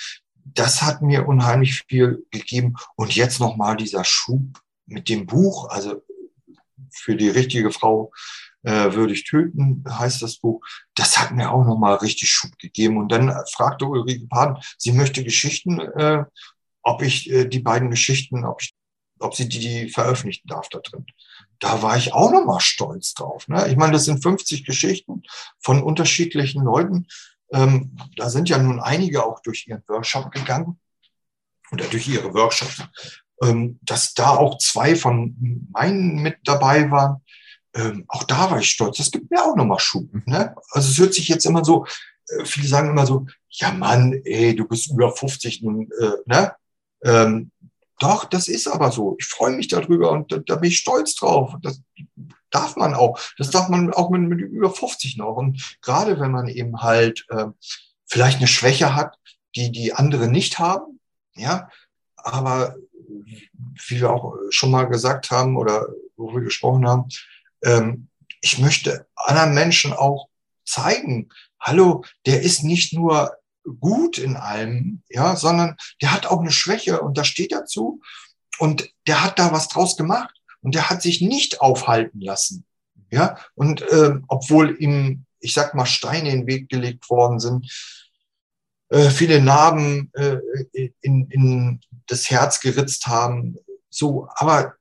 das 0.45 0.81
hat 0.81 1.01
mir 1.01 1.27
unheimlich 1.27 1.83
viel 1.87 2.25
gegeben. 2.31 2.75
Und 2.95 3.15
jetzt 3.15 3.39
nochmal 3.39 3.77
dieser 3.77 4.03
Schub 4.03 4.61
mit 4.85 5.09
dem 5.09 5.25
Buch, 5.25 5.69
also 5.69 6.03
für 6.91 7.15
die 7.15 7.29
richtige 7.29 7.71
Frau 7.71 8.11
äh, 8.63 8.93
würde 8.93 9.13
ich 9.13 9.25
töten, 9.25 9.83
heißt 9.87 10.21
das 10.21 10.37
Buch. 10.37 10.65
Das 10.95 11.19
hat 11.19 11.31
mir 11.31 11.51
auch 11.51 11.65
nochmal 11.65 11.95
richtig 11.95 12.29
Schub 12.29 12.57
gegeben. 12.57 12.97
Und 12.97 13.11
dann 13.11 13.31
fragte 13.51 13.85
Ulrike 13.85 14.27
Paden, 14.27 14.57
sie 14.77 14.91
möchte 14.91 15.23
Geschichten, 15.23 15.79
äh, 15.79 16.23
ob 16.81 17.01
ich 17.01 17.29
äh, 17.29 17.45
die 17.45 17.59
beiden 17.59 17.89
Geschichten, 17.89 18.45
ob, 18.45 18.61
ich, 18.61 18.73
ob 19.19 19.35
sie 19.35 19.47
die, 19.47 19.59
die 19.59 19.89
veröffentlichen 19.89 20.47
darf 20.47 20.69
da 20.69 20.79
drin. 20.79 21.05
Da 21.59 21.81
war 21.81 21.97
ich 21.97 22.13
auch 22.13 22.31
nochmal 22.31 22.59
stolz 22.59 23.13
drauf. 23.13 23.47
Ne? 23.47 23.67
Ich 23.69 23.77
meine, 23.77 23.93
das 23.93 24.05
sind 24.05 24.21
50 24.21 24.65
Geschichten 24.65 25.23
von 25.59 25.81
unterschiedlichen 25.81 26.63
Leuten. 26.63 27.07
Ähm, 27.51 27.97
da 28.15 28.29
sind 28.29 28.49
ja 28.49 28.57
nun 28.57 28.79
einige 28.79 29.25
auch 29.25 29.41
durch 29.41 29.67
ihren 29.67 29.83
Workshop 29.87 30.31
gegangen 30.31 30.79
oder 31.71 31.85
durch 31.85 32.07
ihre 32.07 32.33
Workshops, 32.33 32.81
ähm, 33.41 33.79
dass 33.81 34.13
da 34.13 34.31
auch 34.31 34.57
zwei 34.57 34.95
von 34.95 35.67
meinen 35.71 36.21
mit 36.21 36.37
dabei 36.43 36.89
waren 36.91 37.22
ähm, 37.75 38.05
auch 38.07 38.23
da 38.23 38.51
war 38.51 38.59
ich 38.59 38.69
stolz. 38.69 38.97
Das 38.97 39.11
gibt 39.11 39.31
mir 39.31 39.43
auch 39.43 39.55
nochmal 39.55 39.79
Schub. 39.79 40.07
Ne? 40.25 40.55
Also 40.71 40.89
es 40.89 40.97
hört 40.99 41.13
sich 41.13 41.27
jetzt 41.27 41.45
immer 41.45 41.65
so, 41.65 41.85
äh, 42.29 42.45
viele 42.45 42.67
sagen 42.67 42.89
immer 42.89 43.05
so, 43.05 43.25
ja 43.49 43.71
Mann, 43.71 44.13
ey, 44.23 44.55
du 44.55 44.67
bist 44.67 44.91
über 44.91 45.11
50 45.11 45.61
nun, 45.61 45.89
äh, 45.99 46.11
ne? 46.25 46.55
Ähm, 47.03 47.51
doch, 47.99 48.25
das 48.25 48.47
ist 48.47 48.67
aber 48.67 48.91
so. 48.91 49.15
Ich 49.19 49.25
freue 49.25 49.55
mich 49.55 49.67
darüber 49.67 50.11
und 50.11 50.31
da, 50.31 50.37
da, 50.37 50.55
bin 50.55 50.69
ich 50.69 50.79
stolz 50.79 51.15
drauf. 51.15 51.53
Das 51.61 51.81
darf 52.49 52.75
man 52.75 52.93
auch. 52.93 53.19
Das 53.37 53.49
darf 53.49 53.69
man 53.69 53.93
auch 53.93 54.09
mit, 54.09 54.21
mit 54.21 54.39
über 54.41 54.71
50 54.71 55.17
noch. 55.17 55.35
Und 55.35 55.77
gerade 55.81 56.19
wenn 56.19 56.31
man 56.31 56.47
eben 56.47 56.81
halt 56.81 57.25
äh, 57.29 57.45
vielleicht 58.05 58.37
eine 58.39 58.47
Schwäche 58.47 58.95
hat, 58.95 59.17
die 59.55 59.71
die 59.71 59.93
andere 59.93 60.27
nicht 60.27 60.59
haben, 60.59 60.99
ja, 61.35 61.69
aber 62.15 62.75
wie 63.87 63.99
wir 63.99 64.11
auch 64.11 64.35
schon 64.49 64.71
mal 64.71 64.85
gesagt 64.85 65.31
haben 65.31 65.57
oder 65.57 65.87
wo 66.15 66.33
wir 66.33 66.41
gesprochen 66.41 66.87
haben, 66.87 67.05
ähm, 67.63 68.09
ich 68.41 68.59
möchte 68.59 69.07
anderen 69.15 69.53
Menschen 69.53 69.93
auch 69.93 70.27
zeigen, 70.65 71.29
hallo, 71.59 72.03
der 72.25 72.41
ist 72.41 72.63
nicht 72.63 72.93
nur 72.93 73.37
gut 73.79 74.17
in 74.17 74.35
allem, 74.35 75.03
ja, 75.09 75.35
sondern 75.35 75.77
der 76.01 76.11
hat 76.11 76.25
auch 76.25 76.39
eine 76.39 76.51
Schwäche 76.51 77.01
und 77.01 77.17
da 77.17 77.23
steht 77.23 77.51
dazu. 77.51 78.01
Und 78.59 78.89
der 79.07 79.23
hat 79.23 79.39
da 79.39 79.51
was 79.51 79.67
draus 79.67 79.97
gemacht 79.97 80.35
und 80.61 80.75
der 80.75 80.89
hat 80.89 81.01
sich 81.01 81.21
nicht 81.21 81.61
aufhalten 81.61 82.21
lassen, 82.21 82.65
ja, 83.09 83.37
und 83.55 83.81
äh, 83.81 84.15
obwohl 84.27 84.75
ihm, 84.79 85.25
ich 85.39 85.53
sag 85.53 85.75
mal, 85.75 85.85
Steine 85.85 86.29
in 86.29 86.39
den 86.41 86.47
Weg 86.47 86.69
gelegt 86.69 87.09
worden 87.09 87.39
sind, 87.39 87.71
äh, 88.89 89.09
viele 89.09 89.41
Narben 89.41 90.11
äh, 90.13 90.37
in, 91.01 91.29
in 91.29 91.81
das 92.07 92.29
Herz 92.29 92.59
geritzt 92.59 93.07
haben, 93.07 93.57
so, 93.89 94.27
aber 94.35 94.75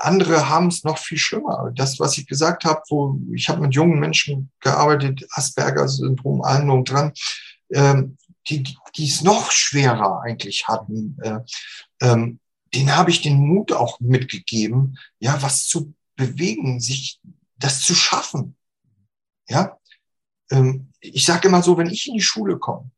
andere 0.00 0.48
haben 0.48 0.68
es 0.68 0.84
noch 0.84 0.98
viel 0.98 1.18
schlimmer. 1.18 1.70
Das, 1.74 1.98
was 1.98 2.16
ich 2.18 2.26
gesagt 2.26 2.64
habe, 2.64 2.82
wo 2.88 3.18
ich 3.34 3.48
habe 3.48 3.60
mit 3.60 3.74
jungen 3.74 3.98
Menschen 3.98 4.50
gearbeitet, 4.60 5.26
Asperger-Syndrom, 5.32 6.42
allen 6.42 6.70
und 6.70 6.90
dran, 6.90 7.12
ähm, 7.72 8.16
die, 8.48 8.62
die 8.96 9.08
es 9.08 9.22
noch 9.22 9.50
schwerer 9.50 10.22
eigentlich 10.22 10.66
hatten, 10.68 11.16
äh, 11.22 11.38
ähm, 12.00 12.40
den 12.74 12.94
habe 12.94 13.10
ich 13.10 13.20
den 13.20 13.38
Mut 13.38 13.72
auch 13.72 14.00
mitgegeben, 14.00 14.98
ja, 15.18 15.40
was 15.42 15.66
zu 15.66 15.94
bewegen, 16.16 16.80
sich 16.80 17.20
das 17.56 17.80
zu 17.80 17.94
schaffen. 17.94 18.56
Ja, 19.48 19.78
ähm, 20.50 20.92
ich 21.00 21.24
sage 21.24 21.48
immer 21.48 21.62
so, 21.62 21.76
wenn 21.76 21.90
ich 21.90 22.06
in 22.08 22.14
die 22.14 22.22
Schule 22.22 22.58
komme, 22.58 22.90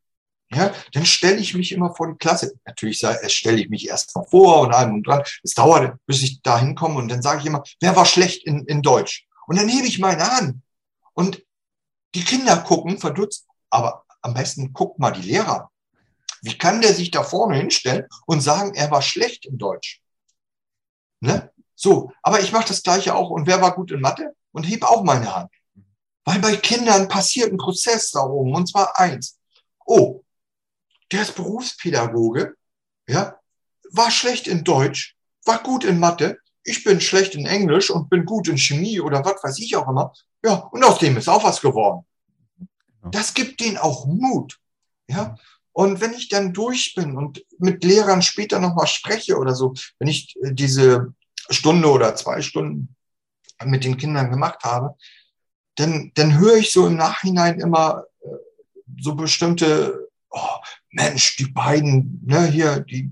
ja, 0.51 0.73
dann 0.93 1.05
stelle 1.05 1.37
ich 1.37 1.55
mich 1.55 1.71
immer 1.71 1.93
vor 1.95 2.11
die 2.11 2.17
Klasse. 2.17 2.53
Natürlich 2.65 3.03
stelle 3.27 3.59
ich 3.59 3.69
mich 3.69 3.87
erst 3.87 4.15
mal 4.15 4.25
vor 4.25 4.61
und 4.61 4.73
allem 4.73 4.95
und 4.95 5.07
dran. 5.07 5.23
Es 5.43 5.53
dauert, 5.53 5.97
bis 6.05 6.21
ich 6.21 6.41
da 6.41 6.59
hinkomme 6.59 6.95
und 6.95 7.07
dann 7.09 7.21
sage 7.21 7.39
ich 7.41 7.45
immer, 7.45 7.63
wer 7.79 7.95
war 7.95 8.05
schlecht 8.05 8.45
in, 8.45 8.65
in 8.65 8.81
Deutsch? 8.81 9.27
Und 9.47 9.57
dann 9.57 9.67
hebe 9.67 9.87
ich 9.87 9.99
meine 9.99 10.25
Hand 10.25 10.61
und 11.13 11.43
die 12.13 12.23
Kinder 12.23 12.57
gucken 12.57 12.97
verdutzt, 12.97 13.47
aber 13.69 14.05
am 14.21 14.33
besten 14.33 14.71
guckt 14.71 14.99
mal 14.99 15.11
die 15.11 15.27
Lehrer. 15.27 15.71
Wie 16.41 16.57
kann 16.57 16.81
der 16.81 16.93
sich 16.93 17.11
da 17.11 17.23
vorne 17.23 17.57
hinstellen 17.57 18.05
und 18.27 18.41
sagen, 18.41 18.75
er 18.75 18.91
war 18.91 19.01
schlecht 19.01 19.45
in 19.45 19.57
Deutsch? 19.57 20.01
Ne? 21.19 21.51
So, 21.75 22.11
aber 22.21 22.39
ich 22.39 22.51
mache 22.51 22.67
das 22.67 22.83
gleiche 22.83 23.15
auch. 23.15 23.31
Und 23.31 23.47
wer 23.47 23.61
war 23.61 23.75
gut 23.75 23.91
in 23.91 23.99
Mathe? 23.99 24.35
Und 24.51 24.63
hebe 24.63 24.87
auch 24.87 25.03
meine 25.03 25.35
Hand. 25.35 25.51
Weil 26.23 26.39
bei 26.39 26.55
Kindern 26.55 27.07
passiert 27.07 27.51
ein 27.51 27.57
Prozess 27.57 28.11
da 28.11 28.21
oben, 28.21 28.55
und 28.55 28.67
zwar 28.67 28.97
eins. 28.99 29.37
Oh, 29.85 30.23
der 31.11 31.21
ist 31.21 31.35
Berufspädagoge, 31.35 32.55
ja, 33.07 33.39
war 33.91 34.11
schlecht 34.11 34.47
in 34.47 34.63
Deutsch, 34.63 35.15
war 35.45 35.61
gut 35.61 35.83
in 35.83 35.99
Mathe, 35.99 36.39
ich 36.63 36.83
bin 36.83 36.99
schlecht 36.99 37.35
in 37.35 37.45
Englisch 37.45 37.91
und 37.91 38.09
bin 38.09 38.25
gut 38.25 38.47
in 38.47 38.57
Chemie 38.57 38.99
oder 38.99 39.23
was 39.23 39.43
weiß 39.43 39.59
ich 39.59 39.75
auch 39.75 39.87
immer. 39.87 40.13
Ja, 40.43 40.55
und 40.55 40.83
aus 40.83 40.97
dem 40.97 41.15
ist 41.17 41.29
auch 41.29 41.43
was 41.43 41.61
geworden. 41.61 42.05
Das 43.11 43.35
gibt 43.35 43.59
denen 43.59 43.77
auch 43.77 44.07
Mut. 44.07 44.57
Ja, 45.07 45.37
und 45.71 46.01
wenn 46.01 46.13
ich 46.13 46.29
dann 46.29 46.53
durch 46.53 46.95
bin 46.95 47.17
und 47.17 47.45
mit 47.59 47.83
Lehrern 47.83 48.21
später 48.21 48.59
nochmal 48.59 48.87
spreche 48.87 49.37
oder 49.37 49.53
so, 49.53 49.73
wenn 49.99 50.07
ich 50.07 50.35
äh, 50.41 50.53
diese 50.53 51.13
Stunde 51.49 51.91
oder 51.91 52.15
zwei 52.15 52.41
Stunden 52.41 52.95
mit 53.63 53.83
den 53.83 53.97
Kindern 53.97 54.31
gemacht 54.31 54.63
habe, 54.63 54.95
dann, 55.75 56.11
dann 56.15 56.39
höre 56.39 56.55
ich 56.55 56.71
so 56.71 56.87
im 56.87 56.95
Nachhinein 56.95 57.59
immer 57.59 58.05
äh, 58.21 58.27
so 58.99 59.15
bestimmte 59.15 60.04
oh, 60.35 60.59
Mensch, 60.91 61.37
die 61.37 61.47
beiden, 61.47 62.21
ne, 62.25 62.45
hier, 62.47 62.81
die 62.81 63.11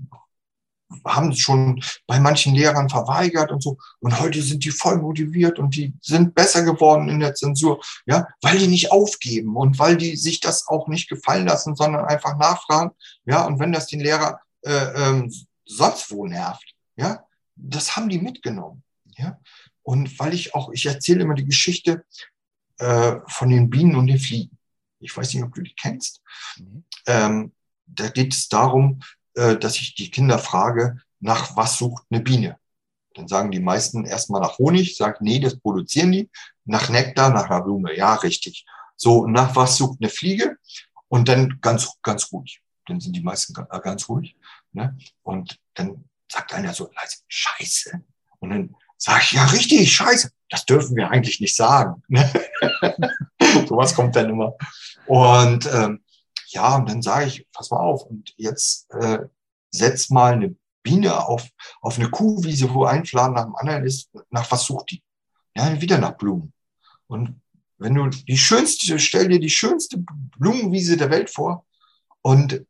haben 1.04 1.34
schon 1.34 1.82
bei 2.06 2.20
manchen 2.20 2.54
Lehrern 2.54 2.88
verweigert 2.88 3.50
und 3.50 3.62
so. 3.62 3.78
Und 4.00 4.20
heute 4.20 4.42
sind 4.42 4.64
die 4.64 4.70
voll 4.70 4.98
motiviert 4.98 5.58
und 5.58 5.74
die 5.74 5.94
sind 6.00 6.34
besser 6.34 6.62
geworden 6.62 7.08
in 7.08 7.20
der 7.20 7.34
Zensur, 7.34 7.82
ja, 8.06 8.28
weil 8.42 8.58
die 8.58 8.68
nicht 8.68 8.92
aufgeben 8.92 9.56
und 9.56 9.78
weil 9.78 9.96
die 9.96 10.16
sich 10.16 10.40
das 10.40 10.68
auch 10.68 10.86
nicht 10.86 11.08
gefallen 11.08 11.46
lassen, 11.46 11.74
sondern 11.74 12.04
einfach 12.04 12.36
nachfragen, 12.36 12.92
ja, 13.24 13.44
und 13.44 13.58
wenn 13.58 13.72
das 13.72 13.86
den 13.86 14.00
Lehrer 14.00 14.40
äh, 14.62 14.72
ähm, 14.72 15.32
sonst 15.64 16.10
wo 16.10 16.26
nervt, 16.26 16.74
ja, 16.96 17.24
das 17.56 17.96
haben 17.96 18.08
die 18.08 18.18
mitgenommen, 18.18 18.82
ja. 19.16 19.38
Und 19.82 20.18
weil 20.18 20.32
ich 20.32 20.54
auch, 20.54 20.70
ich 20.72 20.86
erzähle 20.86 21.22
immer 21.22 21.34
die 21.34 21.44
Geschichte 21.44 22.04
äh, 22.78 23.16
von 23.26 23.50
den 23.50 23.68
Bienen 23.68 23.96
und 23.96 24.06
den 24.06 24.18
Fliegen. 24.18 24.56
Ich 24.98 25.14
weiß 25.14 25.34
nicht, 25.34 25.42
ob 25.42 25.54
du 25.54 25.60
die 25.60 25.74
kennst. 25.74 26.22
Ähm, 27.06 27.52
da 27.86 28.08
geht 28.08 28.32
es 28.32 28.48
darum, 28.48 29.00
äh, 29.34 29.56
dass 29.56 29.76
ich 29.76 29.94
die 29.94 30.10
Kinder 30.10 30.38
frage, 30.38 31.00
nach 31.20 31.56
was 31.56 31.78
sucht 31.78 32.04
eine 32.10 32.20
Biene? 32.20 32.58
Dann 33.14 33.28
sagen 33.28 33.50
die 33.50 33.60
meisten 33.60 34.04
erstmal 34.04 34.40
nach 34.40 34.58
Honig, 34.58 34.96
sagt, 34.96 35.22
nee, 35.22 35.38
das 35.38 35.58
produzieren 35.58 36.12
die. 36.12 36.30
Nach 36.64 36.88
Nektar, 36.88 37.30
nach 37.30 37.48
einer 37.48 37.62
Blume, 37.62 37.96
ja, 37.96 38.14
richtig. 38.14 38.66
So, 38.96 39.26
nach 39.26 39.54
was 39.54 39.76
sucht 39.76 39.98
eine 40.00 40.10
Fliege? 40.10 40.56
Und 41.08 41.28
dann 41.28 41.58
ganz, 41.60 41.92
ganz 42.02 42.32
ruhig. 42.32 42.60
dann 42.86 43.00
sind 43.00 43.14
die 43.14 43.22
meisten 43.22 43.54
äh, 43.70 43.80
ganz 43.80 44.08
ruhig. 44.08 44.36
Ne? 44.72 44.96
Und 45.22 45.58
dann 45.74 46.04
sagt 46.30 46.52
einer 46.52 46.74
so 46.74 46.90
leise, 46.94 47.18
Scheiße. 47.28 48.02
Und 48.40 48.50
dann 48.50 48.74
sage 48.96 49.20
ich, 49.22 49.32
ja, 49.32 49.44
richtig, 49.46 49.94
Scheiße. 49.94 50.30
Das 50.50 50.64
dürfen 50.66 50.96
wir 50.96 51.10
eigentlich 51.10 51.40
nicht 51.40 51.56
sagen. 51.56 52.02
Ne? 52.08 52.30
Sowas 53.68 53.94
kommt 53.94 54.16
dann 54.16 54.30
immer. 54.30 54.54
Und 55.06 55.66
ähm, 55.72 56.03
ja, 56.54 56.76
und 56.76 56.88
dann 56.88 57.02
sage 57.02 57.26
ich, 57.26 57.48
pass 57.52 57.70
mal 57.70 57.80
auf, 57.80 58.04
und 58.04 58.32
jetzt 58.36 58.90
äh, 58.92 59.18
setz 59.70 60.08
mal 60.10 60.34
eine 60.34 60.56
Biene 60.84 61.26
auf, 61.26 61.48
auf 61.80 61.98
eine 61.98 62.10
Kuhwiese, 62.10 62.72
wo 62.72 62.84
ein 62.84 63.04
Fladen 63.04 63.34
nach 63.34 63.44
dem 63.44 63.56
anderen 63.56 63.84
ist. 63.84 64.10
Nach 64.30 64.48
was 64.50 64.64
sucht 64.64 64.92
die? 64.92 65.02
Ja, 65.56 65.80
wieder 65.80 65.98
nach 65.98 66.16
Blumen. 66.16 66.52
Und 67.06 67.40
wenn 67.78 67.94
du 67.94 68.08
die 68.08 68.38
schönste, 68.38 68.98
stell 68.98 69.28
dir 69.28 69.40
die 69.40 69.50
schönste 69.50 69.98
Blumenwiese 70.38 70.96
der 70.96 71.10
Welt 71.10 71.30
vor 71.30 71.66
und 72.22 72.64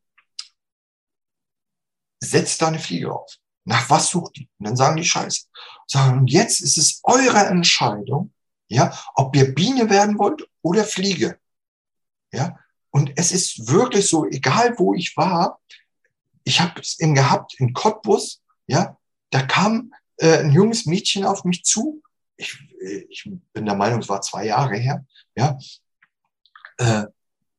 setz 2.21 2.57
da 2.57 2.69
eine 2.69 2.79
Fliege 2.79 3.13
auf. 3.13 3.37
Nach 3.65 3.89
was 3.91 4.09
sucht 4.09 4.37
die? 4.37 4.49
Und 4.59 4.67
dann 4.67 4.77
sagen 4.77 4.97
die 4.97 5.05
Scheiße. 5.05 5.47
Sagen, 5.87 6.21
und 6.21 6.31
jetzt 6.31 6.61
ist 6.61 6.79
es 6.79 7.01
eure 7.03 7.47
Entscheidung, 7.47 8.33
ja, 8.69 8.97
ob 9.15 9.37
ihr 9.37 9.55
Biene 9.55 9.91
werden 9.91 10.19
wollt 10.19 10.49
oder 10.63 10.85
Fliege. 10.85 11.39
Ja, 12.33 12.59
und 12.95 13.11
es 13.17 13.33
ist 13.33 13.67
wirklich 13.67 14.09
so, 14.09 14.25
egal 14.25 14.79
wo 14.79 14.95
ich 14.95 15.17
war, 15.17 15.61
ich 16.45 16.61
habe 16.61 16.81
es 16.81 17.01
eben 17.01 17.17
gehabt 17.17 17.55
in 17.59 17.73
Cottbus, 17.73 18.41
ja, 18.69 18.97
da 19.31 19.43
kam 19.43 19.93
äh, 20.19 20.39
ein 20.39 20.53
junges 20.53 20.87
Mädchen 20.87 21.25
auf 21.25 21.43
mich 21.43 21.65
zu. 21.65 22.01
Ich, 22.37 22.57
ich 23.09 23.29
bin 23.53 23.67
der 23.67 23.75
Meinung, 23.75 23.99
es 23.99 24.09
war 24.09 24.21
zwei 24.21 24.47
Jahre 24.47 24.77
her, 24.77 25.05
ja. 25.35 25.59
Äh, 26.79 27.07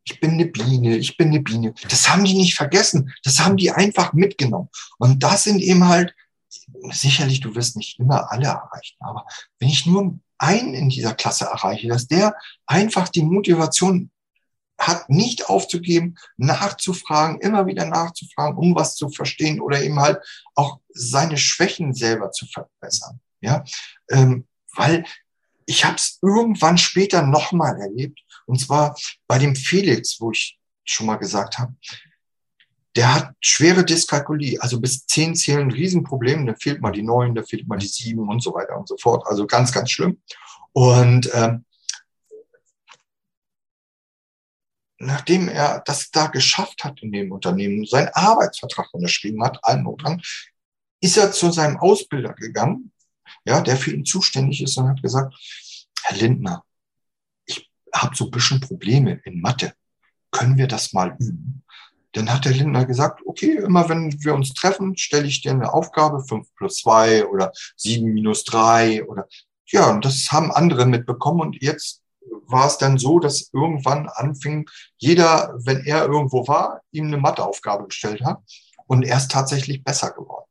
ich 0.05 0.21
bin 0.21 0.31
eine 0.31 0.45
Biene, 0.45 0.95
ich 0.95 1.17
bin 1.17 1.27
eine 1.27 1.41
Biene. 1.41 1.73
Das 1.89 2.07
haben 2.07 2.23
die 2.23 2.35
nicht 2.35 2.55
vergessen. 2.55 3.13
Das 3.23 3.41
haben 3.41 3.57
die 3.57 3.71
einfach 3.71 4.13
mitgenommen. 4.13 4.69
Und 4.99 5.21
das 5.21 5.43
sind 5.43 5.59
eben 5.59 5.85
halt, 5.85 6.15
sicherlich, 6.91 7.41
du 7.41 7.55
wirst 7.55 7.75
nicht 7.75 7.99
immer 7.99 8.31
alle 8.31 8.47
erreichen, 8.47 8.95
aber 9.01 9.25
wenn 9.59 9.67
ich 9.67 9.85
nur 9.85 10.17
einen 10.37 10.73
in 10.75 10.87
dieser 10.87 11.13
Klasse 11.13 11.45
erreiche, 11.45 11.89
dass 11.89 12.07
der 12.07 12.37
einfach 12.67 13.09
die 13.09 13.23
Motivation 13.23 14.11
hat, 14.77 15.09
nicht 15.09 15.49
aufzugeben, 15.49 16.17
nachzufragen, 16.37 17.39
immer 17.39 17.65
wieder 17.65 17.85
nachzufragen, 17.85 18.57
um 18.57 18.75
was 18.75 18.95
zu 18.95 19.09
verstehen 19.09 19.61
oder 19.61 19.81
eben 19.81 19.99
halt 19.99 20.19
auch 20.53 20.79
seine 20.89 21.37
Schwächen 21.37 21.93
selber 21.93 22.31
zu 22.31 22.45
verbessern. 22.45 23.19
Ja, 23.41 23.63
ähm, 24.09 24.47
weil 24.75 25.05
ich 25.65 25.85
habe 25.85 25.95
es 25.95 26.19
irgendwann 26.21 26.77
später 26.77 27.21
nochmal 27.21 27.79
erlebt, 27.79 28.19
und 28.45 28.59
zwar 28.59 28.95
bei 29.27 29.39
dem 29.39 29.55
Felix, 29.55 30.19
wo 30.19 30.31
ich 30.31 30.59
schon 30.83 31.07
mal 31.07 31.15
gesagt 31.15 31.57
habe, 31.57 31.73
der 32.95 33.13
hat 33.13 33.33
schwere 33.41 33.83
Dyskalkulie, 33.83 34.61
also 34.61 34.79
bis 34.79 35.05
zehn 35.05 35.35
zählen 35.35 35.69
Riesenprobleme, 35.69 36.45
da 36.45 36.55
fehlt 36.55 36.81
mal 36.81 36.91
die 36.91 37.01
neun, 37.01 37.35
da 37.35 37.43
fehlt 37.43 37.67
mal 37.67 37.77
die 37.77 37.87
sieben 37.87 38.29
und 38.29 38.41
so 38.41 38.53
weiter 38.53 38.77
und 38.77 38.87
so 38.87 38.95
fort. 38.97 39.23
Also 39.27 39.45
ganz, 39.45 39.71
ganz 39.73 39.91
schlimm. 39.91 40.21
Und 40.71 41.29
ähm, 41.33 41.64
nachdem 44.97 45.47
er 45.47 45.81
das 45.85 46.09
da 46.11 46.27
geschafft 46.27 46.83
hat 46.83 47.01
in 47.01 47.11
dem 47.11 47.31
Unternehmen, 47.31 47.85
seinen 47.85 48.09
Arbeitsvertrag 48.09 48.93
unterschrieben 48.93 49.43
hat, 49.43 49.63
allen 49.63 49.85
dran, 49.97 50.21
ist 51.01 51.17
er 51.17 51.31
zu 51.31 51.51
seinem 51.51 51.77
Ausbilder 51.77 52.33
gegangen, 52.33 52.91
ja, 53.43 53.61
der 53.61 53.77
für 53.77 53.91
ihn 53.91 54.05
zuständig 54.05 54.61
ist 54.61 54.77
und 54.77 54.87
hat 54.87 55.01
gesagt, 55.01 55.35
Herr 56.03 56.17
Lindner, 56.17 56.63
ich 57.45 57.69
habe 57.93 58.15
so 58.15 58.25
ein 58.25 58.31
bisschen 58.31 58.59
Probleme 58.59 59.21
in 59.25 59.41
Mathe. 59.41 59.73
Können 60.31 60.57
wir 60.57 60.67
das 60.67 60.93
mal 60.93 61.15
üben? 61.19 61.63
Dann 62.13 62.31
hat 62.31 62.45
der 62.45 62.53
Lindner 62.53 62.85
gesagt, 62.85 63.21
okay, 63.25 63.57
immer 63.57 63.89
wenn 63.89 64.23
wir 64.23 64.33
uns 64.33 64.53
treffen, 64.53 64.95
stelle 64.97 65.27
ich 65.27 65.41
dir 65.41 65.51
eine 65.51 65.73
Aufgabe, 65.73 66.23
fünf 66.23 66.47
plus 66.55 66.77
zwei 66.77 67.25
oder 67.25 67.51
sieben 67.75 68.13
minus 68.13 68.45
drei 68.45 69.03
oder 69.05 69.27
ja, 69.67 69.89
und 69.89 70.05
das 70.05 70.27
haben 70.31 70.51
andere 70.51 70.85
mitbekommen 70.85 71.41
und 71.41 71.61
jetzt 71.61 72.04
war 72.47 72.67
es 72.67 72.77
dann 72.77 72.97
so, 72.97 73.19
dass 73.19 73.49
irgendwann 73.53 74.07
anfing, 74.07 74.69
jeder, 74.97 75.53
wenn 75.63 75.85
er 75.85 76.05
irgendwo 76.05 76.47
war, 76.47 76.81
ihm 76.91 77.07
eine 77.07 77.17
Matheaufgabe 77.17 77.87
gestellt 77.87 78.23
hat. 78.23 78.41
Und 78.87 79.03
er 79.03 79.17
ist 79.17 79.31
tatsächlich 79.31 79.83
besser 79.83 80.11
geworden, 80.11 80.45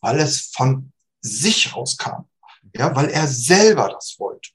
weil 0.00 0.18
es 0.18 0.50
von 0.52 0.92
sich 1.20 1.74
rauskam. 1.74 2.24
Ja, 2.74 2.94
weil 2.94 3.08
er 3.08 3.26
selber 3.28 3.88
das 3.88 4.16
wollte. 4.18 4.50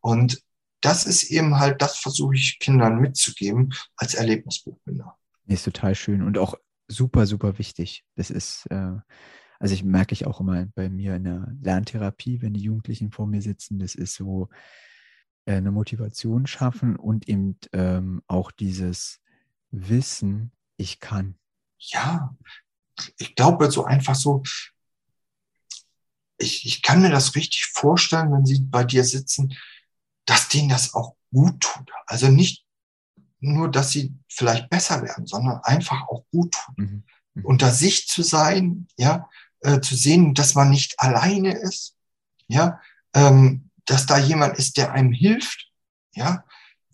Und 0.00 0.42
das 0.80 1.06
ist 1.06 1.24
eben 1.24 1.58
halt, 1.58 1.80
das 1.80 1.96
versuche 1.96 2.34
ich 2.34 2.58
Kindern 2.58 3.00
mitzugeben 3.00 3.72
als 3.96 4.14
Erlebnisbuchbinder. 4.14 5.16
Ist 5.46 5.64
total 5.64 5.94
schön 5.94 6.22
und 6.22 6.38
auch 6.38 6.54
super, 6.88 7.26
super 7.26 7.58
wichtig. 7.58 8.04
Das 8.16 8.30
ist, 8.30 8.66
äh, 8.70 8.96
also 9.58 9.74
ich 9.74 9.84
merke 9.84 10.12
ich 10.12 10.26
auch 10.26 10.40
immer 10.40 10.66
bei 10.74 10.88
mir 10.88 11.16
in 11.16 11.24
der 11.24 11.54
Lerntherapie, 11.62 12.42
wenn 12.42 12.54
die 12.54 12.62
Jugendlichen 12.62 13.12
vor 13.12 13.26
mir 13.26 13.42
sitzen, 13.42 13.78
das 13.78 13.94
ist 13.94 14.14
so, 14.14 14.48
eine 15.46 15.70
Motivation 15.70 16.46
schaffen 16.46 16.96
und 16.96 17.28
eben 17.28 17.58
ähm, 17.72 18.22
auch 18.26 18.50
dieses 18.50 19.20
Wissen, 19.70 20.52
ich 20.76 21.00
kann. 21.00 21.36
Ja, 21.78 22.36
ich 23.18 23.34
glaube 23.34 23.70
so 23.70 23.84
einfach 23.84 24.14
so, 24.14 24.42
ich, 26.38 26.66
ich 26.66 26.82
kann 26.82 27.02
mir 27.02 27.10
das 27.10 27.34
richtig 27.34 27.66
vorstellen, 27.66 28.32
wenn 28.32 28.46
sie 28.46 28.60
bei 28.60 28.84
dir 28.84 29.04
sitzen, 29.04 29.54
dass 30.24 30.48
denen 30.48 30.68
das 30.68 30.94
auch 30.94 31.16
gut 31.32 31.60
tut. 31.60 31.90
Also 32.06 32.28
nicht 32.28 32.64
nur, 33.40 33.70
dass 33.70 33.90
sie 33.90 34.14
vielleicht 34.28 34.70
besser 34.70 35.02
werden, 35.02 35.26
sondern 35.26 35.60
einfach 35.64 36.08
auch 36.08 36.24
gut 36.30 36.52
tun. 36.52 36.74
Mhm. 36.76 37.04
Mhm. 37.34 37.44
Unter 37.44 37.72
sich 37.72 38.06
zu 38.06 38.22
sein, 38.22 38.86
ja, 38.96 39.28
äh, 39.60 39.80
zu 39.80 39.96
sehen, 39.96 40.34
dass 40.34 40.54
man 40.54 40.70
nicht 40.70 40.98
alleine 40.98 41.52
ist, 41.52 41.96
ja, 42.46 42.80
ähm, 43.14 43.70
dass 43.86 44.06
da 44.06 44.18
jemand 44.18 44.58
ist, 44.58 44.76
der 44.76 44.92
einem 44.92 45.12
hilft, 45.12 45.70
ja, 46.14 46.44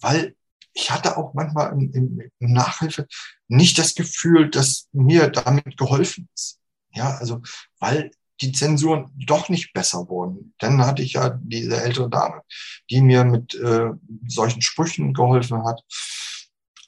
weil 0.01 0.34
ich 0.72 0.91
hatte 0.91 1.16
auch 1.16 1.34
manchmal 1.34 1.72
in, 1.72 1.93
in, 1.93 2.30
in 2.39 2.53
Nachhilfe 2.53 3.07
nicht 3.49 3.78
das 3.78 3.95
Gefühl, 3.95 4.51
dass 4.51 4.89
mir 4.93 5.28
damit 5.28 5.76
geholfen 5.76 6.28
ist. 6.34 6.61
Ja, 6.93 7.16
also, 7.16 7.43
weil 7.78 8.11
die 8.41 8.53
Zensuren 8.53 9.11
doch 9.16 9.49
nicht 9.49 9.72
besser 9.72 10.09
wurden. 10.09 10.55
Dann 10.59 10.84
hatte 10.86 11.03
ich 11.03 11.14
ja 11.14 11.39
diese 11.43 11.82
ältere 11.82 12.09
Dame, 12.09 12.43
die 12.91 13.01
mir 13.01 13.24
mit 13.24 13.55
äh, 13.57 13.91
solchen 14.26 14.62
Sprüchen 14.62 15.12
geholfen 15.12 15.64
hat. 15.64 15.82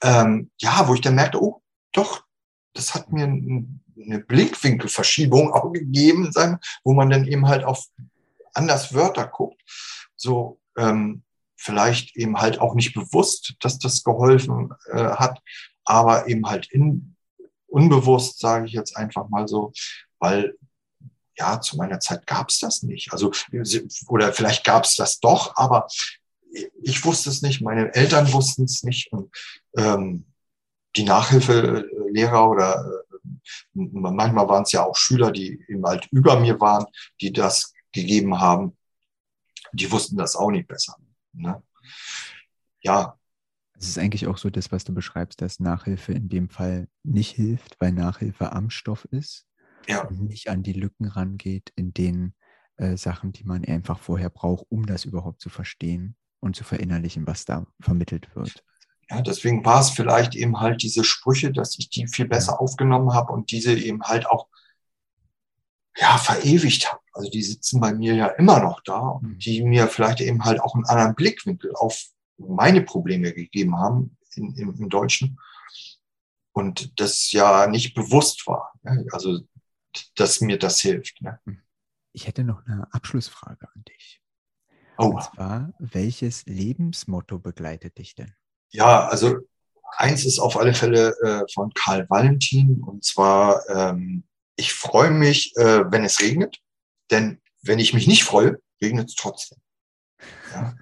Ähm, 0.02 0.50
ja, 0.60 0.86
wo 0.86 0.94
ich 0.94 1.00
dann 1.00 1.16
merkte, 1.16 1.42
oh, 1.42 1.62
doch, 1.92 2.24
das 2.72 2.94
hat 2.94 3.12
mir 3.12 3.24
eine 3.24 4.20
Blickwinkelverschiebung 4.20 5.52
auch 5.52 5.72
gegeben, 5.72 6.32
wo 6.84 6.94
man 6.94 7.10
dann 7.10 7.26
eben 7.26 7.48
halt 7.48 7.64
auf 7.64 7.84
anders 8.54 8.94
Wörter 8.94 9.26
guckt 9.26 9.60
so 10.20 10.60
ähm, 10.76 11.22
vielleicht 11.56 12.16
eben 12.16 12.38
halt 12.38 12.60
auch 12.60 12.74
nicht 12.74 12.94
bewusst, 12.94 13.54
dass 13.60 13.78
das 13.78 14.04
geholfen 14.04 14.72
äh, 14.92 15.04
hat, 15.04 15.40
aber 15.84 16.28
eben 16.28 16.46
halt 16.46 16.70
in, 16.70 17.16
unbewusst, 17.66 18.38
sage 18.38 18.66
ich 18.66 18.72
jetzt 18.72 18.96
einfach 18.96 19.28
mal 19.28 19.48
so, 19.48 19.72
weil 20.18 20.56
ja, 21.36 21.60
zu 21.60 21.76
meiner 21.76 22.00
Zeit 22.00 22.26
gab 22.26 22.50
es 22.50 22.58
das 22.58 22.82
nicht. 22.82 23.12
Also, 23.12 23.32
oder 24.08 24.32
vielleicht 24.32 24.64
gab 24.64 24.84
es 24.84 24.96
das 24.96 25.20
doch, 25.20 25.56
aber 25.56 25.86
ich 26.82 27.02
wusste 27.04 27.30
es 27.30 27.40
nicht, 27.40 27.62
meine 27.62 27.94
Eltern 27.94 28.30
wussten 28.32 28.64
es 28.64 28.82
nicht. 28.82 29.10
Und 29.12 29.34
ähm, 29.76 30.26
die 30.96 31.04
Nachhilfelehrer 31.04 32.50
oder 32.50 32.84
äh, 33.14 33.18
manchmal 33.72 34.48
waren 34.48 34.64
es 34.64 34.72
ja 34.72 34.84
auch 34.84 34.96
Schüler, 34.96 35.30
die 35.30 35.64
eben 35.68 35.84
halt 35.86 36.08
über 36.10 36.38
mir 36.38 36.60
waren, 36.60 36.84
die 37.22 37.32
das 37.32 37.72
gegeben 37.92 38.40
haben 38.40 38.76
die 39.72 39.90
wussten 39.90 40.16
das 40.16 40.36
auch 40.36 40.50
nicht 40.50 40.68
besser. 40.68 40.96
Ne? 41.32 41.62
Ja. 42.82 43.16
Es 43.78 43.88
ist 43.88 43.98
eigentlich 43.98 44.26
auch 44.26 44.36
so 44.36 44.50
das, 44.50 44.72
was 44.72 44.84
du 44.84 44.92
beschreibst, 44.92 45.40
dass 45.40 45.60
Nachhilfe 45.60 46.12
in 46.12 46.28
dem 46.28 46.48
Fall 46.48 46.88
nicht 47.02 47.34
hilft, 47.34 47.80
weil 47.80 47.92
Nachhilfe 47.92 48.52
am 48.52 48.68
Stoff 48.70 49.06
ist 49.06 49.46
ja. 49.88 50.02
und 50.06 50.22
nicht 50.22 50.48
an 50.48 50.62
die 50.62 50.74
Lücken 50.74 51.06
rangeht, 51.06 51.72
in 51.76 51.94
den 51.94 52.34
äh, 52.76 52.96
Sachen, 52.96 53.32
die 53.32 53.44
man 53.44 53.64
einfach 53.64 53.98
vorher 53.98 54.28
braucht, 54.28 54.66
um 54.68 54.84
das 54.84 55.04
überhaupt 55.04 55.40
zu 55.40 55.48
verstehen 55.48 56.16
und 56.40 56.56
zu 56.56 56.64
verinnerlichen, 56.64 57.26
was 57.26 57.44
da 57.44 57.66
vermittelt 57.80 58.34
wird. 58.34 58.62
Ja, 59.08 59.22
deswegen 59.22 59.64
war 59.64 59.80
es 59.80 59.90
vielleicht 59.90 60.36
eben 60.36 60.60
halt 60.60 60.82
diese 60.82 61.02
Sprüche, 61.02 61.50
dass 61.50 61.78
ich 61.78 61.88
die 61.88 62.06
viel 62.06 62.28
besser 62.28 62.52
ja. 62.52 62.58
aufgenommen 62.58 63.12
habe 63.14 63.32
und 63.32 63.50
diese 63.50 63.72
eben 63.76 64.02
halt 64.02 64.26
auch 64.26 64.48
ja, 65.96 66.18
verewigt 66.18 66.92
habe. 66.92 66.99
Also 67.12 67.30
die 67.30 67.42
sitzen 67.42 67.80
bei 67.80 67.92
mir 67.92 68.14
ja 68.14 68.26
immer 68.26 68.60
noch 68.60 68.80
da 68.82 68.98
und 68.98 69.22
mhm. 69.22 69.38
die 69.38 69.62
mir 69.62 69.88
vielleicht 69.88 70.20
eben 70.20 70.44
halt 70.44 70.60
auch 70.60 70.74
einen 70.74 70.86
anderen 70.86 71.14
Blickwinkel 71.14 71.72
auf 71.74 72.04
meine 72.38 72.82
Probleme 72.82 73.32
gegeben 73.32 73.76
haben 73.78 74.16
in, 74.34 74.54
im, 74.54 74.74
im 74.74 74.88
Deutschen. 74.88 75.38
Und 76.52 77.00
das 77.00 77.32
ja 77.32 77.66
nicht 77.66 77.94
bewusst 77.94 78.46
war. 78.46 78.72
Ne? 78.82 79.06
Also, 79.12 79.40
dass 80.14 80.40
mir 80.40 80.58
das 80.58 80.80
hilft. 80.80 81.20
Ne? 81.22 81.38
Mhm. 81.44 81.62
Ich 82.12 82.26
hätte 82.26 82.44
noch 82.44 82.64
eine 82.66 82.92
Abschlussfrage 82.92 83.68
an 83.74 83.84
dich. 83.84 84.20
Oh. 84.98 85.06
Und 85.06 85.22
zwar, 85.22 85.72
welches 85.78 86.44
Lebensmotto 86.46 87.38
begleitet 87.38 87.98
dich 87.98 88.14
denn? 88.14 88.34
Ja, 88.70 89.08
also 89.08 89.38
eins 89.96 90.24
ist 90.24 90.38
auf 90.38 90.56
alle 90.56 90.74
Fälle 90.74 91.14
äh, 91.22 91.44
von 91.52 91.72
Karl 91.74 92.08
Valentin 92.08 92.82
und 92.82 93.04
zwar, 93.04 93.68
ähm, 93.68 94.24
ich 94.56 94.72
freue 94.72 95.10
mich, 95.10 95.56
äh, 95.56 95.90
wenn 95.90 96.04
es 96.04 96.20
regnet, 96.20 96.60
denn 97.10 97.40
wenn 97.62 97.78
ich 97.78 97.94
mich 97.94 98.06
nicht 98.06 98.24
freue, 98.24 98.60
regnet 98.82 99.08
es 99.08 99.14
trotzdem. 99.14 99.58
Ja? 100.52 100.74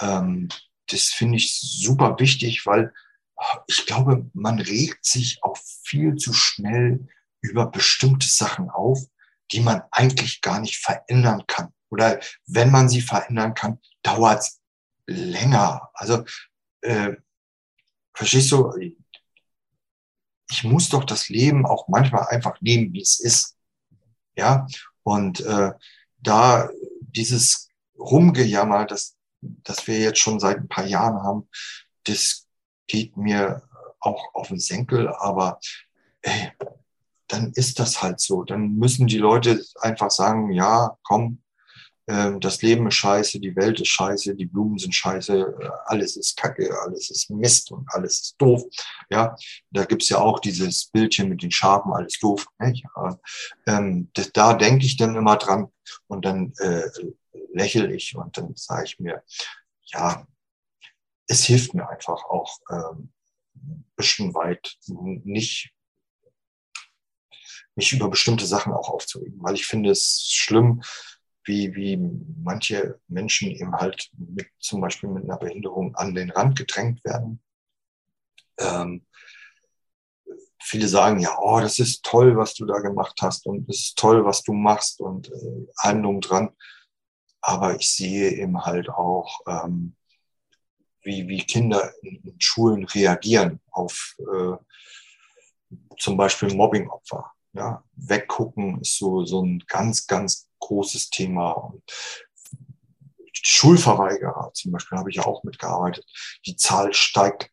Ähm, 0.00 0.48
das 0.86 1.08
finde 1.08 1.36
ich 1.36 1.58
super 1.60 2.18
wichtig, 2.18 2.66
weil 2.66 2.92
ich 3.66 3.86
glaube, 3.86 4.30
man 4.34 4.60
regt 4.60 5.04
sich 5.04 5.42
auch 5.42 5.56
viel 5.84 6.16
zu 6.16 6.32
schnell 6.32 7.08
über 7.40 7.66
bestimmte 7.66 8.28
Sachen 8.28 8.70
auf, 8.70 9.00
die 9.50 9.60
man 9.60 9.82
eigentlich 9.90 10.40
gar 10.40 10.60
nicht 10.60 10.78
verändern 10.78 11.44
kann. 11.46 11.72
Oder 11.90 12.20
wenn 12.46 12.70
man 12.70 12.88
sie 12.88 13.00
verändern 13.00 13.54
kann, 13.54 13.80
dauert 14.02 14.40
es 14.40 14.60
länger. 15.06 15.90
Also, 15.94 16.24
äh, 16.82 17.16
verstehst 18.14 18.52
du, 18.52 18.72
ich 20.50 20.64
muss 20.64 20.88
doch 20.88 21.04
das 21.04 21.28
Leben 21.28 21.66
auch 21.66 21.88
manchmal 21.88 22.26
einfach 22.28 22.60
nehmen, 22.60 22.92
wie 22.92 23.02
es 23.02 23.18
ist. 23.20 23.56
Ja, 24.36 24.66
und 25.02 25.40
äh, 25.40 25.72
da 26.18 26.70
dieses 27.00 27.68
Rumgejammer, 27.98 28.86
das, 28.86 29.16
das 29.40 29.86
wir 29.86 29.98
jetzt 29.98 30.18
schon 30.18 30.40
seit 30.40 30.58
ein 30.58 30.68
paar 30.68 30.86
Jahren 30.86 31.22
haben, 31.22 31.48
das 32.04 32.46
geht 32.86 33.16
mir 33.16 33.62
auch 34.00 34.34
auf 34.34 34.48
den 34.48 34.58
Senkel, 34.58 35.08
aber 35.08 35.60
ey, 36.22 36.52
dann 37.28 37.52
ist 37.54 37.78
das 37.78 38.02
halt 38.02 38.20
so. 38.20 38.44
Dann 38.44 38.74
müssen 38.74 39.06
die 39.06 39.18
Leute 39.18 39.64
einfach 39.80 40.10
sagen, 40.10 40.52
ja, 40.52 40.96
komm, 41.02 41.41
das 42.06 42.62
Leben 42.62 42.86
ist 42.88 42.94
scheiße, 42.94 43.38
die 43.38 43.54
Welt 43.54 43.80
ist 43.80 43.88
scheiße, 43.88 44.34
die 44.34 44.46
Blumen 44.46 44.76
sind 44.76 44.92
scheiße, 44.92 45.56
äh, 45.60 45.70
alles 45.86 46.16
ist 46.16 46.36
Kacke, 46.36 46.68
alles 46.82 47.10
ist 47.10 47.30
Mist 47.30 47.70
und 47.70 47.86
alles 47.94 48.20
ist 48.20 48.34
doof. 48.38 48.64
Ja, 49.08 49.36
da 49.70 49.84
gibt's 49.84 50.08
ja 50.08 50.18
auch 50.18 50.40
dieses 50.40 50.86
Bildchen 50.86 51.28
mit 51.28 51.42
den 51.42 51.52
Schafen, 51.52 51.92
alles 51.92 52.18
doof. 52.18 52.46
Ne? 52.58 52.74
Ja, 52.74 53.18
ähm, 53.66 54.10
das, 54.14 54.32
da 54.32 54.54
denke 54.54 54.84
ich 54.84 54.96
dann 54.96 55.14
immer 55.14 55.36
dran 55.36 55.68
und 56.08 56.24
dann 56.24 56.52
äh, 56.58 56.82
lächle 57.52 57.94
ich 57.94 58.16
und 58.16 58.36
dann 58.36 58.54
sage 58.56 58.84
ich 58.86 58.98
mir, 58.98 59.22
ja, 59.84 60.26
es 61.28 61.44
hilft 61.44 61.72
mir 61.74 61.88
einfach 61.88 62.24
auch 62.24 62.58
ähm, 62.70 63.12
ein 63.54 63.84
bisschen 63.96 64.34
weit 64.34 64.76
nicht 64.88 65.72
mich 67.74 67.92
über 67.92 68.10
bestimmte 68.10 68.46
Sachen 68.46 68.72
auch 68.72 68.88
aufzuregen, 68.88 69.42
weil 69.42 69.54
ich 69.54 69.66
finde 69.66 69.90
es 69.90 70.26
schlimm, 70.30 70.82
wie, 71.44 71.74
wie 71.74 71.98
manche 72.42 73.00
Menschen 73.08 73.50
eben 73.50 73.74
halt 73.74 74.10
mit, 74.16 74.48
zum 74.58 74.80
Beispiel 74.80 75.10
mit 75.10 75.24
einer 75.24 75.38
Behinderung 75.38 75.94
an 75.96 76.14
den 76.14 76.30
Rand 76.30 76.56
gedrängt 76.56 77.04
werden. 77.04 77.42
Ähm, 78.58 79.06
viele 80.62 80.88
sagen 80.88 81.20
ja, 81.20 81.36
oh, 81.40 81.60
das 81.60 81.78
ist 81.78 82.04
toll, 82.04 82.36
was 82.36 82.54
du 82.54 82.64
da 82.66 82.78
gemacht 82.78 83.18
hast 83.20 83.46
und 83.46 83.68
es 83.68 83.80
ist 83.80 83.98
toll, 83.98 84.24
was 84.24 84.42
du 84.42 84.52
machst 84.52 85.00
und 85.00 85.28
äh, 85.30 85.66
Handlung 85.78 86.20
dran. 86.20 86.50
Aber 87.40 87.74
ich 87.74 87.90
sehe 87.90 88.30
eben 88.30 88.64
halt 88.64 88.88
auch, 88.88 89.40
ähm, 89.48 89.96
wie, 91.02 91.26
wie 91.26 91.44
Kinder 91.44 91.92
in, 92.02 92.22
in 92.22 92.40
Schulen 92.40 92.84
reagieren 92.84 93.60
auf 93.70 94.16
äh, 94.20 94.56
zum 95.98 96.16
Beispiel 96.16 96.54
Mobbingopfer. 96.54 97.32
Ja, 97.54 97.84
weggucken 97.94 98.80
ist 98.80 98.96
so, 98.96 99.24
so 99.24 99.44
ein 99.44 99.62
ganz, 99.66 100.06
ganz 100.06 100.48
großes 100.72 101.10
Thema. 101.10 101.52
Und 101.52 101.82
Schulverweigerer 103.32 104.52
zum 104.54 104.72
Beispiel 104.72 104.98
habe 104.98 105.10
ich 105.10 105.16
ja 105.16 105.26
auch 105.26 105.42
mitgearbeitet. 105.44 106.04
Die 106.46 106.56
Zahl 106.56 106.94
steigt 106.94 107.50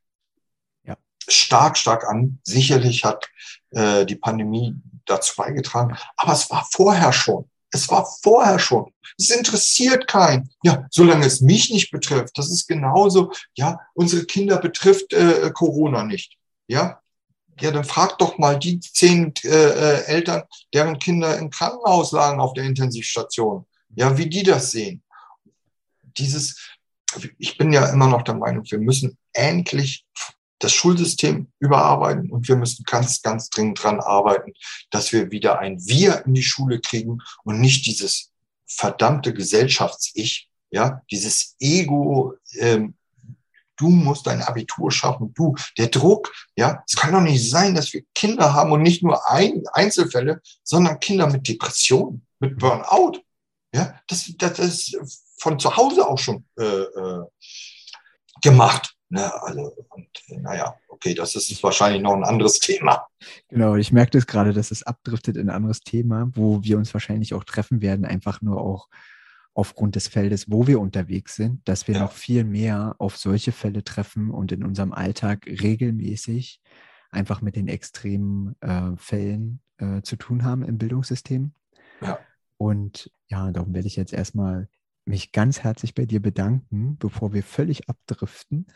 ja. 0.83 0.95
stark, 1.27 1.77
stark 1.77 2.05
an. 2.05 2.39
Sicherlich 2.43 3.03
hat 3.03 3.29
äh, 3.71 4.05
die 4.05 4.15
Pandemie 4.15 4.75
dazu 5.05 5.33
beigetragen, 5.35 5.97
aber 6.15 6.33
es 6.33 6.49
war 6.49 6.67
vorher 6.71 7.11
schon. 7.11 7.49
Es 7.71 7.89
war 7.89 8.07
vorher 8.23 8.57
schon. 8.57 8.91
Es 9.17 9.29
interessiert 9.29 10.07
keinen. 10.07 10.49
Ja, 10.63 10.87
solange 10.89 11.25
es 11.25 11.39
mich 11.41 11.69
nicht 11.69 11.91
betrifft. 11.91 12.37
Das 12.37 12.49
ist 12.49 12.67
genauso. 12.67 13.31
Ja, 13.55 13.79
unsere 13.93 14.25
Kinder 14.25 14.57
betrifft 14.57 15.13
äh, 15.13 15.51
Corona 15.53 16.03
nicht. 16.03 16.35
Ja, 16.67 16.99
ja, 17.59 17.71
dann 17.71 17.83
frag 17.83 18.17
doch 18.17 18.37
mal 18.37 18.57
die 18.57 18.79
zehn 18.79 19.33
äh, 19.43 19.47
äh, 19.47 20.05
Eltern, 20.05 20.43
deren 20.73 20.99
Kinder 20.99 21.37
im 21.37 21.49
Krankenhaus 21.49 22.11
lagen 22.11 22.39
auf 22.39 22.53
der 22.53 22.65
Intensivstation. 22.65 23.65
Ja, 23.95 24.17
wie 24.17 24.29
die 24.29 24.43
das 24.43 24.71
sehen. 24.71 25.03
Dieses, 26.17 26.69
ich 27.37 27.57
bin 27.57 27.71
ja 27.73 27.87
immer 27.89 28.07
noch 28.07 28.23
der 28.23 28.35
Meinung, 28.35 28.63
wir 28.69 28.79
müssen 28.79 29.17
endlich 29.33 30.05
das 30.59 30.73
Schulsystem 30.73 31.47
überarbeiten 31.59 32.29
und 32.31 32.47
wir 32.47 32.57
müssen 32.57 32.83
ganz, 32.83 33.21
ganz 33.21 33.49
dringend 33.49 33.81
dran 33.81 33.99
arbeiten, 33.99 34.53
dass 34.91 35.13
wir 35.13 35.31
wieder 35.31 35.59
ein 35.59 35.79
Wir 35.85 36.25
in 36.25 36.33
die 36.33 36.43
Schule 36.43 36.81
kriegen 36.81 37.19
und 37.43 37.61
nicht 37.61 37.85
dieses 37.85 38.31
verdammte 38.67 39.33
Gesellschafts-Ich, 39.33 40.49
ja, 40.69 41.01
dieses 41.09 41.55
Ego, 41.59 42.35
ähm, 42.59 42.95
du 43.79 43.89
musst 43.89 44.27
dein 44.27 44.41
Abitur 44.41 44.91
schaffen, 44.91 45.33
du, 45.33 45.55
der 45.77 45.87
Druck, 45.87 46.31
ja, 46.55 46.83
es 46.87 46.95
kann 46.95 47.13
doch 47.13 47.21
nicht 47.21 47.49
sein, 47.49 47.73
dass 47.73 47.93
wir 47.93 48.03
Kinder 48.13 48.53
haben 48.53 48.71
und 48.71 48.81
nicht 48.81 49.01
nur 49.03 49.29
ein, 49.29 49.63
Einzelfälle, 49.73 50.41
sondern 50.63 50.99
Kinder 50.99 51.27
mit 51.27 51.47
Depression, 51.47 52.25
mit 52.39 52.57
Burnout, 52.57 53.21
ja, 53.73 53.95
das, 54.07 54.31
das 54.37 54.59
ist 54.59 54.97
von 55.37 55.57
zu 55.59 55.75
Hause 55.75 56.07
auch 56.07 56.17
schon 56.17 56.45
äh, 56.59 56.63
äh, 56.63 57.23
gemacht. 58.41 58.95
Ne, 59.11 59.31
also, 59.43 59.73
und 59.89 60.07
naja, 60.27 60.75
okay, 60.87 61.15
das 61.15 61.35
ist 61.35 61.63
wahrscheinlich 61.63 62.01
noch 62.01 62.13
ein 62.13 62.23
anderes 62.23 62.59
Thema. 62.59 63.07
Genau, 63.47 63.75
ich 63.75 63.91
merke 63.91 64.11
das 64.11 64.27
gerade, 64.27 64.53
dass 64.53 64.71
es 64.71 64.83
abdriftet 64.83 65.35
in 65.37 65.49
ein 65.49 65.55
anderes 65.55 65.81
Thema, 65.81 66.29
wo 66.33 66.63
wir 66.63 66.77
uns 66.77 66.93
wahrscheinlich 66.93 67.33
auch 67.33 67.43
treffen 67.43 67.81
werden, 67.81 68.05
einfach 68.05 68.41
nur 68.41 68.61
auch 68.61 68.87
aufgrund 69.53 69.95
des 69.95 70.07
Feldes, 70.07 70.49
wo 70.49 70.67
wir 70.67 70.79
unterwegs 70.79 71.35
sind, 71.35 71.67
dass 71.67 71.87
wir 71.87 71.95
ja. 71.95 72.01
noch 72.01 72.11
viel 72.11 72.43
mehr 72.43 72.95
auf 72.99 73.17
solche 73.17 73.51
Fälle 73.51 73.83
treffen 73.83 74.31
und 74.31 74.51
in 74.51 74.63
unserem 74.63 74.93
Alltag 74.93 75.45
regelmäßig 75.47 76.61
einfach 77.11 77.41
mit 77.41 77.55
den 77.55 77.67
extremen 77.67 78.55
äh, 78.61 78.95
Fällen 78.95 79.61
äh, 79.77 80.01
zu 80.01 80.15
tun 80.15 80.43
haben 80.43 80.63
im 80.63 80.77
Bildungssystem. 80.77 81.53
Ja. 82.01 82.19
Und 82.57 83.11
ja, 83.27 83.51
darum 83.51 83.73
werde 83.73 83.87
ich 83.87 83.95
jetzt 83.95 84.13
erstmal 84.13 84.69
mich 85.05 85.31
ganz 85.31 85.61
herzlich 85.61 85.95
bei 85.95 86.05
dir 86.05 86.21
bedanken, 86.21 86.97
bevor 86.97 87.33
wir 87.33 87.43
völlig 87.43 87.89
abdriften. 87.89 88.67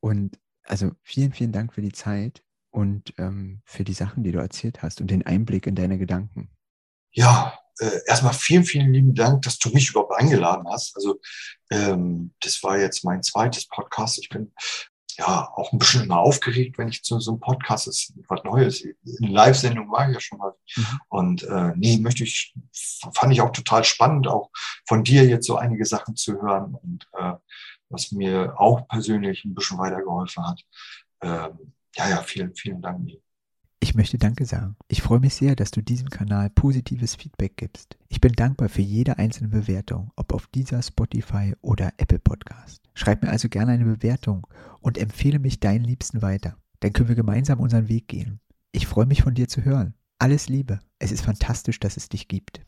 Und 0.00 0.38
also 0.64 0.92
vielen, 1.02 1.32
vielen 1.32 1.52
Dank 1.52 1.72
für 1.72 1.82
die 1.82 1.92
Zeit 1.92 2.42
und 2.70 3.14
ähm, 3.18 3.62
für 3.64 3.84
die 3.84 3.92
Sachen, 3.92 4.22
die 4.22 4.32
du 4.32 4.38
erzählt 4.38 4.82
hast 4.82 5.00
und 5.00 5.10
den 5.10 5.24
Einblick 5.26 5.66
in 5.66 5.74
deine 5.74 5.98
Gedanken. 5.98 6.50
Ja, 7.12 7.58
äh, 7.80 8.00
erstmal 8.06 8.34
vielen, 8.34 8.64
vielen 8.64 8.92
lieben 8.92 9.14
Dank, 9.14 9.42
dass 9.42 9.58
du 9.58 9.70
mich 9.70 9.90
überhaupt 9.90 10.12
eingeladen 10.18 10.66
hast. 10.68 10.94
Also 10.96 11.20
ähm, 11.70 12.32
das 12.40 12.62
war 12.62 12.78
jetzt 12.78 13.04
mein 13.04 13.22
zweites 13.22 13.66
Podcast. 13.66 14.18
Ich 14.18 14.28
bin 14.28 14.52
ja 15.18 15.50
auch 15.54 15.72
ein 15.72 15.78
bisschen 15.78 16.02
immer 16.04 16.18
aufgeregt, 16.18 16.78
wenn 16.78 16.88
ich 16.88 17.02
zu 17.02 17.18
so 17.20 17.32
einem 17.32 17.40
Podcast 17.40 17.88
ist 17.88 18.12
was 18.28 18.44
Neues. 18.44 18.84
Eine 18.84 19.30
Live-Sendung 19.30 19.90
war 19.90 20.08
ich 20.08 20.14
ja 20.14 20.20
schon 20.20 20.38
mal. 20.38 20.54
Mhm. 20.76 21.00
Und 21.08 21.42
äh, 21.44 21.72
nee, 21.76 21.98
möchte 21.98 22.24
ich, 22.24 22.54
fand 23.14 23.32
ich 23.32 23.40
auch 23.40 23.52
total 23.52 23.84
spannend, 23.84 24.28
auch 24.28 24.50
von 24.86 25.04
dir 25.04 25.24
jetzt 25.26 25.46
so 25.46 25.56
einige 25.56 25.84
Sachen 25.84 26.16
zu 26.16 26.40
hören 26.40 26.74
und 26.74 27.06
äh, 27.18 27.34
was 27.88 28.12
mir 28.12 28.54
auch 28.58 28.86
persönlich 28.88 29.44
ein 29.44 29.54
bisschen 29.54 29.78
weitergeholfen 29.78 30.46
hat. 30.46 30.60
Ähm, 31.22 31.74
ja, 31.96 32.08
ja, 32.08 32.22
vielen, 32.22 32.54
vielen 32.54 32.80
Dank. 32.80 33.10
Ich 33.82 33.94
möchte 33.94 34.18
Danke 34.18 34.44
sagen. 34.44 34.76
Ich 34.88 35.00
freue 35.00 35.20
mich 35.20 35.34
sehr, 35.34 35.56
dass 35.56 35.70
du 35.70 35.80
diesem 35.80 36.10
Kanal 36.10 36.50
positives 36.50 37.14
Feedback 37.14 37.56
gibst. 37.56 37.96
Ich 38.08 38.20
bin 38.20 38.32
dankbar 38.34 38.68
für 38.68 38.82
jede 38.82 39.16
einzelne 39.16 39.48
Bewertung, 39.48 40.12
ob 40.16 40.34
auf 40.34 40.46
dieser 40.48 40.82
Spotify 40.82 41.54
oder 41.62 41.94
Apple 41.96 42.18
Podcast. 42.18 42.82
Schreib 42.92 43.22
mir 43.22 43.30
also 43.30 43.48
gerne 43.48 43.72
eine 43.72 43.86
Bewertung 43.86 44.46
und 44.80 44.98
empfehle 44.98 45.38
mich 45.38 45.60
deinen 45.60 45.84
Liebsten 45.84 46.20
weiter. 46.20 46.58
Dann 46.80 46.92
können 46.92 47.08
wir 47.08 47.16
gemeinsam 47.16 47.58
unseren 47.58 47.88
Weg 47.88 48.06
gehen. 48.08 48.40
Ich 48.72 48.86
freue 48.86 49.06
mich 49.06 49.22
von 49.22 49.34
dir 49.34 49.48
zu 49.48 49.64
hören. 49.64 49.94
Alles 50.18 50.50
Liebe. 50.50 50.80
Es 50.98 51.10
ist 51.10 51.22
fantastisch, 51.22 51.80
dass 51.80 51.96
es 51.96 52.10
dich 52.10 52.28
gibt. 52.28 52.60